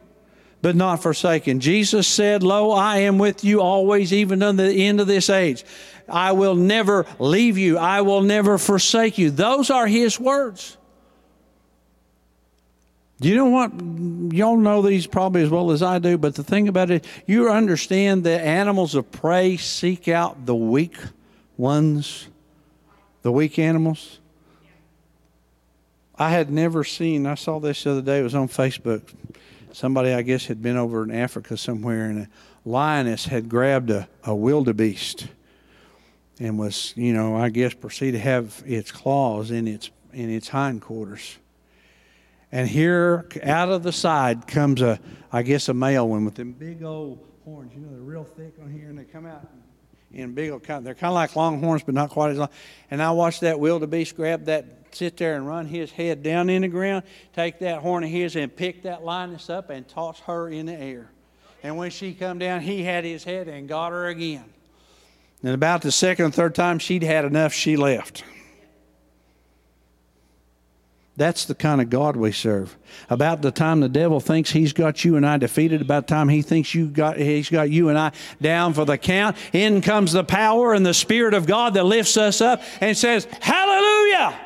but 0.62 0.76
not 0.76 1.02
forsaken. 1.02 1.60
Jesus 1.60 2.08
said, 2.08 2.44
Lo, 2.44 2.72
I 2.72 3.00
am 3.00 3.18
with 3.18 3.44
you 3.44 3.62
always, 3.62 4.12
even 4.14 4.44
unto 4.44 4.64
the 4.64 4.86
end 4.86 5.00
of 5.00 5.08
this 5.08 5.30
age. 5.30 5.64
I 6.10 6.34
will 6.34 6.56
never 6.56 7.06
leave 7.20 7.58
you, 7.58 7.78
I 7.78 8.02
will 8.02 8.22
never 8.22 8.58
forsake 8.58 9.18
you. 9.18 9.30
Those 9.30 9.70
are 9.70 9.88
His 9.88 10.20
words. 10.20 10.78
You 13.20 13.36
know 13.36 13.46
what? 13.46 13.72
Y'all 14.34 14.58
know 14.58 14.84
these 14.84 15.08
probably 15.08 15.42
as 15.42 15.50
well 15.50 15.72
as 15.72 15.82
I 15.82 15.98
do, 15.98 16.18
but 16.18 16.36
the 16.36 16.44
thing 16.44 16.68
about 16.68 16.92
it, 16.92 17.04
you 17.26 17.50
understand 17.50 18.26
that 18.26 18.42
animals 18.42 18.94
of 18.94 19.12
prey 19.12 19.58
seek 19.58 20.08
out 20.08 20.46
the 20.46 20.56
weak 20.56 20.98
ones, 21.58 22.28
the 23.24 23.32
weak 23.32 23.58
animals. 23.58 24.20
I 26.20 26.30
had 26.32 26.50
never 26.50 26.84
seen, 26.84 27.26
I 27.26 27.36
saw 27.36 27.60
this 27.60 27.84
the 27.84 27.92
other 27.92 28.02
day, 28.02 28.20
it 28.20 28.24
was 28.24 28.36
on 28.36 28.48
Facebook. 28.48 29.04
Somebody, 29.72 30.14
I 30.14 30.24
guess, 30.24 30.46
had 30.46 30.62
been 30.62 30.78
over 30.78 31.04
in 31.04 31.12
Africa 31.12 31.58
somewhere, 31.58 32.06
and 32.06 32.22
a 32.22 32.30
lioness 32.66 33.26
had 33.26 33.50
grabbed 33.50 33.92
a, 33.92 34.08
a 34.24 34.34
wildebeest 34.34 35.28
and 36.40 36.58
was, 36.58 36.94
you 36.96 37.14
know, 37.14 37.36
I 37.36 37.50
guess, 37.50 37.74
proceeded 37.74 38.18
to 38.18 38.24
have 38.24 38.64
its 38.66 38.92
claws 38.92 39.52
in 39.52 39.68
its 39.68 39.92
in 40.14 40.32
its 40.32 40.48
hindquarters 40.48 41.38
and 42.52 42.68
here, 42.68 43.28
out 43.44 43.70
of 43.70 43.84
the 43.84 43.92
side, 43.92 44.48
comes 44.48 44.82
a, 44.82 45.00
I 45.32 45.42
guess, 45.42 45.68
a 45.68 45.74
male 45.74 46.08
one 46.08 46.24
with 46.24 46.36
them 46.36 46.54
big 46.54 46.82
old 46.82 47.26
horns. 47.44 47.74
You 47.76 47.82
know, 47.82 47.90
they're 47.92 48.00
real 48.00 48.24
thick 48.24 48.54
on 48.62 48.72
here, 48.72 48.90
and 48.90 48.98
they 48.98 49.04
come 49.04 49.26
out 49.26 49.46
in 50.14 50.34
big 50.34 50.52
old 50.52 50.64
kind. 50.64 50.86
They're 50.86 50.96
kind 50.96 51.12
of 51.12 51.16
like 51.16 51.36
longhorns, 51.36 51.84
but 51.84 51.94
not 51.94 52.10
quite 52.10 52.32
as 52.32 52.38
long. 52.38 52.50
And 52.90 53.02
I 53.02 53.12
watched 53.12 53.42
that 53.42 53.60
wildebeest 53.60 54.16
grab 54.16 54.46
that, 54.46 54.87
sit 54.98 55.18
there 55.18 55.36
and 55.36 55.48
run 55.48 55.68
his 55.68 55.92
head 55.92 56.24
down 56.24 56.50
in 56.50 56.64
the 56.64 56.68
ground, 56.68 57.04
take 57.34 57.60
that 57.60 57.80
horn 57.80 58.04
of 58.04 58.10
his, 58.10 58.36
and 58.36 58.54
pick 58.54 58.84
that 58.84 59.06
lioness 59.06 59.50
up 59.50 59.70
and 59.70 59.88
toss 59.88 60.20
her 60.22 60.50
in 60.50 60.66
the 60.66 60.74
air. 60.74 61.10
And 61.64 61.78
when 61.78 61.92
she 61.92 62.14
come 62.14 62.40
down, 62.40 62.62
he 62.62 62.84
had 62.84 63.04
his 63.04 63.24
head 63.24 63.48
and 63.48 63.68
got 63.68 63.92
her 63.92 64.08
again. 64.08 64.46
And 65.44 65.54
about 65.54 65.82
the 65.82 65.92
second 65.92 66.26
or 66.26 66.32
third 66.32 66.56
time 66.56 66.80
she'd 66.80 67.04
had 67.04 67.26
enough, 67.26 67.54
she 67.54 67.78
left. 67.78 68.24
That's 71.18 71.46
the 71.46 71.56
kind 71.56 71.82
of 71.82 71.90
God 71.90 72.16
we 72.16 72.32
serve. 72.32 72.78
About 73.10 73.42
the 73.42 73.52
time 73.52 73.80
the 73.80 73.90
devil 73.90 74.20
thinks 74.20 74.52
he's 74.52 74.72
got 74.72 75.04
you 75.04 75.16
and 75.16 75.26
I 75.26 75.38
defeated, 75.38 75.82
about 75.82 76.06
the 76.06 76.14
time 76.14 76.30
he 76.30 76.44
thinks 76.44 76.76
you 76.76 76.88
got 76.88 77.18
he's 77.18 77.50
got 77.50 77.72
you 77.72 77.90
and 77.90 77.98
I 77.98 78.12
down 78.40 78.76
for 78.76 78.86
the 78.86 79.00
count, 79.00 79.36
in 79.52 79.82
comes 79.82 80.12
the 80.12 80.24
power 80.24 80.76
and 80.76 80.86
the 80.86 80.94
Spirit 80.94 81.34
of 81.34 81.48
God 81.48 81.74
that 81.74 81.86
lifts 81.86 82.18
us 82.18 82.40
up 82.40 82.62
and 82.82 82.96
says, 82.96 83.28
Hallelujah! 83.42 84.40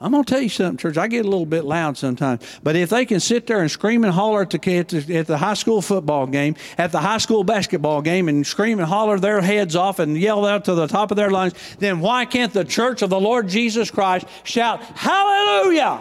I'm 0.00 0.12
going 0.12 0.22
to 0.22 0.30
tell 0.32 0.40
you 0.40 0.48
something, 0.48 0.76
church. 0.76 0.96
I 0.96 1.08
get 1.08 1.24
a 1.24 1.28
little 1.28 1.44
bit 1.44 1.64
loud 1.64 1.96
sometimes. 1.96 2.42
But 2.62 2.76
if 2.76 2.90
they 2.90 3.04
can 3.04 3.18
sit 3.18 3.48
there 3.48 3.60
and 3.60 3.70
scream 3.70 4.04
and 4.04 4.12
holler 4.12 4.42
at 4.42 4.50
the, 4.50 4.76
at 4.76 4.88
the, 4.88 5.16
at 5.16 5.26
the 5.26 5.38
high 5.38 5.54
school 5.54 5.82
football 5.82 6.28
game, 6.28 6.54
at 6.76 6.92
the 6.92 7.00
high 7.00 7.18
school 7.18 7.42
basketball 7.42 8.00
game, 8.00 8.28
and 8.28 8.46
scream 8.46 8.78
and 8.78 8.86
holler 8.86 9.18
their 9.18 9.40
heads 9.40 9.74
off 9.74 9.98
and 9.98 10.16
yell 10.16 10.46
out 10.46 10.66
to 10.66 10.74
the 10.74 10.86
top 10.86 11.10
of 11.10 11.16
their 11.16 11.30
lungs, 11.30 11.54
then 11.80 11.98
why 11.98 12.26
can't 12.26 12.52
the 12.52 12.64
church 12.64 13.02
of 13.02 13.10
the 13.10 13.18
Lord 13.18 13.48
Jesus 13.48 13.90
Christ 13.90 14.26
shout, 14.44 14.82
Hallelujah! 14.82 16.00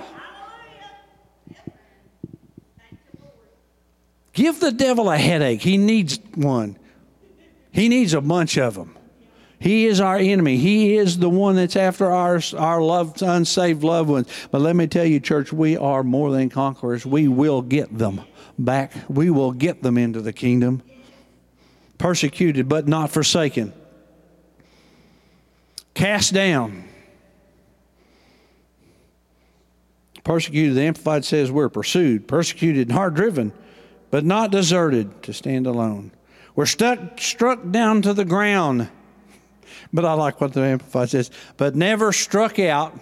Give 4.33 4.59
the 4.59 4.71
devil 4.71 5.09
a 5.09 5.17
headache. 5.17 5.63
He 5.63 5.77
needs 5.77 6.19
one, 6.35 6.77
he 7.71 7.89
needs 7.89 8.13
a 8.13 8.21
bunch 8.21 8.59
of 8.59 8.75
them. 8.75 8.96
He 9.59 9.87
is 9.87 9.99
our 9.99 10.17
enemy. 10.17 10.57
He 10.57 10.97
is 10.97 11.17
the 11.17 11.29
one 11.29 11.55
that's 11.55 11.75
after 11.75 12.11
our, 12.11 12.39
our 12.55 12.81
loved, 12.81 13.21
unsaved 13.21 13.83
loved 13.83 14.09
ones. 14.09 14.27
But 14.51 14.61
let 14.61 14.75
me 14.75 14.85
tell 14.85 15.05
you, 15.05 15.19
church, 15.19 15.51
we 15.51 15.75
are 15.75 16.03
more 16.03 16.31
than 16.31 16.49
conquerors. 16.49 17.05
We 17.05 17.27
will 17.27 17.63
get 17.63 17.97
them 17.97 18.21
back. 18.59 18.93
We 19.09 19.31
will 19.31 19.51
get 19.51 19.81
them 19.81 19.97
into 19.97 20.21
the 20.21 20.33
kingdom. 20.33 20.83
Persecuted, 21.97 22.69
but 22.69 22.87
not 22.87 23.09
forsaken. 23.09 23.73
Cast 25.95 26.33
down. 26.33 26.83
Persecuted, 30.23 30.75
the 30.75 30.81
Amplified 30.81 31.25
says 31.25 31.49
we're 31.49 31.69
pursued, 31.69 32.27
persecuted, 32.27 32.89
and 32.89 32.91
hard 32.95 33.15
driven, 33.15 33.53
but 34.11 34.23
not 34.23 34.51
deserted 34.51 35.23
to 35.23 35.33
stand 35.33 35.65
alone. 35.65 36.11
We're 36.53 36.67
stuck, 36.67 37.19
struck 37.19 37.71
down 37.71 38.03
to 38.03 38.13
the 38.13 38.25
ground 38.25 38.89
but 39.91 40.05
I 40.05 40.13
like 40.13 40.39
what 40.41 40.53
the 40.53 40.61
Amplified 40.61 41.09
says, 41.09 41.32
but 41.57 41.76
never 41.76 42.11
struck 42.13 42.59
out 42.59 42.97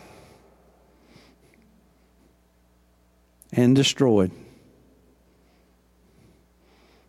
and 3.52 3.76
destroyed. 3.76 4.32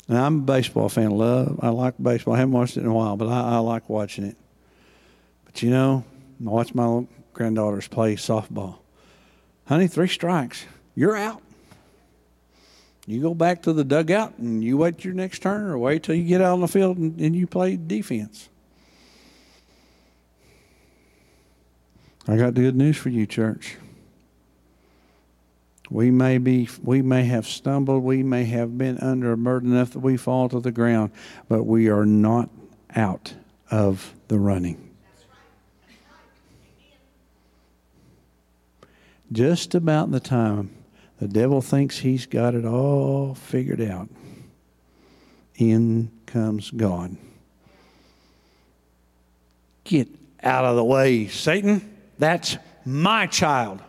Now, 0.09 0.25
I'm 0.25 0.39
a 0.39 0.43
baseball 0.43 0.89
fan. 0.89 1.11
Love, 1.11 1.59
I 1.63 1.71
like 1.71 1.95
baseball. 2.01 2.35
I 2.35 2.39
haven't 2.39 2.53
watched 2.53 2.77
it 2.77 2.81
in 2.81 2.87
a 2.87 2.95
while, 2.95 3.17
but 3.17 3.29
I, 3.29 3.57
I 3.57 3.59
like 3.59 3.89
watching 3.89 4.25
it. 4.25 4.37
But 5.45 5.63
you 5.63 5.71
know, 5.71 6.05
I 6.41 6.51
watch 6.51 6.75
my 6.75 7.07
granddaughters 7.33 7.89
play 7.89 8.15
softball. 8.15 8.79
Honey, 9.67 9.89
three 9.89 10.09
strikes. 10.09 10.65
You're 10.95 11.17
out. 11.17 11.43
You 13.07 13.21
go 13.21 13.35
back 13.35 13.63
to 13.63 13.73
the 13.73 13.85
dugout 13.85 14.39
and 14.39 14.63
you 14.63 14.77
wait 14.79 15.05
your 15.05 15.15
next 15.15 15.41
turn 15.41 15.67
or 15.67 15.79
wait 15.79 16.03
till 16.03 16.15
you 16.15 16.25
get 16.25 16.41
out 16.41 16.55
on 16.55 16.61
the 16.61 16.69
field 16.69 16.99
and, 16.99 17.21
and 17.21 17.37
you 17.37 17.47
play 17.47 17.77
defense. 17.77 18.49
I 22.29 22.37
got 22.37 22.55
good 22.55 22.75
news 22.75 22.97
for 22.97 23.09
you, 23.09 23.25
church. 23.25 23.77
We 25.89 26.11
may 26.11 26.39
be, 26.39 26.69
we 26.83 27.01
may 27.01 27.25
have 27.25 27.47
stumbled, 27.47 28.03
we 28.03 28.25
may 28.25 28.45
have 28.45 28.77
been 28.77 28.99
under 28.99 29.31
a 29.33 29.37
burden 29.37 29.73
enough 29.73 29.93
that 29.93 30.01
we 30.01 30.17
fall 30.17 30.49
to 30.49 30.59
the 30.59 30.73
ground, 30.73 31.13
but 31.49 31.63
we 31.63 31.89
are 31.89 32.05
not 32.05 32.51
out 32.97 33.35
of 33.71 34.13
the 34.27 34.39
running. 34.39 34.83
Just 39.31 39.75
about 39.75 40.11
the 40.11 40.21
time 40.21 40.71
the 41.19 41.29
devil 41.29 41.63
thinks 41.63 41.99
he's 41.99 42.27
got 42.27 42.55
it 42.55 42.65
all 42.65 43.35
figured 43.35 43.81
out, 43.81 44.09
in 45.55 46.11
comes 46.27 46.71
God. 46.73 47.17
Get 49.85 50.09
out 50.43 50.65
of 50.65 50.75
the 50.75 50.85
way, 50.85 51.29
Satan. 51.29 51.96
That's 52.19 52.57
my 52.85 53.27
child. 53.27 53.81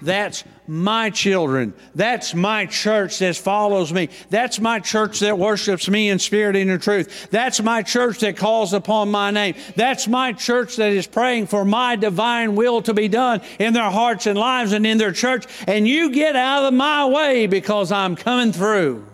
That's 0.00 0.44
my 0.66 1.10
children. 1.10 1.74
That's 1.94 2.34
my 2.34 2.66
church 2.66 3.18
that 3.18 3.36
follows 3.36 3.92
me. 3.92 4.08
That's 4.30 4.58
my 4.58 4.80
church 4.80 5.20
that 5.20 5.38
worships 5.38 5.88
me 5.88 6.08
in 6.08 6.18
spirit 6.18 6.56
and 6.56 6.70
in 6.70 6.80
truth. 6.80 7.28
That's 7.30 7.60
my 7.62 7.82
church 7.82 8.20
that 8.20 8.36
calls 8.36 8.72
upon 8.72 9.10
my 9.10 9.30
name. 9.30 9.54
That's 9.76 10.08
my 10.08 10.32
church 10.32 10.76
that 10.76 10.92
is 10.92 11.06
praying 11.06 11.48
for 11.48 11.64
my 11.64 11.96
divine 11.96 12.54
will 12.56 12.82
to 12.82 12.94
be 12.94 13.08
done 13.08 13.42
in 13.58 13.74
their 13.74 13.90
hearts 13.90 14.26
and 14.26 14.38
lives 14.38 14.72
and 14.72 14.86
in 14.86 14.98
their 14.98 15.12
church. 15.12 15.46
And 15.66 15.86
you 15.86 16.10
get 16.10 16.34
out 16.34 16.64
of 16.64 16.74
my 16.74 17.06
way 17.06 17.46
because 17.46 17.92
I'm 17.92 18.16
coming 18.16 18.52
through. 18.52 19.06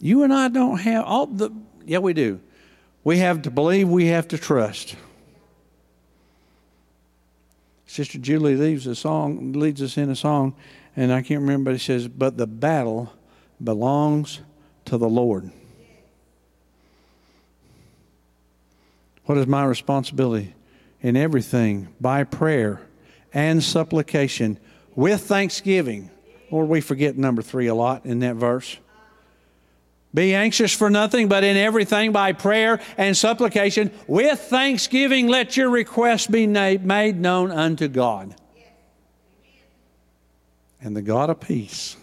You 0.00 0.24
and 0.24 0.32
I 0.32 0.48
don't 0.48 0.78
have 0.78 1.04
all 1.04 1.26
the, 1.26 1.50
yeah, 1.84 1.98
we 1.98 2.12
do 2.12 2.40
We 3.04 3.18
have 3.18 3.42
to 3.42 3.50
believe, 3.50 3.88
we 3.88 4.06
have 4.06 4.28
to 4.28 4.38
trust. 4.38 4.96
Sister 7.86 8.18
Julie 8.18 8.56
leaves 8.56 8.86
a 8.86 8.94
song, 8.94 9.52
leads 9.52 9.82
us 9.82 9.98
in 9.98 10.08
a 10.08 10.16
song, 10.16 10.54
and 10.96 11.12
I 11.12 11.20
can't 11.22 11.40
remember, 11.40 11.70
but 11.70 11.76
it 11.76 11.80
says, 11.80 12.08
But 12.08 12.36
the 12.36 12.46
battle 12.46 13.12
belongs 13.62 14.40
to 14.86 14.96
the 14.96 15.08
Lord. 15.08 15.50
What 19.24 19.38
is 19.38 19.46
my 19.46 19.64
responsibility? 19.64 20.54
In 21.00 21.16
everything, 21.16 21.88
by 22.00 22.24
prayer 22.24 22.80
and 23.34 23.62
supplication, 23.62 24.58
with 24.94 25.22
thanksgiving. 25.22 26.10
Lord, 26.50 26.68
we 26.68 26.80
forget 26.80 27.16
number 27.16 27.42
three 27.42 27.66
a 27.66 27.74
lot 27.74 28.04
in 28.04 28.20
that 28.20 28.36
verse. 28.36 28.76
Be 30.14 30.34
anxious 30.34 30.72
for 30.72 30.90
nothing, 30.90 31.28
but 31.28 31.42
in 31.42 31.56
everything 31.56 32.12
by 32.12 32.32
prayer 32.32 32.80
and 32.98 33.16
supplication, 33.16 33.90
with 34.06 34.38
thanksgiving, 34.38 35.28
let 35.28 35.56
your 35.56 35.70
requests 35.70 36.26
be 36.26 36.46
made 36.46 37.18
known 37.18 37.50
unto 37.50 37.88
God. 37.88 38.34
And 40.80 40.94
the 40.94 41.02
God 41.02 41.30
of 41.30 41.40
peace, 41.40 41.96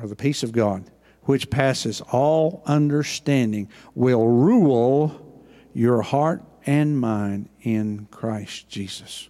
or 0.00 0.08
the 0.08 0.16
peace 0.16 0.42
of 0.42 0.52
God, 0.52 0.84
which 1.24 1.50
passes 1.50 2.00
all 2.12 2.62
understanding, 2.64 3.68
will 3.94 4.26
rule 4.26 5.42
your 5.74 6.00
heart 6.00 6.42
and 6.64 6.98
mind 6.98 7.48
in 7.60 8.06
Christ 8.10 8.68
Jesus. 8.68 9.28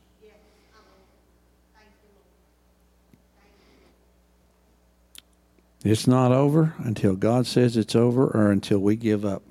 It's 5.84 6.06
not 6.06 6.30
over 6.30 6.74
until 6.78 7.16
God 7.16 7.46
says 7.46 7.76
it's 7.76 7.96
over 7.96 8.26
or 8.26 8.50
until 8.50 8.78
we 8.78 8.96
give 8.96 9.24
up. 9.24 9.42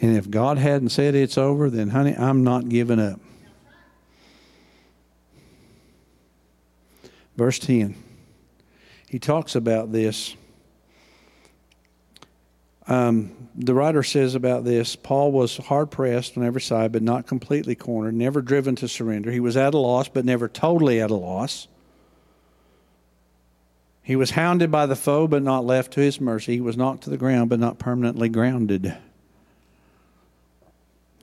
And 0.00 0.16
if 0.16 0.30
God 0.30 0.58
hadn't 0.58 0.90
said 0.90 1.16
it's 1.16 1.36
over, 1.36 1.70
then, 1.70 1.88
honey, 1.88 2.14
I'm 2.16 2.44
not 2.44 2.68
giving 2.68 3.00
up. 3.00 3.18
Verse 7.36 7.58
10. 7.58 7.96
He 9.08 9.18
talks 9.18 9.56
about 9.56 9.90
this. 9.90 10.36
Um, 12.86 13.48
the 13.54 13.74
writer 13.74 14.02
says 14.02 14.34
about 14.34 14.64
this 14.64 14.96
Paul 14.96 15.32
was 15.32 15.56
hard 15.56 15.90
pressed 15.90 16.38
on 16.38 16.44
every 16.44 16.60
side, 16.60 16.92
but 16.92 17.02
not 17.02 17.26
completely 17.26 17.74
cornered, 17.74 18.14
never 18.14 18.40
driven 18.40 18.76
to 18.76 18.88
surrender. 18.88 19.30
He 19.30 19.40
was 19.40 19.56
at 19.56 19.74
a 19.74 19.78
loss, 19.78 20.08
but 20.08 20.24
never 20.24 20.48
totally 20.48 21.00
at 21.00 21.10
a 21.10 21.14
loss. 21.14 21.66
He 24.08 24.16
was 24.16 24.30
hounded 24.30 24.70
by 24.70 24.86
the 24.86 24.96
foe, 24.96 25.28
but 25.28 25.42
not 25.42 25.66
left 25.66 25.92
to 25.92 26.00
his 26.00 26.18
mercy. 26.18 26.54
He 26.54 26.60
was 26.62 26.78
knocked 26.78 27.02
to 27.02 27.10
the 27.10 27.18
ground, 27.18 27.50
but 27.50 27.60
not 27.60 27.78
permanently 27.78 28.30
grounded. 28.30 28.96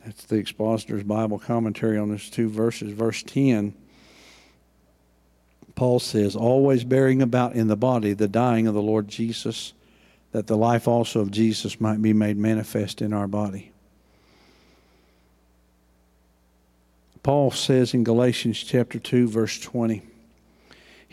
That's 0.06 0.26
the 0.26 0.38
Expositor's 0.38 1.02
Bible 1.02 1.40
commentary 1.40 1.98
on 1.98 2.10
those 2.10 2.30
two 2.30 2.48
verses. 2.48 2.92
Verse 2.92 3.24
10, 3.24 3.74
Paul 5.74 6.00
says, 6.00 6.36
Always 6.36 6.84
bearing 6.84 7.24
about 7.24 7.56
in 7.56 7.70
the 7.70 7.76
body 7.76 8.14
the 8.14 8.28
dying 8.28 8.68
of 8.68 8.76
the 8.76 8.84
Lord 8.84 9.08
Jesus, 9.08 9.74
that 10.32 10.46
the 10.46 10.56
life 10.56 10.88
also 10.88 11.22
of 11.22 11.32
Jesus 11.32 11.82
might 11.82 12.04
be 12.04 12.14
made 12.14 12.38
manifest 12.38 13.02
in 13.02 13.14
our 13.14 13.28
body. 13.28 13.72
Paul 17.24 17.50
says 17.50 17.96
in 17.96 18.04
Galatians 18.04 18.62
chapter 18.62 19.00
2, 19.00 19.28
verse 19.28 19.60
20, 19.60 20.04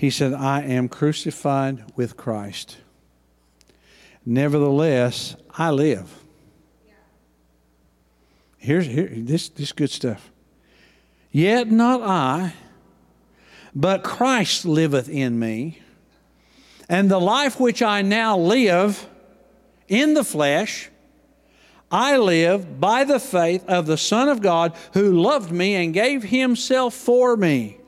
he 0.02 0.10
said, 0.10 0.34
I 0.34 0.62
am 0.62 0.88
crucified 0.88 1.84
with 1.94 2.16
Christ. 2.16 2.76
Nevertheless, 4.26 5.36
I 5.56 5.70
live. 5.70 6.12
Here's 8.58 8.86
here, 8.86 9.08
this, 9.14 9.48
this 9.48 9.70
good 9.70 9.90
stuff. 9.90 10.32
Yet 11.30 11.70
not 11.70 12.02
I, 12.02 12.52
but 13.76 14.02
Christ 14.02 14.64
liveth 14.64 15.08
in 15.08 15.38
me. 15.38 15.78
And 16.88 17.08
the 17.08 17.20
life 17.20 17.60
which 17.60 17.80
I 17.80 18.02
now 18.02 18.36
live 18.36 19.08
in 19.86 20.14
the 20.14 20.24
flesh, 20.24 20.90
I 21.92 22.16
live 22.16 22.80
by 22.80 23.04
the 23.04 23.20
faith 23.20 23.64
of 23.68 23.86
the 23.86 23.96
Son 23.96 24.28
of 24.28 24.42
God 24.42 24.74
who 24.94 25.12
loved 25.12 25.52
me 25.52 25.76
and 25.76 25.94
gave 25.94 26.24
himself 26.24 26.92
for 26.92 27.36
me. 27.36 27.78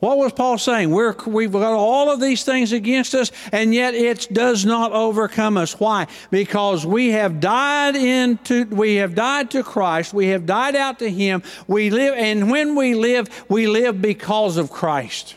What 0.00 0.18
was 0.18 0.32
Paul 0.32 0.58
saying? 0.58 0.90
We're, 0.90 1.14
we've 1.26 1.52
got 1.52 1.72
all 1.72 2.12
of 2.12 2.20
these 2.20 2.44
things 2.44 2.72
against 2.72 3.14
us, 3.14 3.30
and 3.52 3.74
yet 3.74 3.94
it 3.94 4.28
does 4.32 4.64
not 4.64 4.92
overcome 4.92 5.56
us. 5.56 5.78
Why? 5.78 6.06
Because 6.30 6.84
we 6.84 7.10
have 7.10 7.40
died 7.40 7.96
into, 7.96 8.64
we 8.66 8.96
have 8.96 9.14
died 9.14 9.50
to 9.52 9.62
Christ. 9.62 10.12
We 10.12 10.28
have 10.28 10.46
died 10.46 10.76
out 10.76 10.98
to 10.98 11.10
Him. 11.10 11.42
We 11.66 11.90
live, 11.90 12.14
and 12.16 12.50
when 12.50 12.74
we 12.74 12.94
live, 12.94 13.28
we 13.48 13.66
live 13.66 14.02
because 14.02 14.56
of 14.56 14.70
Christ. 14.70 15.36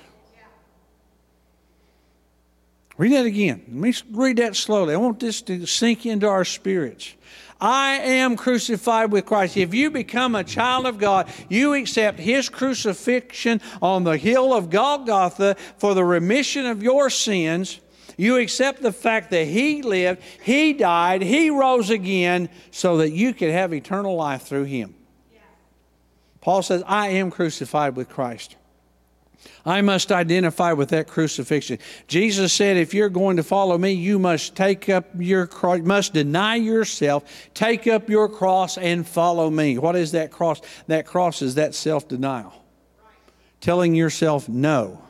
Read 2.97 3.11
that 3.11 3.25
again. 3.25 3.63
Let 3.67 3.77
me 3.77 3.93
read 4.11 4.37
that 4.37 4.55
slowly. 4.55 4.95
I 4.95 4.97
want 4.97 5.19
this 5.19 5.41
to 5.43 5.67
sink 5.67 6.05
into 6.05 6.27
our 6.27 6.43
spirits. 6.43 7.13
I 7.59 7.93
am 7.93 8.35
crucified 8.35 9.11
with 9.11 9.25
Christ. 9.25 9.57
If 9.57 9.73
you 9.73 9.89
become 9.89 10.35
a 10.35 10.43
child 10.43 10.85
of 10.85 10.97
God, 10.97 11.31
you 11.49 11.73
accept 11.73 12.19
His 12.19 12.49
crucifixion 12.49 13.61
on 13.81 14.03
the 14.03 14.17
hill 14.17 14.53
of 14.53 14.69
Golgotha 14.69 15.55
for 15.77 15.95
the 15.95 16.03
remission 16.03 16.65
of 16.65 16.83
your 16.83 17.09
sins. 17.09 17.79
You 18.17 18.37
accept 18.37 18.81
the 18.81 18.91
fact 18.91 19.31
that 19.31 19.47
He 19.47 19.81
lived, 19.81 20.21
He 20.43 20.73
died, 20.73 21.21
He 21.21 21.49
rose 21.49 21.89
again 21.89 22.49
so 22.71 22.97
that 22.97 23.11
you 23.11 23.33
could 23.33 23.51
have 23.51 23.73
eternal 23.73 24.15
life 24.15 24.43
through 24.43 24.65
Him. 24.65 24.95
Paul 26.41 26.61
says, 26.61 26.83
I 26.85 27.09
am 27.09 27.31
crucified 27.31 27.95
with 27.95 28.09
Christ. 28.09 28.56
I 29.67 29.81
must 29.81 30.13
identify 30.13 30.71
with 30.71 30.89
that 30.89 31.09
crucifixion. 31.09 31.79
Jesus 32.07 32.53
said, 32.53 32.77
if 32.77 32.93
you're 32.93 33.09
going 33.09 33.35
to 33.35 33.43
follow 33.43 33.77
me, 33.77 33.91
you 33.91 34.17
must 34.17 34.55
take 34.55 34.87
up 34.87 35.07
your 35.19 35.45
cross, 35.45 35.81
must 35.81 36.13
deny 36.13 36.55
yourself, 36.55 37.25
take 37.53 37.85
up 37.85 38.09
your 38.09 38.29
cross, 38.29 38.77
and 38.77 39.05
follow 39.05 39.49
me. 39.49 39.77
What 39.77 39.97
is 39.97 40.13
that 40.13 40.31
cross? 40.31 40.61
That 40.87 41.05
cross 41.05 41.41
is 41.41 41.55
that 41.55 41.75
self 41.75 42.07
denial. 42.07 42.53
Telling 43.59 43.93
yourself 43.93 44.47
no. 44.47 45.01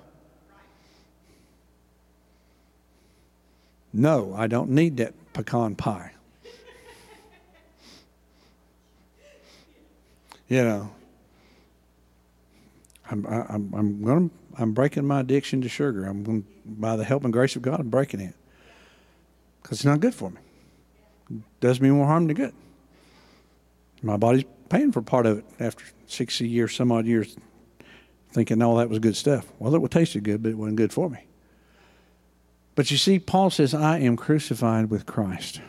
No, 3.94 4.34
I 4.36 4.48
don't 4.48 4.72
need 4.72 4.98
that 4.98 5.14
pecan 5.34 5.76
pie. 5.76 6.14
you 10.48 10.64
know, 10.64 10.90
I'm, 13.12 13.26
I'm, 13.26 13.74
I'm 13.74 14.04
going 14.04 14.30
to 14.30 14.47
I'm 14.58 14.74
breaking 14.74 15.06
my 15.06 15.20
addiction 15.20 15.62
to 15.62 15.70
sugar. 15.70 16.06
I'm 16.06 16.46
by 16.66 16.96
the 16.96 17.04
help 17.04 17.24
and 17.24 17.32
grace 17.32 17.56
of 17.56 17.62
God, 17.62 17.80
I'm 17.80 17.90
breaking 17.90 18.20
it 18.20 18.36
because 19.62 19.80
it's 19.80 19.86
not 19.86 20.00
good 20.00 20.16
for 20.16 20.30
me. 20.30 20.38
It 21.30 21.42
does 21.60 21.82
me 21.82 21.90
more 21.90 22.06
harm 22.06 22.28
than 22.28 22.36
good. 22.36 22.54
My 24.02 24.18
body's 24.18 24.46
paying 24.70 24.92
for 24.92 25.02
part 25.02 25.26
of 25.26 25.40
it 25.40 25.46
after 25.60 25.84
60 26.08 26.48
years, 26.48 26.76
some 26.76 26.92
odd 26.92 27.06
years, 27.06 27.36
thinking 28.32 28.62
all 28.62 28.78
that 28.78 28.90
was 28.90 29.00
good 29.00 29.16
stuff. 29.16 29.46
Well, 29.60 29.74
it 29.76 29.82
would 29.82 29.92
tasted 29.92 30.24
good, 30.24 30.44
but 30.44 30.50
it 30.50 30.58
wasn't 30.58 30.78
good 30.78 30.94
for 30.94 31.10
me. 31.10 31.26
But 32.76 32.92
you 32.92 32.98
see, 32.98 33.20
Paul 33.20 33.50
says, 33.50 33.74
I 33.74 34.00
am 34.00 34.16
crucified 34.16 34.90
with 34.90 35.06
Christ. 35.06 35.62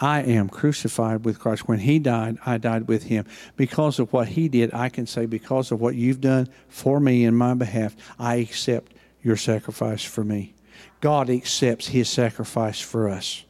I 0.00 0.22
am 0.22 0.48
crucified 0.48 1.24
with 1.24 1.38
Christ. 1.38 1.68
When 1.68 1.78
He 1.78 1.98
died, 1.98 2.38
I 2.44 2.58
died 2.58 2.88
with 2.88 3.04
Him. 3.04 3.24
Because 3.56 3.98
of 3.98 4.12
what 4.12 4.28
He 4.28 4.48
did, 4.48 4.72
I 4.74 4.88
can 4.88 5.06
say, 5.06 5.26
because 5.26 5.72
of 5.72 5.80
what 5.80 5.94
you've 5.94 6.20
done 6.20 6.48
for 6.68 7.00
me 7.00 7.24
in 7.24 7.34
my 7.34 7.54
behalf, 7.54 7.96
I 8.18 8.36
accept 8.36 8.92
your 9.22 9.36
sacrifice 9.36 10.02
for 10.02 10.24
me. 10.24 10.54
God 11.00 11.30
accepts 11.30 11.88
His 11.88 12.08
sacrifice 12.08 12.80
for 12.80 13.08
us, 13.08 13.44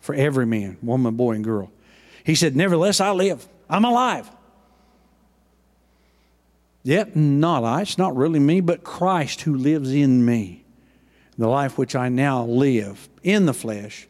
for 0.00 0.14
every 0.14 0.46
man, 0.46 0.78
woman, 0.82 1.16
boy, 1.16 1.32
and 1.32 1.44
girl. 1.44 1.70
He 2.24 2.34
said, 2.34 2.54
Nevertheless, 2.54 3.00
I 3.00 3.10
live. 3.10 3.46
I'm 3.68 3.84
alive. 3.84 4.30
Yet 6.82 7.16
not 7.16 7.64
I. 7.64 7.82
It's 7.82 7.98
not 7.98 8.16
really 8.16 8.38
me, 8.38 8.60
but 8.60 8.84
Christ 8.84 9.42
who 9.42 9.54
lives 9.54 9.92
in 9.92 10.24
me. 10.24 10.64
The 11.36 11.48
life 11.48 11.78
which 11.78 11.94
I 11.94 12.08
now 12.08 12.44
live 12.44 13.08
in 13.22 13.46
the 13.46 13.54
flesh 13.54 14.08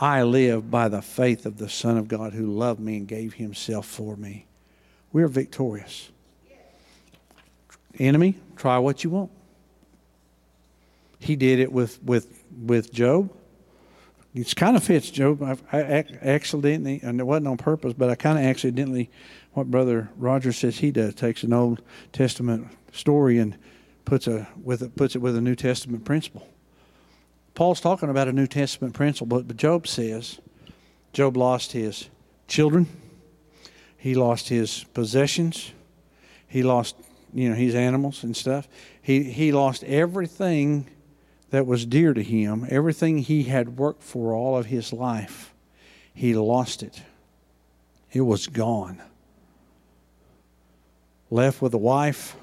I 0.00 0.22
live 0.22 0.70
by 0.70 0.88
the 0.88 1.02
faith 1.02 1.44
of 1.44 1.58
the 1.58 1.68
Son 1.68 1.98
of 1.98 2.08
God 2.08 2.32
who 2.32 2.46
loved 2.46 2.80
me 2.80 2.96
and 2.96 3.06
gave 3.06 3.34
himself 3.34 3.84
for 3.84 4.16
me. 4.16 4.46
We're 5.12 5.28
victorious. 5.28 6.10
Enemy, 7.98 8.36
try 8.56 8.78
what 8.78 9.04
you 9.04 9.10
want. 9.10 9.30
He 11.18 11.36
did 11.36 11.58
it 11.58 11.70
with, 11.70 12.02
with, 12.02 12.42
with 12.50 12.92
Job. 12.94 13.30
It 14.34 14.56
kind 14.56 14.74
of 14.74 14.84
fits 14.84 15.10
Job. 15.10 15.42
I, 15.42 15.58
I 15.76 16.04
accidentally, 16.22 17.00
and 17.02 17.20
it 17.20 17.24
wasn't 17.24 17.48
on 17.48 17.58
purpose, 17.58 17.92
but 17.92 18.08
I 18.08 18.14
kind 18.14 18.38
of 18.38 18.44
accidentally, 18.44 19.10
what 19.52 19.70
Brother 19.70 20.08
Roger 20.16 20.52
says 20.52 20.78
he 20.78 20.92
does, 20.92 21.14
takes 21.14 21.42
an 21.42 21.52
Old 21.52 21.82
Testament 22.12 22.68
story 22.92 23.38
and 23.38 23.58
puts, 24.06 24.26
a, 24.26 24.48
with 24.62 24.80
it, 24.80 24.96
puts 24.96 25.14
it 25.14 25.18
with 25.18 25.36
a 25.36 25.42
New 25.42 25.56
Testament 25.56 26.06
principle. 26.06 26.48
Paul's 27.54 27.80
talking 27.80 28.08
about 28.08 28.28
a 28.28 28.32
New 28.32 28.46
Testament 28.46 28.94
principle, 28.94 29.42
but, 29.42 29.56
Job 29.56 29.86
says 29.86 30.40
Job 31.12 31.36
lost 31.36 31.72
his 31.72 32.08
children, 32.48 32.86
he 33.96 34.14
lost 34.14 34.48
his 34.48 34.84
possessions, 34.94 35.72
he 36.46 36.62
lost 36.62 36.96
you 37.32 37.48
know 37.48 37.54
his 37.54 37.74
animals 37.74 38.24
and 38.24 38.36
stuff. 38.36 38.68
He 39.00 39.24
he 39.24 39.52
lost 39.52 39.84
everything 39.84 40.88
that 41.50 41.66
was 41.66 41.84
dear 41.84 42.14
to 42.14 42.22
him, 42.22 42.66
everything 42.70 43.18
he 43.18 43.44
had 43.44 43.76
worked 43.76 44.02
for 44.02 44.34
all 44.34 44.56
of 44.56 44.66
his 44.66 44.92
life. 44.92 45.52
He 46.14 46.34
lost 46.34 46.82
it. 46.82 47.02
It 48.12 48.22
was 48.22 48.46
gone. 48.46 49.00
Left 51.30 51.62
with 51.62 51.74
a 51.74 51.78
wife 51.78 52.36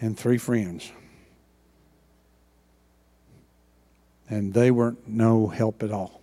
and 0.00 0.18
three 0.18 0.38
friends. 0.38 0.90
And 4.30 4.54
they 4.54 4.70
weren't 4.70 5.06
no 5.06 5.48
help 5.48 5.82
at 5.82 5.90
all. 5.90 6.20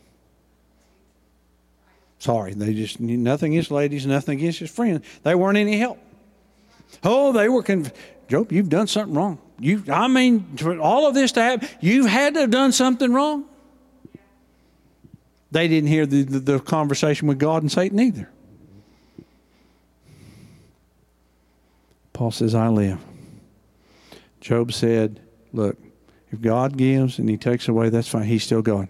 Sorry, 2.20 2.54
they 2.54 2.74
just 2.74 3.00
nothing 3.00 3.54
against 3.54 3.70
ladies, 3.70 4.08
nothing 4.08 4.40
against 4.40 4.60
his 4.60 4.72
friends. 4.72 5.06
They 5.22 5.36
weren't 5.36 5.58
any 5.58 5.78
help. 5.78 6.00
Oh, 7.04 7.32
they 7.32 7.48
were 7.48 7.62
conv- 7.62 7.94
Job, 8.28 8.52
you've 8.52 8.70
done 8.70 8.88
something 8.88 9.14
wrong. 9.16 9.38
You, 9.60 9.84
I 9.92 10.08
mean, 10.08 10.58
for 10.58 10.80
all 10.80 11.08
of 11.08 11.14
this 11.14 11.32
to 11.34 11.42
happen, 11.42 11.68
you've 11.80 12.08
had 12.08 12.34
to 12.34 12.42
have 12.42 12.52
done 12.52 12.72
something 12.72 13.14
wrong. 13.14 13.46
They 15.52 15.68
didn't 15.68 15.90
hear 15.90 16.06
the, 16.06 16.24
the, 16.24 16.40
the 16.40 16.60
conversation 16.60 17.28
with 17.28 17.40
God 17.40 17.62
and 17.62 17.72
Satan 17.72 18.00
either. 18.00 18.30
Paul 22.14 22.32
says, 22.32 22.56
I 22.56 22.68
live. 22.68 23.00
Job 24.42 24.74
said, 24.74 25.22
Look, 25.54 25.78
if 26.32 26.42
God 26.42 26.78
gives 26.78 27.20
and 27.20 27.30
He 27.30 27.38
takes 27.38 27.68
away, 27.68 27.90
that's 27.90 28.08
fine. 28.08 28.24
He's 28.24 28.44
still 28.44 28.62
God. 28.62 28.88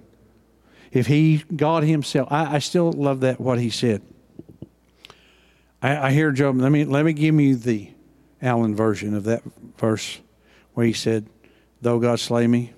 If 0.92 1.08
He, 1.08 1.44
God 1.56 1.84
Himself, 1.84 2.28
I, 2.32 2.56
I 2.56 2.60
still 2.60 2.92
love 2.92 3.20
that, 3.22 3.40
what 3.40 3.60
He 3.60 3.70
said. 3.70 4.02
I, 5.82 6.08
I 6.08 6.12
hear 6.12 6.32
Job, 6.32 6.58
let 6.58 6.72
me, 6.72 6.86
let 6.86 7.06
me 7.06 7.14
give 7.14 7.40
you 7.40 7.56
the 7.56 7.92
Allen 8.42 8.76
version 8.76 9.16
of 9.16 9.24
that 9.26 9.44
verse 9.78 10.20
where 10.74 10.86
he 10.86 10.94
said, 10.94 11.28
Though 11.82 12.00
God 12.00 12.20
slay 12.20 12.48
me, 12.48 12.74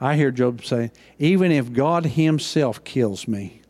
I 0.00 0.16
hear 0.16 0.30
Job 0.30 0.64
say, 0.64 0.90
Even 1.18 1.52
if 1.52 1.72
God 1.72 2.04
Himself 2.06 2.82
kills 2.84 3.26
me, 3.26 3.62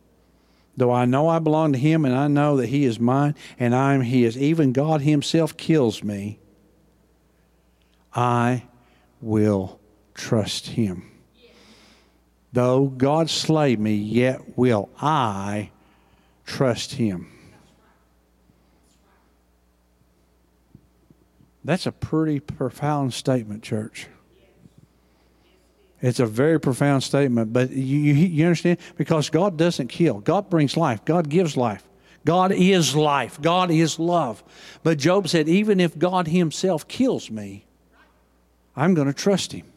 though 0.77 0.91
I 0.91 1.05
know 1.05 1.27
I 1.27 1.39
belong 1.39 1.73
to 1.73 1.79
Him 1.79 2.05
and 2.05 2.15
I 2.15 2.27
know 2.27 2.57
that 2.57 2.67
He 2.67 2.85
is 2.85 2.99
mine 2.99 3.35
and 3.59 3.75
I 3.75 3.93
am 3.93 4.01
His, 4.01 4.37
even 4.37 4.73
God 4.73 5.01
Himself 5.01 5.57
kills 5.57 6.03
me, 6.03 6.39
I 8.13 8.63
will 9.21 9.79
trust 10.13 10.67
Him. 10.67 11.09
Though 12.51 12.85
God 12.85 13.29
slay 13.29 13.75
me, 13.75 13.95
yet 13.95 14.57
will 14.57 14.89
I 15.01 15.71
trust 16.45 16.93
Him. 16.93 17.29
That's 21.65 21.85
a 21.85 21.91
pretty 21.91 22.39
profound 22.39 23.13
statement, 23.13 23.63
church. 23.63 24.07
It's 26.01 26.19
a 26.19 26.25
very 26.25 26.59
profound 26.59 27.01
statement, 27.03 27.53
but 27.53 27.71
you, 27.71 27.97
you, 27.97 28.13
you, 28.13 28.45
understand? 28.45 28.77
Because 28.97 29.29
God 29.29 29.57
doesn't 29.57 29.87
kill, 29.87 30.19
God 30.19 30.49
brings 30.49 30.75
life, 30.75 31.05
God 31.05 31.29
gives 31.29 31.55
life. 31.55 31.87
God 32.25 32.53
is 32.53 32.95
life, 32.95 33.41
God 33.41 33.69
is 33.69 33.99
love. 33.99 34.43
But 34.81 34.97
Job 34.97 35.27
said, 35.27 35.49
even 35.49 35.79
if 35.79 35.97
God 35.97 36.27
Himself 36.27 36.87
kills 36.87 37.29
me, 37.29 37.65
I'm 38.75 38.93
going 38.93 39.07
to 39.07 39.13
trust 39.13 39.51
Him. 39.51 39.72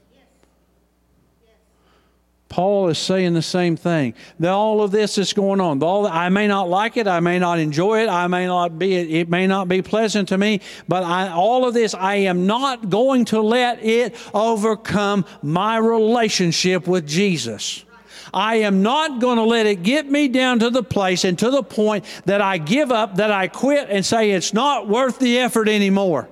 Paul 2.49 2.89
is 2.89 2.99
saying 2.99 3.35
the 3.35 3.43
same 3.43 3.77
thing. 3.77 4.15
That 4.39 4.53
all 4.53 4.83
of 4.83 4.93
this 4.93 5.19
is 5.19 5.33
going 5.33 5.61
on. 5.61 5.83
All, 5.83 6.07
I 6.07 6.29
may 6.29 6.47
not 6.47 6.69
like 6.69 6.97
it. 6.97 7.09
I 7.09 7.21
may 7.21 7.39
not 7.39 7.59
enjoy 7.59 8.05
it. 8.05 8.09
I 8.09 8.29
may 8.29 8.47
not 8.47 8.79
be. 8.79 8.95
It 8.95 9.29
may 9.29 9.47
not 9.47 9.69
be 9.69 9.83
pleasant 9.83 10.29
to 10.29 10.39
me. 10.39 10.61
But 10.87 11.03
I, 11.03 11.31
all 11.31 11.67
of 11.67 11.75
this, 11.75 11.93
I 11.93 12.17
am 12.17 12.47
not 12.47 12.89
going 12.89 13.25
to 13.27 13.41
let 13.41 13.85
it 13.85 14.15
overcome 14.33 15.25
my 15.43 15.77
relationship 15.77 16.87
with 16.87 17.07
Jesus. 17.07 17.85
I 18.33 18.57
am 18.57 18.83
not 18.83 19.21
going 19.21 19.37
to 19.37 19.45
let 19.45 19.67
it 19.67 19.83
get 19.83 20.09
me 20.09 20.29
down 20.29 20.61
to 20.61 20.71
the 20.71 20.83
place 20.83 21.25
and 21.25 21.39
to 21.39 21.51
the 21.51 21.63
point 21.63 22.05
that 22.27 22.41
I 22.41 22.59
give 22.59 22.93
up, 22.93 23.17
that 23.17 23.31
I 23.31 23.49
quit, 23.49 23.89
and 23.91 24.05
say 24.05 24.33
it's 24.33 24.53
not 24.53 24.89
worth 24.89 25.19
the 25.19 25.39
effort 25.39 25.69
anymore. 25.69 26.29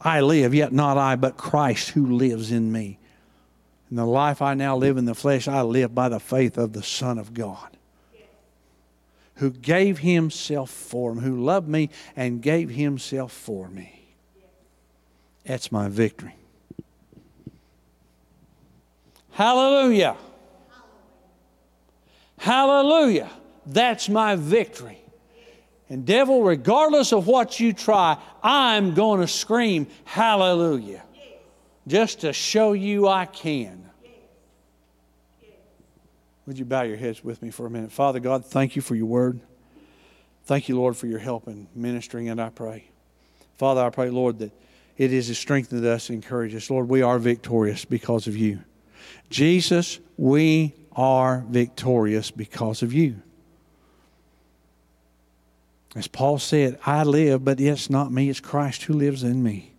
I 0.00 0.20
live, 0.20 0.54
yet 0.54 0.72
not 0.72 0.96
I, 0.96 1.16
but 1.16 1.36
Christ 1.36 1.90
who 1.90 2.06
lives 2.06 2.50
in 2.50 2.72
me. 2.72 2.98
And 3.90 3.98
the 3.98 4.06
life 4.06 4.40
I 4.40 4.54
now 4.54 4.76
live 4.76 4.96
in 4.96 5.04
the 5.04 5.14
flesh, 5.14 5.48
I 5.48 5.62
live 5.62 5.94
by 5.94 6.08
the 6.08 6.20
faith 6.20 6.56
of 6.56 6.72
the 6.72 6.82
Son 6.82 7.18
of 7.18 7.34
God, 7.34 7.76
who 9.36 9.50
gave 9.50 9.98
himself 9.98 10.70
for 10.70 11.14
me, 11.14 11.22
who 11.22 11.42
loved 11.42 11.68
me 11.68 11.90
and 12.16 12.40
gave 12.40 12.70
himself 12.70 13.32
for 13.32 13.68
me. 13.68 14.14
That's 15.44 15.72
my 15.72 15.88
victory. 15.88 16.36
Hallelujah. 19.32 20.16
Hallelujah. 22.38 23.30
That's 23.66 24.08
my 24.08 24.36
victory. 24.36 24.99
And, 25.90 26.06
devil, 26.06 26.44
regardless 26.44 27.12
of 27.12 27.26
what 27.26 27.58
you 27.58 27.72
try, 27.72 28.16
I'm 28.44 28.94
going 28.94 29.20
to 29.20 29.26
scream, 29.26 29.88
Hallelujah, 30.04 31.02
just 31.88 32.20
to 32.20 32.32
show 32.32 32.72
you 32.72 33.08
I 33.08 33.26
can. 33.26 33.90
Would 36.46 36.58
you 36.58 36.64
bow 36.64 36.82
your 36.82 36.96
heads 36.96 37.22
with 37.22 37.42
me 37.42 37.50
for 37.50 37.66
a 37.66 37.70
minute? 37.70 37.92
Father 37.92 38.20
God, 38.20 38.46
thank 38.46 38.76
you 38.76 38.82
for 38.82 38.94
your 38.94 39.06
word. 39.06 39.40
Thank 40.44 40.68
you, 40.68 40.76
Lord, 40.76 40.96
for 40.96 41.06
your 41.06 41.18
help 41.18 41.48
in 41.48 41.66
ministering, 41.74 42.28
and 42.28 42.40
I 42.40 42.50
pray. 42.50 42.84
Father, 43.56 43.82
I 43.82 43.90
pray, 43.90 44.10
Lord, 44.10 44.38
that 44.38 44.52
it 44.96 45.12
is 45.12 45.36
strengthened 45.36 45.84
us 45.84 46.08
and 46.08 46.22
encouraged 46.22 46.54
us. 46.56 46.70
Lord, 46.70 46.88
we 46.88 47.02
are 47.02 47.18
victorious 47.18 47.84
because 47.84 48.26
of 48.26 48.36
you. 48.36 48.60
Jesus, 49.28 49.98
we 50.16 50.74
are 50.92 51.44
victorious 51.48 52.30
because 52.30 52.82
of 52.82 52.92
you. 52.92 53.22
As 55.96 56.06
Paul 56.06 56.38
said, 56.38 56.78
I 56.86 57.02
live, 57.02 57.44
but 57.44 57.60
it's 57.60 57.90
not 57.90 58.12
me, 58.12 58.30
it's 58.30 58.40
Christ 58.40 58.84
who 58.84 58.94
lives 58.94 59.22
in 59.22 59.42
me. 59.42 59.72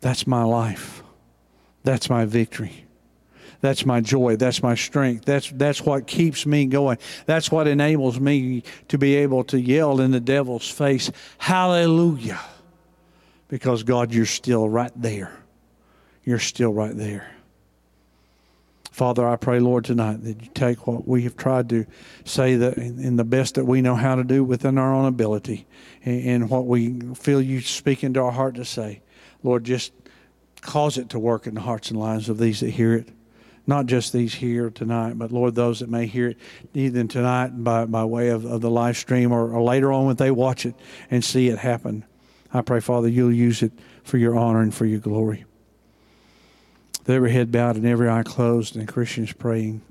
That's 0.00 0.26
my 0.26 0.42
life. 0.42 1.02
That's 1.82 2.08
my 2.08 2.24
victory. 2.24 2.84
That's 3.60 3.86
my 3.86 4.00
joy. 4.00 4.36
That's 4.36 4.62
my 4.62 4.74
strength. 4.74 5.24
That's, 5.24 5.50
that's 5.50 5.80
what 5.80 6.06
keeps 6.06 6.44
me 6.44 6.66
going. 6.66 6.98
That's 7.24 7.50
what 7.50 7.66
enables 7.66 8.20
me 8.20 8.62
to 8.88 8.98
be 8.98 9.14
able 9.16 9.44
to 9.44 9.60
yell 9.60 10.00
in 10.00 10.10
the 10.10 10.20
devil's 10.20 10.68
face, 10.68 11.10
Hallelujah. 11.38 12.40
Because 13.48 13.82
God, 13.82 14.12
you're 14.12 14.26
still 14.26 14.68
right 14.68 14.92
there. 14.94 15.32
You're 16.24 16.38
still 16.38 16.72
right 16.72 16.96
there. 16.96 17.30
Father, 18.94 19.28
I 19.28 19.34
pray, 19.34 19.58
Lord, 19.58 19.84
tonight 19.84 20.22
that 20.22 20.40
you 20.40 20.48
take 20.54 20.86
what 20.86 21.08
we 21.08 21.22
have 21.22 21.36
tried 21.36 21.68
to 21.70 21.84
say 22.24 22.54
that 22.54 22.78
in 22.78 23.16
the 23.16 23.24
best 23.24 23.56
that 23.56 23.64
we 23.64 23.82
know 23.82 23.96
how 23.96 24.14
to 24.14 24.22
do 24.22 24.44
within 24.44 24.78
our 24.78 24.94
own 24.94 25.06
ability 25.06 25.66
and 26.04 26.48
what 26.48 26.68
we 26.68 27.00
feel 27.16 27.42
you 27.42 27.60
speak 27.60 28.04
into 28.04 28.20
our 28.20 28.30
heart 28.30 28.54
to 28.54 28.64
say. 28.64 29.02
Lord, 29.42 29.64
just 29.64 29.92
cause 30.60 30.96
it 30.96 31.08
to 31.08 31.18
work 31.18 31.48
in 31.48 31.54
the 31.54 31.62
hearts 31.62 31.90
and 31.90 31.98
lives 31.98 32.28
of 32.28 32.38
these 32.38 32.60
that 32.60 32.70
hear 32.70 32.94
it. 32.94 33.08
Not 33.66 33.86
just 33.86 34.12
these 34.12 34.34
here 34.34 34.70
tonight, 34.70 35.18
but 35.18 35.32
Lord, 35.32 35.56
those 35.56 35.80
that 35.80 35.88
may 35.88 36.06
hear 36.06 36.28
it 36.28 36.38
even 36.72 37.08
tonight 37.08 37.48
by, 37.48 37.86
by 37.86 38.04
way 38.04 38.28
of, 38.28 38.44
of 38.44 38.60
the 38.60 38.70
live 38.70 38.96
stream 38.96 39.32
or, 39.32 39.50
or 39.50 39.60
later 39.60 39.90
on 39.90 40.06
when 40.06 40.14
they 40.14 40.30
watch 40.30 40.64
it 40.64 40.76
and 41.10 41.24
see 41.24 41.48
it 41.48 41.58
happen. 41.58 42.04
I 42.52 42.60
pray, 42.60 42.78
Father, 42.78 43.08
you'll 43.08 43.32
use 43.32 43.60
it 43.60 43.72
for 44.04 44.18
your 44.18 44.38
honor 44.38 44.60
and 44.60 44.72
for 44.72 44.86
your 44.86 45.00
glory 45.00 45.46
with 47.04 47.14
every 47.14 47.32
head 47.32 47.52
bowed 47.52 47.76
and 47.76 47.84
every 47.84 48.08
eye 48.08 48.22
closed 48.22 48.76
and 48.76 48.88
Christians 48.88 49.30
praying. 49.34 49.82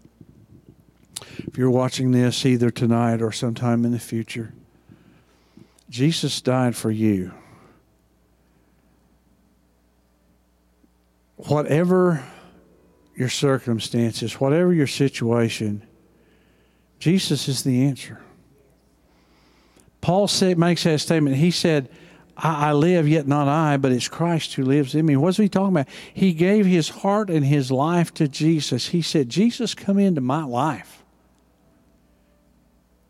If 1.45 1.59
you're 1.59 1.69
watching 1.69 2.09
this 2.09 2.43
either 2.43 2.71
tonight 2.71 3.21
or 3.21 3.31
sometime 3.31 3.85
in 3.85 3.91
the 3.91 3.99
future, 3.99 4.51
Jesus 5.91 6.41
died 6.41 6.75
for 6.75 6.89
you. 6.89 7.31
Whatever 11.35 12.23
your 13.15 13.29
circumstances, 13.29 14.39
whatever 14.39 14.73
your 14.73 14.87
situation, 14.87 15.83
Jesus 16.97 17.47
is 17.47 17.63
the 17.63 17.83
answer. 17.83 18.21
Paul 20.01 20.27
said, 20.27 20.57
makes 20.57 20.83
that 20.85 20.99
statement. 20.99 21.35
He 21.35 21.51
said, 21.51 21.89
I, 22.35 22.69
I, 22.69 22.71
live, 22.73 23.07
yet 23.07 23.27
not 23.27 23.47
I, 23.47 23.77
but 23.77 23.91
it's 23.91 24.07
Christ 24.07 24.53
who 24.55 24.63
lives 24.63 24.95
in 24.95 25.05
me. 25.05 25.15
What's 25.15 25.37
he 25.37 25.49
talking 25.49 25.75
about? 25.75 25.87
He 26.13 26.33
gave 26.33 26.65
his 26.65 26.89
heart 26.89 27.29
and 27.29 27.45
his 27.45 27.71
life 27.71 28.13
to 28.15 28.27
Jesus. 28.27 28.87
He 28.87 29.01
said, 29.01 29.29
Jesus, 29.29 29.75
come 29.75 29.99
into 29.99 30.21
my 30.21 30.43
life 30.43 31.03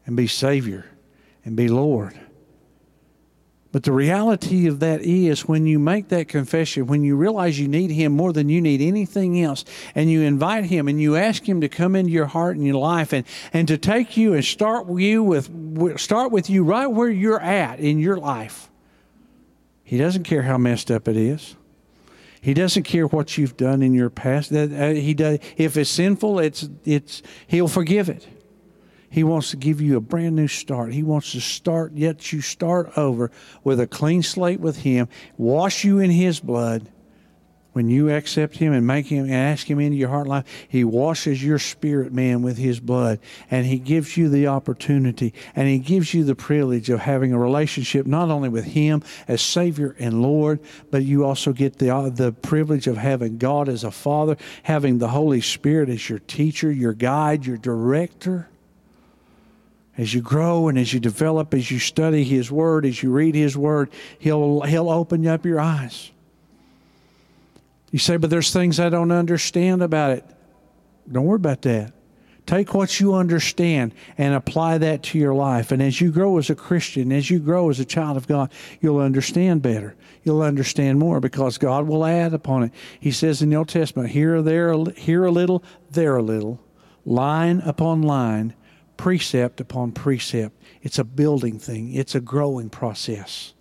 and 0.06 0.18
be 0.18 0.28
Savior 0.28 0.86
and 1.46 1.56
be 1.56 1.68
Lord. 1.68 2.20
But 3.74 3.82
the 3.82 3.92
reality 3.92 4.68
of 4.68 4.82
that 4.82 5.02
is 5.02 5.48
when 5.48 5.66
you 5.66 5.80
make 5.80 6.10
that 6.10 6.28
confession, 6.28 6.86
when 6.86 7.04
you 7.04 7.16
realize 7.16 7.60
you 7.60 7.68
need 7.68 7.90
Him 7.90 8.12
more 8.12 8.32
than 8.32 8.48
you 8.48 8.62
need 8.62 8.82
anything 8.82 9.42
else, 9.42 9.66
and 9.96 10.12
you 10.12 10.22
invite 10.22 10.66
Him 10.66 10.88
and 10.88 11.02
you 11.02 11.16
ask 11.16 11.50
Him 11.50 11.60
to 11.62 11.68
come 11.68 11.96
into 11.96 12.12
your 12.12 12.28
heart 12.28 12.56
and 12.56 12.64
your 12.64 12.76
life 12.76 13.14
and, 13.14 13.26
and 13.52 13.68
to 13.70 13.80
take 13.80 14.16
you 14.16 14.36
and 14.36 14.46
start 14.46 14.88
you 14.92 15.24
with 15.24 16.00
start 16.00 16.32
with 16.32 16.52
you 16.52 16.64
right 16.64 16.86
where 16.86 17.10
you're 17.10 17.42
at 17.42 17.80
in 17.80 17.98
your 17.98 18.18
life. 18.18 18.70
He 19.94 20.00
doesn't 20.00 20.24
care 20.24 20.41
how 20.41 20.58
messed 20.58 20.89
up 20.89 21.08
it 21.08 21.16
is. 21.16 21.56
He 22.41 22.56
doesn't 22.56 22.82
care 22.82 23.06
what 23.06 23.38
you've 23.38 23.56
done 23.56 23.84
in 23.84 23.94
your 23.94 24.10
past. 24.10 24.52
Uh, 24.52 24.88
he 24.88 25.14
does. 25.14 25.38
If 25.56 25.78
it's 25.78 25.91
sinful, 25.91 26.39
it's 26.39 26.68
it's 26.84 27.22
He'll 27.46 27.68
forgive 27.68 28.10
it. 28.10 28.28
He 29.08 29.24
wants 29.24 29.52
to 29.52 29.58
give 29.58 29.82
you 29.82 29.96
a 29.96 30.02
brand 30.02 30.36
new 30.36 30.48
start. 30.48 30.94
He 30.94 31.04
wants 31.04 31.34
to 31.34 31.41
start, 31.41 31.94
yet 31.94 32.34
you 32.34 32.41
start 32.41 32.91
over 32.98 33.30
with 33.64 33.80
a 33.80 33.86
clean 33.86 34.24
slate 34.24 34.60
with 34.60 34.78
Him, 34.78 35.10
wash 35.38 35.84
you 35.84 36.00
in 36.00 36.10
His 36.10 36.39
blood. 36.39 36.89
When 37.74 37.90
you 37.90 38.12
accept 38.12 38.58
Him 38.58 38.72
and 38.72 38.86
make 38.86 39.08
Him 39.08 39.26
and 39.26 39.34
ask 39.34 39.70
Him 39.70 39.80
into 39.80 39.98
your 39.98 40.10
heart 40.10 40.28
life, 40.28 40.46
He 40.70 40.84
washes 40.84 41.44
your 41.44 41.58
spirit 41.58 42.14
man 42.14 42.44
with 42.44 42.58
His 42.58 42.80
blood. 42.80 43.20
And 43.50 43.66
He 43.66 43.80
gives 43.80 44.16
you 44.16 44.30
the 44.30 44.48
opportunity 44.48 45.34
and 45.56 45.68
He 45.68 45.80
gives 45.80 46.14
you 46.14 46.24
the 46.24 46.36
privilege 46.36 46.92
of 46.92 47.00
having 47.00 47.34
a 47.34 47.40
relationship 47.40 48.06
not 48.06 48.30
only 48.30 48.48
with 48.48 48.66
Him 48.66 49.04
as 49.28 49.42
Savior 49.42 49.96
and 49.98 50.22
Lord, 50.22 50.60
but 50.92 51.04
you 51.04 51.26
also 51.26 51.52
get 51.52 51.80
the, 51.80 51.90
uh, 51.90 52.10
the 52.10 52.32
privilege 52.32 52.86
of 52.86 52.98
having 52.98 53.40
God 53.40 53.68
as 53.68 53.84
a 53.84 53.92
Father, 53.92 54.38
having 54.62 55.00
the 55.00 55.10
Holy 55.10 55.42
Spirit 55.42 55.90
as 55.90 56.08
your 56.08 56.20
teacher, 56.20 56.72
your 56.72 56.94
guide, 56.94 57.46
your 57.46 57.58
director 57.58 58.48
as 59.98 60.14
you 60.14 60.22
grow 60.22 60.68
and 60.68 60.78
as 60.78 60.94
you 60.94 61.00
develop, 61.00 61.54
as 61.54 61.70
you 61.70 61.80
study 61.80 62.24
His 62.24 62.52
Word, 62.52 62.86
as 62.86 63.04
you 63.04 63.12
read 63.12 63.36
His 63.36 63.58
Word, 63.58 63.90
He'll, 64.18 64.62
he'll 64.62 64.90
open 64.90 65.26
up 65.28 65.46
your 65.46 65.60
eyes. 65.60 66.12
You 67.94 68.00
say, 68.00 68.18
but 68.18 68.32
there's 68.32 68.52
things 68.52 68.80
I 68.80 68.89
don't 68.89 69.12
understand 69.12 69.84
about 69.84 70.18
it. 70.18 70.26
Don't 71.12 71.26
worry 71.26 71.36
about 71.36 71.62
that. 71.62 71.94
Take 72.48 72.74
what 72.74 73.00
you 73.00 73.14
understand 73.14 73.94
and 74.18 74.34
apply 74.34 74.80
that 74.80 75.04
to 75.04 75.20
your 75.20 75.36
life. 75.36 75.72
And 75.72 75.80
as 75.80 76.02
you 76.02 76.12
grow 76.12 76.39
as 76.39 76.50
a 76.50 76.56
Christian, 76.56 77.12
as 77.12 77.30
you 77.30 77.38
grow 77.38 77.70
as 77.70 77.80
a 77.80 77.86
child 77.86 78.18
of 78.18 78.28
God, 78.28 78.52
you'll 78.82 78.98
understand 78.98 79.62
better. 79.62 79.96
You'll 80.24 80.41
understand 80.41 80.98
more 80.98 81.20
because 81.20 81.60
God 81.60 81.86
will 81.86 82.04
add 82.04 82.34
upon 82.34 82.64
it. 82.64 82.72
He 83.00 83.12
says 83.12 83.44
in 83.44 83.52
the 83.52 83.58
Old 83.58 83.70
Testament, 83.70 84.10
here 84.10 84.41
there, 84.41 84.74
here 84.98 85.26
a 85.26 85.32
little, 85.32 85.64
there 85.91 86.18
a 86.18 86.24
little, 86.24 86.60
line 87.06 87.60
upon 87.60 88.02
line 88.02 88.56
precept 88.98 89.62
upon 89.62 89.91
precept. 89.91 90.60
It's 90.82 90.98
a 90.98 91.04
building 91.04 91.60
thing, 91.60 91.94
it's 91.94 92.16
a 92.16 92.20
growing 92.20 92.72
process, 92.72 93.54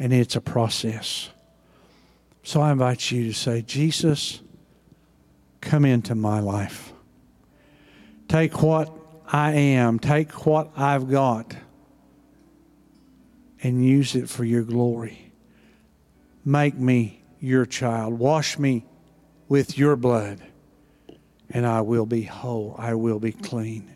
and 0.00 0.12
it's 0.12 0.34
a 0.34 0.40
process. 0.40 1.30
So 2.48 2.62
I 2.62 2.72
invite 2.72 3.10
you 3.10 3.24
to 3.24 3.34
say, 3.34 3.60
Jesus, 3.60 4.40
come 5.60 5.84
into 5.84 6.14
my 6.14 6.40
life. 6.40 6.94
Take 8.26 8.62
what 8.62 8.90
I 9.26 9.52
am, 9.52 9.98
take 9.98 10.46
what 10.46 10.70
I've 10.74 11.10
got, 11.10 11.54
and 13.62 13.84
use 13.84 14.14
it 14.14 14.30
for 14.30 14.46
your 14.46 14.62
glory. 14.62 15.30
Make 16.42 16.74
me 16.74 17.22
your 17.38 17.66
child. 17.66 18.18
Wash 18.18 18.58
me 18.58 18.86
with 19.50 19.76
your 19.76 19.94
blood, 19.94 20.40
and 21.50 21.66
I 21.66 21.82
will 21.82 22.06
be 22.06 22.22
whole. 22.22 22.74
I 22.78 22.94
will 22.94 23.20
be 23.20 23.32
clean. 23.32 23.94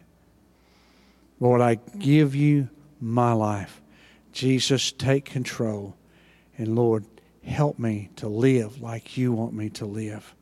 Lord, 1.41 1.63
I 1.63 1.77
give 1.99 2.35
you 2.35 2.69
my 3.01 3.33
life. 3.33 3.81
Jesus, 4.31 4.93
take 4.93 5.25
control. 5.25 5.97
And 6.59 6.77
Lord, 6.77 7.07
help 7.45 7.79
me 7.79 8.11
to 8.17 8.29
live 8.29 8.81
like 8.81 9.17
you 9.17 9.33
want 9.33 9.53
me 9.53 9.69
to 9.71 9.87
live. 9.87 10.35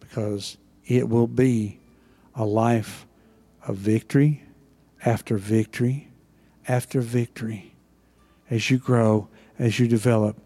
Because 0.00 0.56
it 0.86 1.08
will 1.08 1.26
be 1.26 1.78
a 2.34 2.44
life 2.44 3.06
of 3.66 3.76
victory 3.76 4.42
after 5.04 5.36
victory 5.36 6.10
after 6.68 7.00
victory. 7.00 7.74
As 8.48 8.70
you 8.70 8.78
grow, 8.78 9.28
as 9.58 9.78
you 9.78 9.86
develop, 9.86 10.36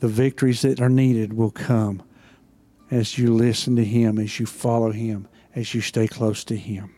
the 0.00 0.08
victories 0.08 0.62
that 0.62 0.80
are 0.80 0.88
needed 0.88 1.32
will 1.32 1.50
come 1.50 2.02
as 2.90 3.18
you 3.18 3.32
listen 3.32 3.76
to 3.76 3.84
Him, 3.84 4.18
as 4.18 4.40
you 4.40 4.46
follow 4.46 4.92
Him, 4.92 5.28
as 5.54 5.74
you 5.74 5.80
stay 5.80 6.08
close 6.08 6.44
to 6.44 6.56
Him. 6.56 6.94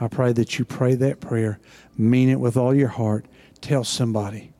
I 0.00 0.08
pray 0.08 0.32
that 0.32 0.58
you 0.58 0.64
pray 0.64 0.94
that 0.96 1.20
prayer, 1.20 1.60
mean 1.96 2.28
it 2.28 2.40
with 2.40 2.56
all 2.56 2.74
your 2.74 2.88
heart, 2.88 3.26
tell 3.60 3.84
somebody. 3.84 4.53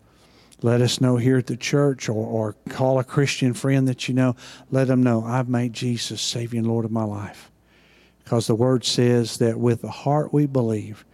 Let 0.65 0.81
us 0.81 0.99
know 0.99 1.19
here 1.19 1.37
at 1.37 1.47
the 1.47 1.59
church 1.59 2.09
or, 2.09 2.27
or 2.27 2.57
call 2.71 2.99
a 2.99 3.05
Christian 3.05 3.53
friend 3.53 3.87
that 3.87 4.09
you 4.09 4.15
know. 4.15 4.35
Let 4.71 4.87
them 4.89 5.03
know 5.03 5.23
I've 5.23 5.47
made 5.47 5.75
Jesus 5.75 6.23
Savior 6.23 6.59
and 6.59 6.67
Lord 6.67 6.87
of 6.87 6.91
my 6.91 7.05
life. 7.05 7.51
Because 8.25 8.47
the 8.47 8.55
word 8.55 8.83
says 8.83 9.37
that 9.37 9.61
with 9.61 9.83
the 9.83 9.91
heart 9.91 10.33
we 10.33 10.47
believe, 10.47 11.05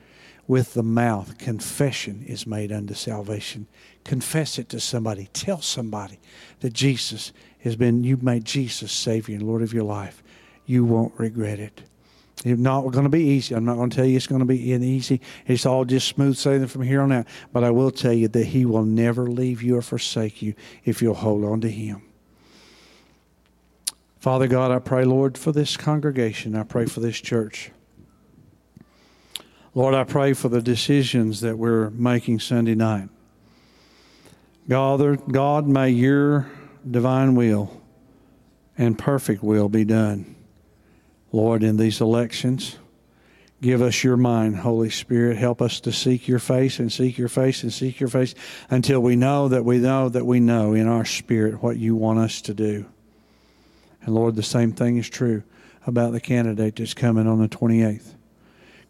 with 0.47 0.75
the 0.75 0.85
mouth 0.85 1.37
confession 1.37 2.23
is 2.29 2.47
made 2.47 2.71
unto 2.71 2.95
salvation. 2.95 3.67
Confess 4.05 4.57
it 4.57 4.69
to 4.69 4.79
somebody. 4.79 5.29
Tell 5.33 5.61
somebody 5.61 6.21
that 6.61 6.73
Jesus 6.73 7.33
has 7.65 7.75
been, 7.75 8.05
you've 8.05 8.23
made 8.23 8.45
Jesus 8.45 8.93
Savior 8.93 9.35
and 9.35 9.49
Lord 9.49 9.63
of 9.63 9.75
your 9.75 9.83
life. 9.83 10.23
You 10.65 10.85
won't 10.85 11.19
regret 11.19 11.59
it. 11.59 11.83
It's 12.45 12.61
not 12.61 12.83
going 12.91 13.05
to 13.05 13.11
be 13.11 13.23
easy. 13.23 13.55
I'm 13.55 13.67
not 13.67 13.77
going 13.77 13.91
to 13.91 13.97
tell 13.97 14.07
you 14.07 14.17
it's 14.17 14.27
going 14.27 14.41
to 14.41 14.47
be 14.47 14.59
easy. 14.59 15.21
It's 15.47 15.67
all 15.67 15.85
just 15.85 16.09
smooth 16.09 16.37
sailing 16.37 16.69
from 16.69 16.83
here 16.83 17.03
on 17.03 17.13
out. 17.13 17.27
But 17.53 17.65
I 17.65 17.71
will 17.71 17.91
tell 17.91 18.15
you 18.15 18.29
that 18.29 18.47
He 18.47 18.65
will 18.65 18.85
never 18.85 19.27
leave 19.27 19.63
you 19.63 19.77
or 19.77 19.83
forsake 19.83 20.41
you 20.41 20.55
if 20.85 21.03
you'll 21.03 21.15
hold 21.15 21.45
on 21.45 21.61
to 21.61 21.71
Him. 21.71 22.03
Father 24.19 24.47
God, 24.47 24.71
I 24.71 24.79
pray, 24.79 25.05
Lord, 25.05 25.37
for 25.37 25.53
this 25.53 25.77
congregation. 25.77 26.55
I 26.55 26.63
pray 26.63 26.87
for 26.87 27.01
this 27.01 27.21
church. 27.21 27.71
Lord, 29.75 29.95
I 29.95 30.05
pray 30.05 30.33
for 30.33 30.49
the 30.49 30.63
decisions 30.63 31.43
that 31.43 31.59
we're 31.59 31.91
making 31.91 32.41
Sunday 32.41 32.75
night. 32.75 33.09
God, 34.69 35.31
God, 35.31 35.67
may 35.67 35.91
your 35.91 36.51
divine 36.91 37.35
will 37.35 37.83
and 38.79 38.99
perfect 38.99 39.43
will 39.43 39.69
be 39.69 39.85
done 39.85 40.37
Lord, 41.33 41.63
in 41.63 41.77
these 41.77 42.01
elections. 42.01 42.77
Give 43.63 43.83
us 43.83 44.03
your 44.03 44.17
mind, 44.17 44.57
Holy 44.57 44.89
Spirit. 44.89 45.37
Help 45.37 45.61
us 45.61 45.81
to 45.81 45.93
seek 45.93 46.27
your 46.27 46.39
face 46.39 46.79
and 46.79 46.91
seek 46.91 47.19
your 47.19 47.29
face 47.29 47.63
and 47.63 47.73
seek 47.73 48.01
your 48.01 48.09
face 48.09 48.35
until 48.71 49.01
we 49.01 49.17
know 49.17 49.49
that 49.49 49.65
we 49.65 49.79
know 49.79 50.09
that 50.09 50.25
we 50.25 50.41
know 50.41 50.73
in 50.73 50.89
our 50.89 51.05
spirit 51.05 51.63
what 51.63 51.77
you 51.77 51.95
want 51.95 52.21
us 52.21 52.41
to 52.43 52.55
do. 52.55 52.87
And 54.03 54.15
Lord, 54.15 54.35
the 54.35 54.43
same 54.43 54.73
thing 54.73 54.97
is 54.97 55.11
true 55.11 55.43
about 55.87 56.13
the 56.13 56.21
candidate 56.21 56.77
that's 56.77 56.95
coming 56.95 57.27
on 57.27 57.39
the 57.39 57.49
28th. 57.49 58.15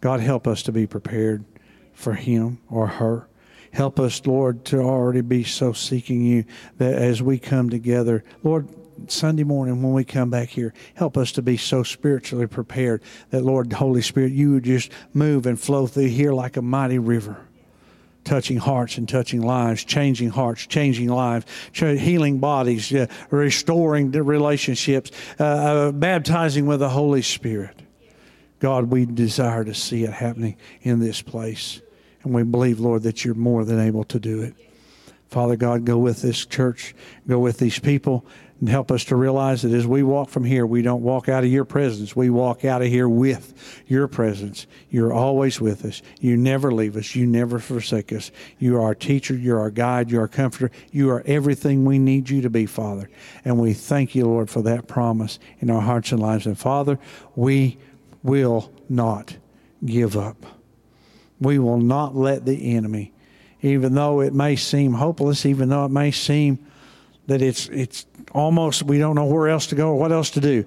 God, 0.00 0.20
help 0.20 0.46
us 0.46 0.62
to 0.62 0.72
be 0.72 0.86
prepared 0.86 1.44
for 1.92 2.14
him 2.14 2.58
or 2.70 2.86
her. 2.86 3.26
Help 3.72 4.00
us, 4.00 4.24
Lord, 4.24 4.64
to 4.66 4.78
already 4.78 5.20
be 5.20 5.44
so 5.44 5.72
seeking 5.72 6.22
you 6.24 6.44
that 6.78 6.94
as 6.94 7.22
we 7.22 7.38
come 7.38 7.70
together, 7.70 8.24
Lord, 8.42 8.68
Sunday 9.08 9.44
morning 9.44 9.82
when 9.82 9.92
we 9.92 10.04
come 10.04 10.30
back 10.30 10.48
here, 10.48 10.72
help 10.94 11.16
us 11.16 11.32
to 11.32 11.42
be 11.42 11.56
so 11.56 11.82
spiritually 11.82 12.46
prepared 12.46 13.02
that, 13.30 13.44
Lord, 13.44 13.72
Holy 13.72 14.02
Spirit, 14.02 14.32
you 14.32 14.52
would 14.52 14.64
just 14.64 14.90
move 15.14 15.46
and 15.46 15.58
flow 15.58 15.86
through 15.86 16.08
here 16.08 16.32
like 16.32 16.56
a 16.56 16.62
mighty 16.62 16.98
river 16.98 17.46
touching 18.24 18.58
hearts 18.58 18.98
and 18.98 19.08
touching 19.08 19.40
lives, 19.42 19.82
changing 19.84 20.30
hearts, 20.30 20.66
changing 20.66 21.08
lives, 21.08 21.46
healing 21.72 22.38
bodies, 22.38 22.92
uh, 22.92 23.06
restoring 23.30 24.10
the 24.10 24.22
relationships, 24.22 25.10
uh, 25.38 25.44
uh, 25.44 25.92
baptizing 25.92 26.66
with 26.66 26.80
the 26.80 26.88
Holy 26.88 27.22
Spirit. 27.22 27.80
God, 28.58 28.90
we 28.90 29.06
desire 29.06 29.64
to 29.64 29.74
see 29.74 30.04
it 30.04 30.12
happening 30.12 30.56
in 30.82 31.00
this 31.00 31.22
place. 31.22 31.80
And 32.22 32.34
we 32.34 32.42
believe, 32.42 32.78
Lord, 32.78 33.02
that 33.04 33.24
you're 33.24 33.34
more 33.34 33.64
than 33.64 33.80
able 33.80 34.04
to 34.04 34.20
do 34.20 34.42
it. 34.42 34.54
Father 35.28 35.56
God, 35.56 35.84
go 35.84 35.96
with 35.96 36.20
this 36.22 36.44
church, 36.44 36.94
go 37.26 37.38
with 37.38 37.58
these 37.58 37.78
people 37.78 38.26
help 38.68 38.90
us 38.90 39.04
to 39.04 39.16
realize 39.16 39.62
that 39.62 39.72
as 39.72 39.86
we 39.86 40.02
walk 40.02 40.28
from 40.28 40.44
here, 40.44 40.66
we 40.66 40.82
don't 40.82 41.02
walk 41.02 41.28
out 41.28 41.44
of 41.44 41.50
your 41.50 41.64
presence. 41.64 42.14
We 42.14 42.28
walk 42.28 42.64
out 42.64 42.82
of 42.82 42.88
here 42.88 43.08
with 43.08 43.82
your 43.86 44.06
presence. 44.06 44.66
You're 44.90 45.12
always 45.12 45.60
with 45.60 45.84
us. 45.84 46.02
You 46.20 46.36
never 46.36 46.70
leave 46.70 46.96
us. 46.96 47.16
You 47.16 47.26
never 47.26 47.58
forsake 47.58 48.12
us. 48.12 48.30
You 48.58 48.76
are 48.76 48.82
our 48.82 48.94
teacher. 48.94 49.34
You're 49.34 49.60
our 49.60 49.70
guide. 49.70 50.10
You're 50.10 50.22
our 50.22 50.28
comforter. 50.28 50.70
You 50.92 51.10
are 51.10 51.22
everything 51.24 51.84
we 51.84 51.98
need 51.98 52.28
you 52.28 52.42
to 52.42 52.50
be, 52.50 52.66
Father. 52.66 53.08
And 53.44 53.58
we 53.58 53.72
thank 53.72 54.14
you, 54.14 54.26
Lord, 54.26 54.50
for 54.50 54.60
that 54.62 54.86
promise 54.86 55.38
in 55.60 55.70
our 55.70 55.80
hearts 55.80 56.12
and 56.12 56.20
lives. 56.20 56.44
And 56.44 56.58
Father, 56.58 56.98
we 57.34 57.78
will 58.22 58.70
not 58.88 59.36
give 59.84 60.16
up. 60.16 60.44
We 61.40 61.58
will 61.58 61.80
not 61.80 62.14
let 62.14 62.44
the 62.44 62.74
enemy, 62.76 63.14
even 63.62 63.94
though 63.94 64.20
it 64.20 64.34
may 64.34 64.56
seem 64.56 64.92
hopeless, 64.92 65.46
even 65.46 65.70
though 65.70 65.86
it 65.86 65.90
may 65.90 66.10
seem 66.10 66.58
that 67.26 67.40
it's 67.40 67.68
it's 67.68 68.06
almost 68.32 68.82
we 68.82 68.98
don't 68.98 69.14
know 69.14 69.24
where 69.24 69.48
else 69.48 69.66
to 69.68 69.74
go 69.74 69.88
or 69.88 69.98
what 69.98 70.12
else 70.12 70.30
to 70.30 70.40
do. 70.40 70.64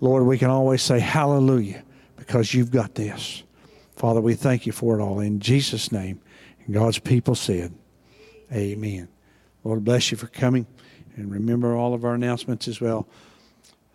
Lord, 0.00 0.24
we 0.24 0.38
can 0.38 0.50
always 0.50 0.82
say 0.82 0.98
hallelujah 0.98 1.82
because 2.16 2.52
you've 2.52 2.70
got 2.70 2.94
this. 2.94 3.42
Father, 3.96 4.20
we 4.20 4.34
thank 4.34 4.66
you 4.66 4.72
for 4.72 4.98
it 4.98 5.02
all 5.02 5.20
in 5.20 5.40
Jesus' 5.40 5.92
name. 5.92 6.20
And 6.64 6.74
God's 6.74 6.98
people 6.98 7.34
said, 7.34 7.72
Amen. 8.52 9.08
Lord 9.64 9.84
bless 9.84 10.10
you 10.10 10.16
for 10.16 10.26
coming. 10.26 10.66
And 11.16 11.30
remember 11.30 11.76
all 11.76 11.94
of 11.94 12.04
our 12.04 12.14
announcements 12.14 12.68
as 12.68 12.80
well. 12.80 13.06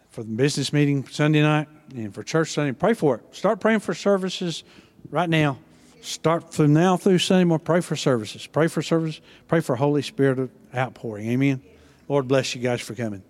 For 0.10 0.24
the 0.24 0.30
business 0.30 0.72
meeting 0.72 1.06
Sunday 1.08 1.42
night 1.42 1.68
and 1.96 2.14
for 2.14 2.24
church 2.24 2.52
Sunday, 2.52 2.72
pray 2.72 2.94
for 2.94 3.16
it. 3.16 3.36
Start 3.36 3.60
praying 3.60 3.82
for 3.82 3.94
services 3.94 4.64
right 5.10 5.30
now. 5.30 5.60
Start 6.02 6.54
from 6.54 6.74
now 6.74 6.96
through 6.96 7.20
Sunday 7.20 7.44
morning. 7.44 7.66
Pray 7.66 7.82
for 7.82 7.96
services. 7.96 8.48
Pray 8.48 8.68
for 8.68 8.82
service. 8.82 9.20
Pray 9.48 9.60
for 9.60 9.76
Holy 9.76 10.02
Spirit 10.02 10.50
outpouring. 10.74 11.30
Amen. 11.30 11.62
Lord 12.08 12.28
bless 12.28 12.56
you 12.56 12.62
guys 12.62 12.82
for 12.82 12.96
coming. 12.96 13.24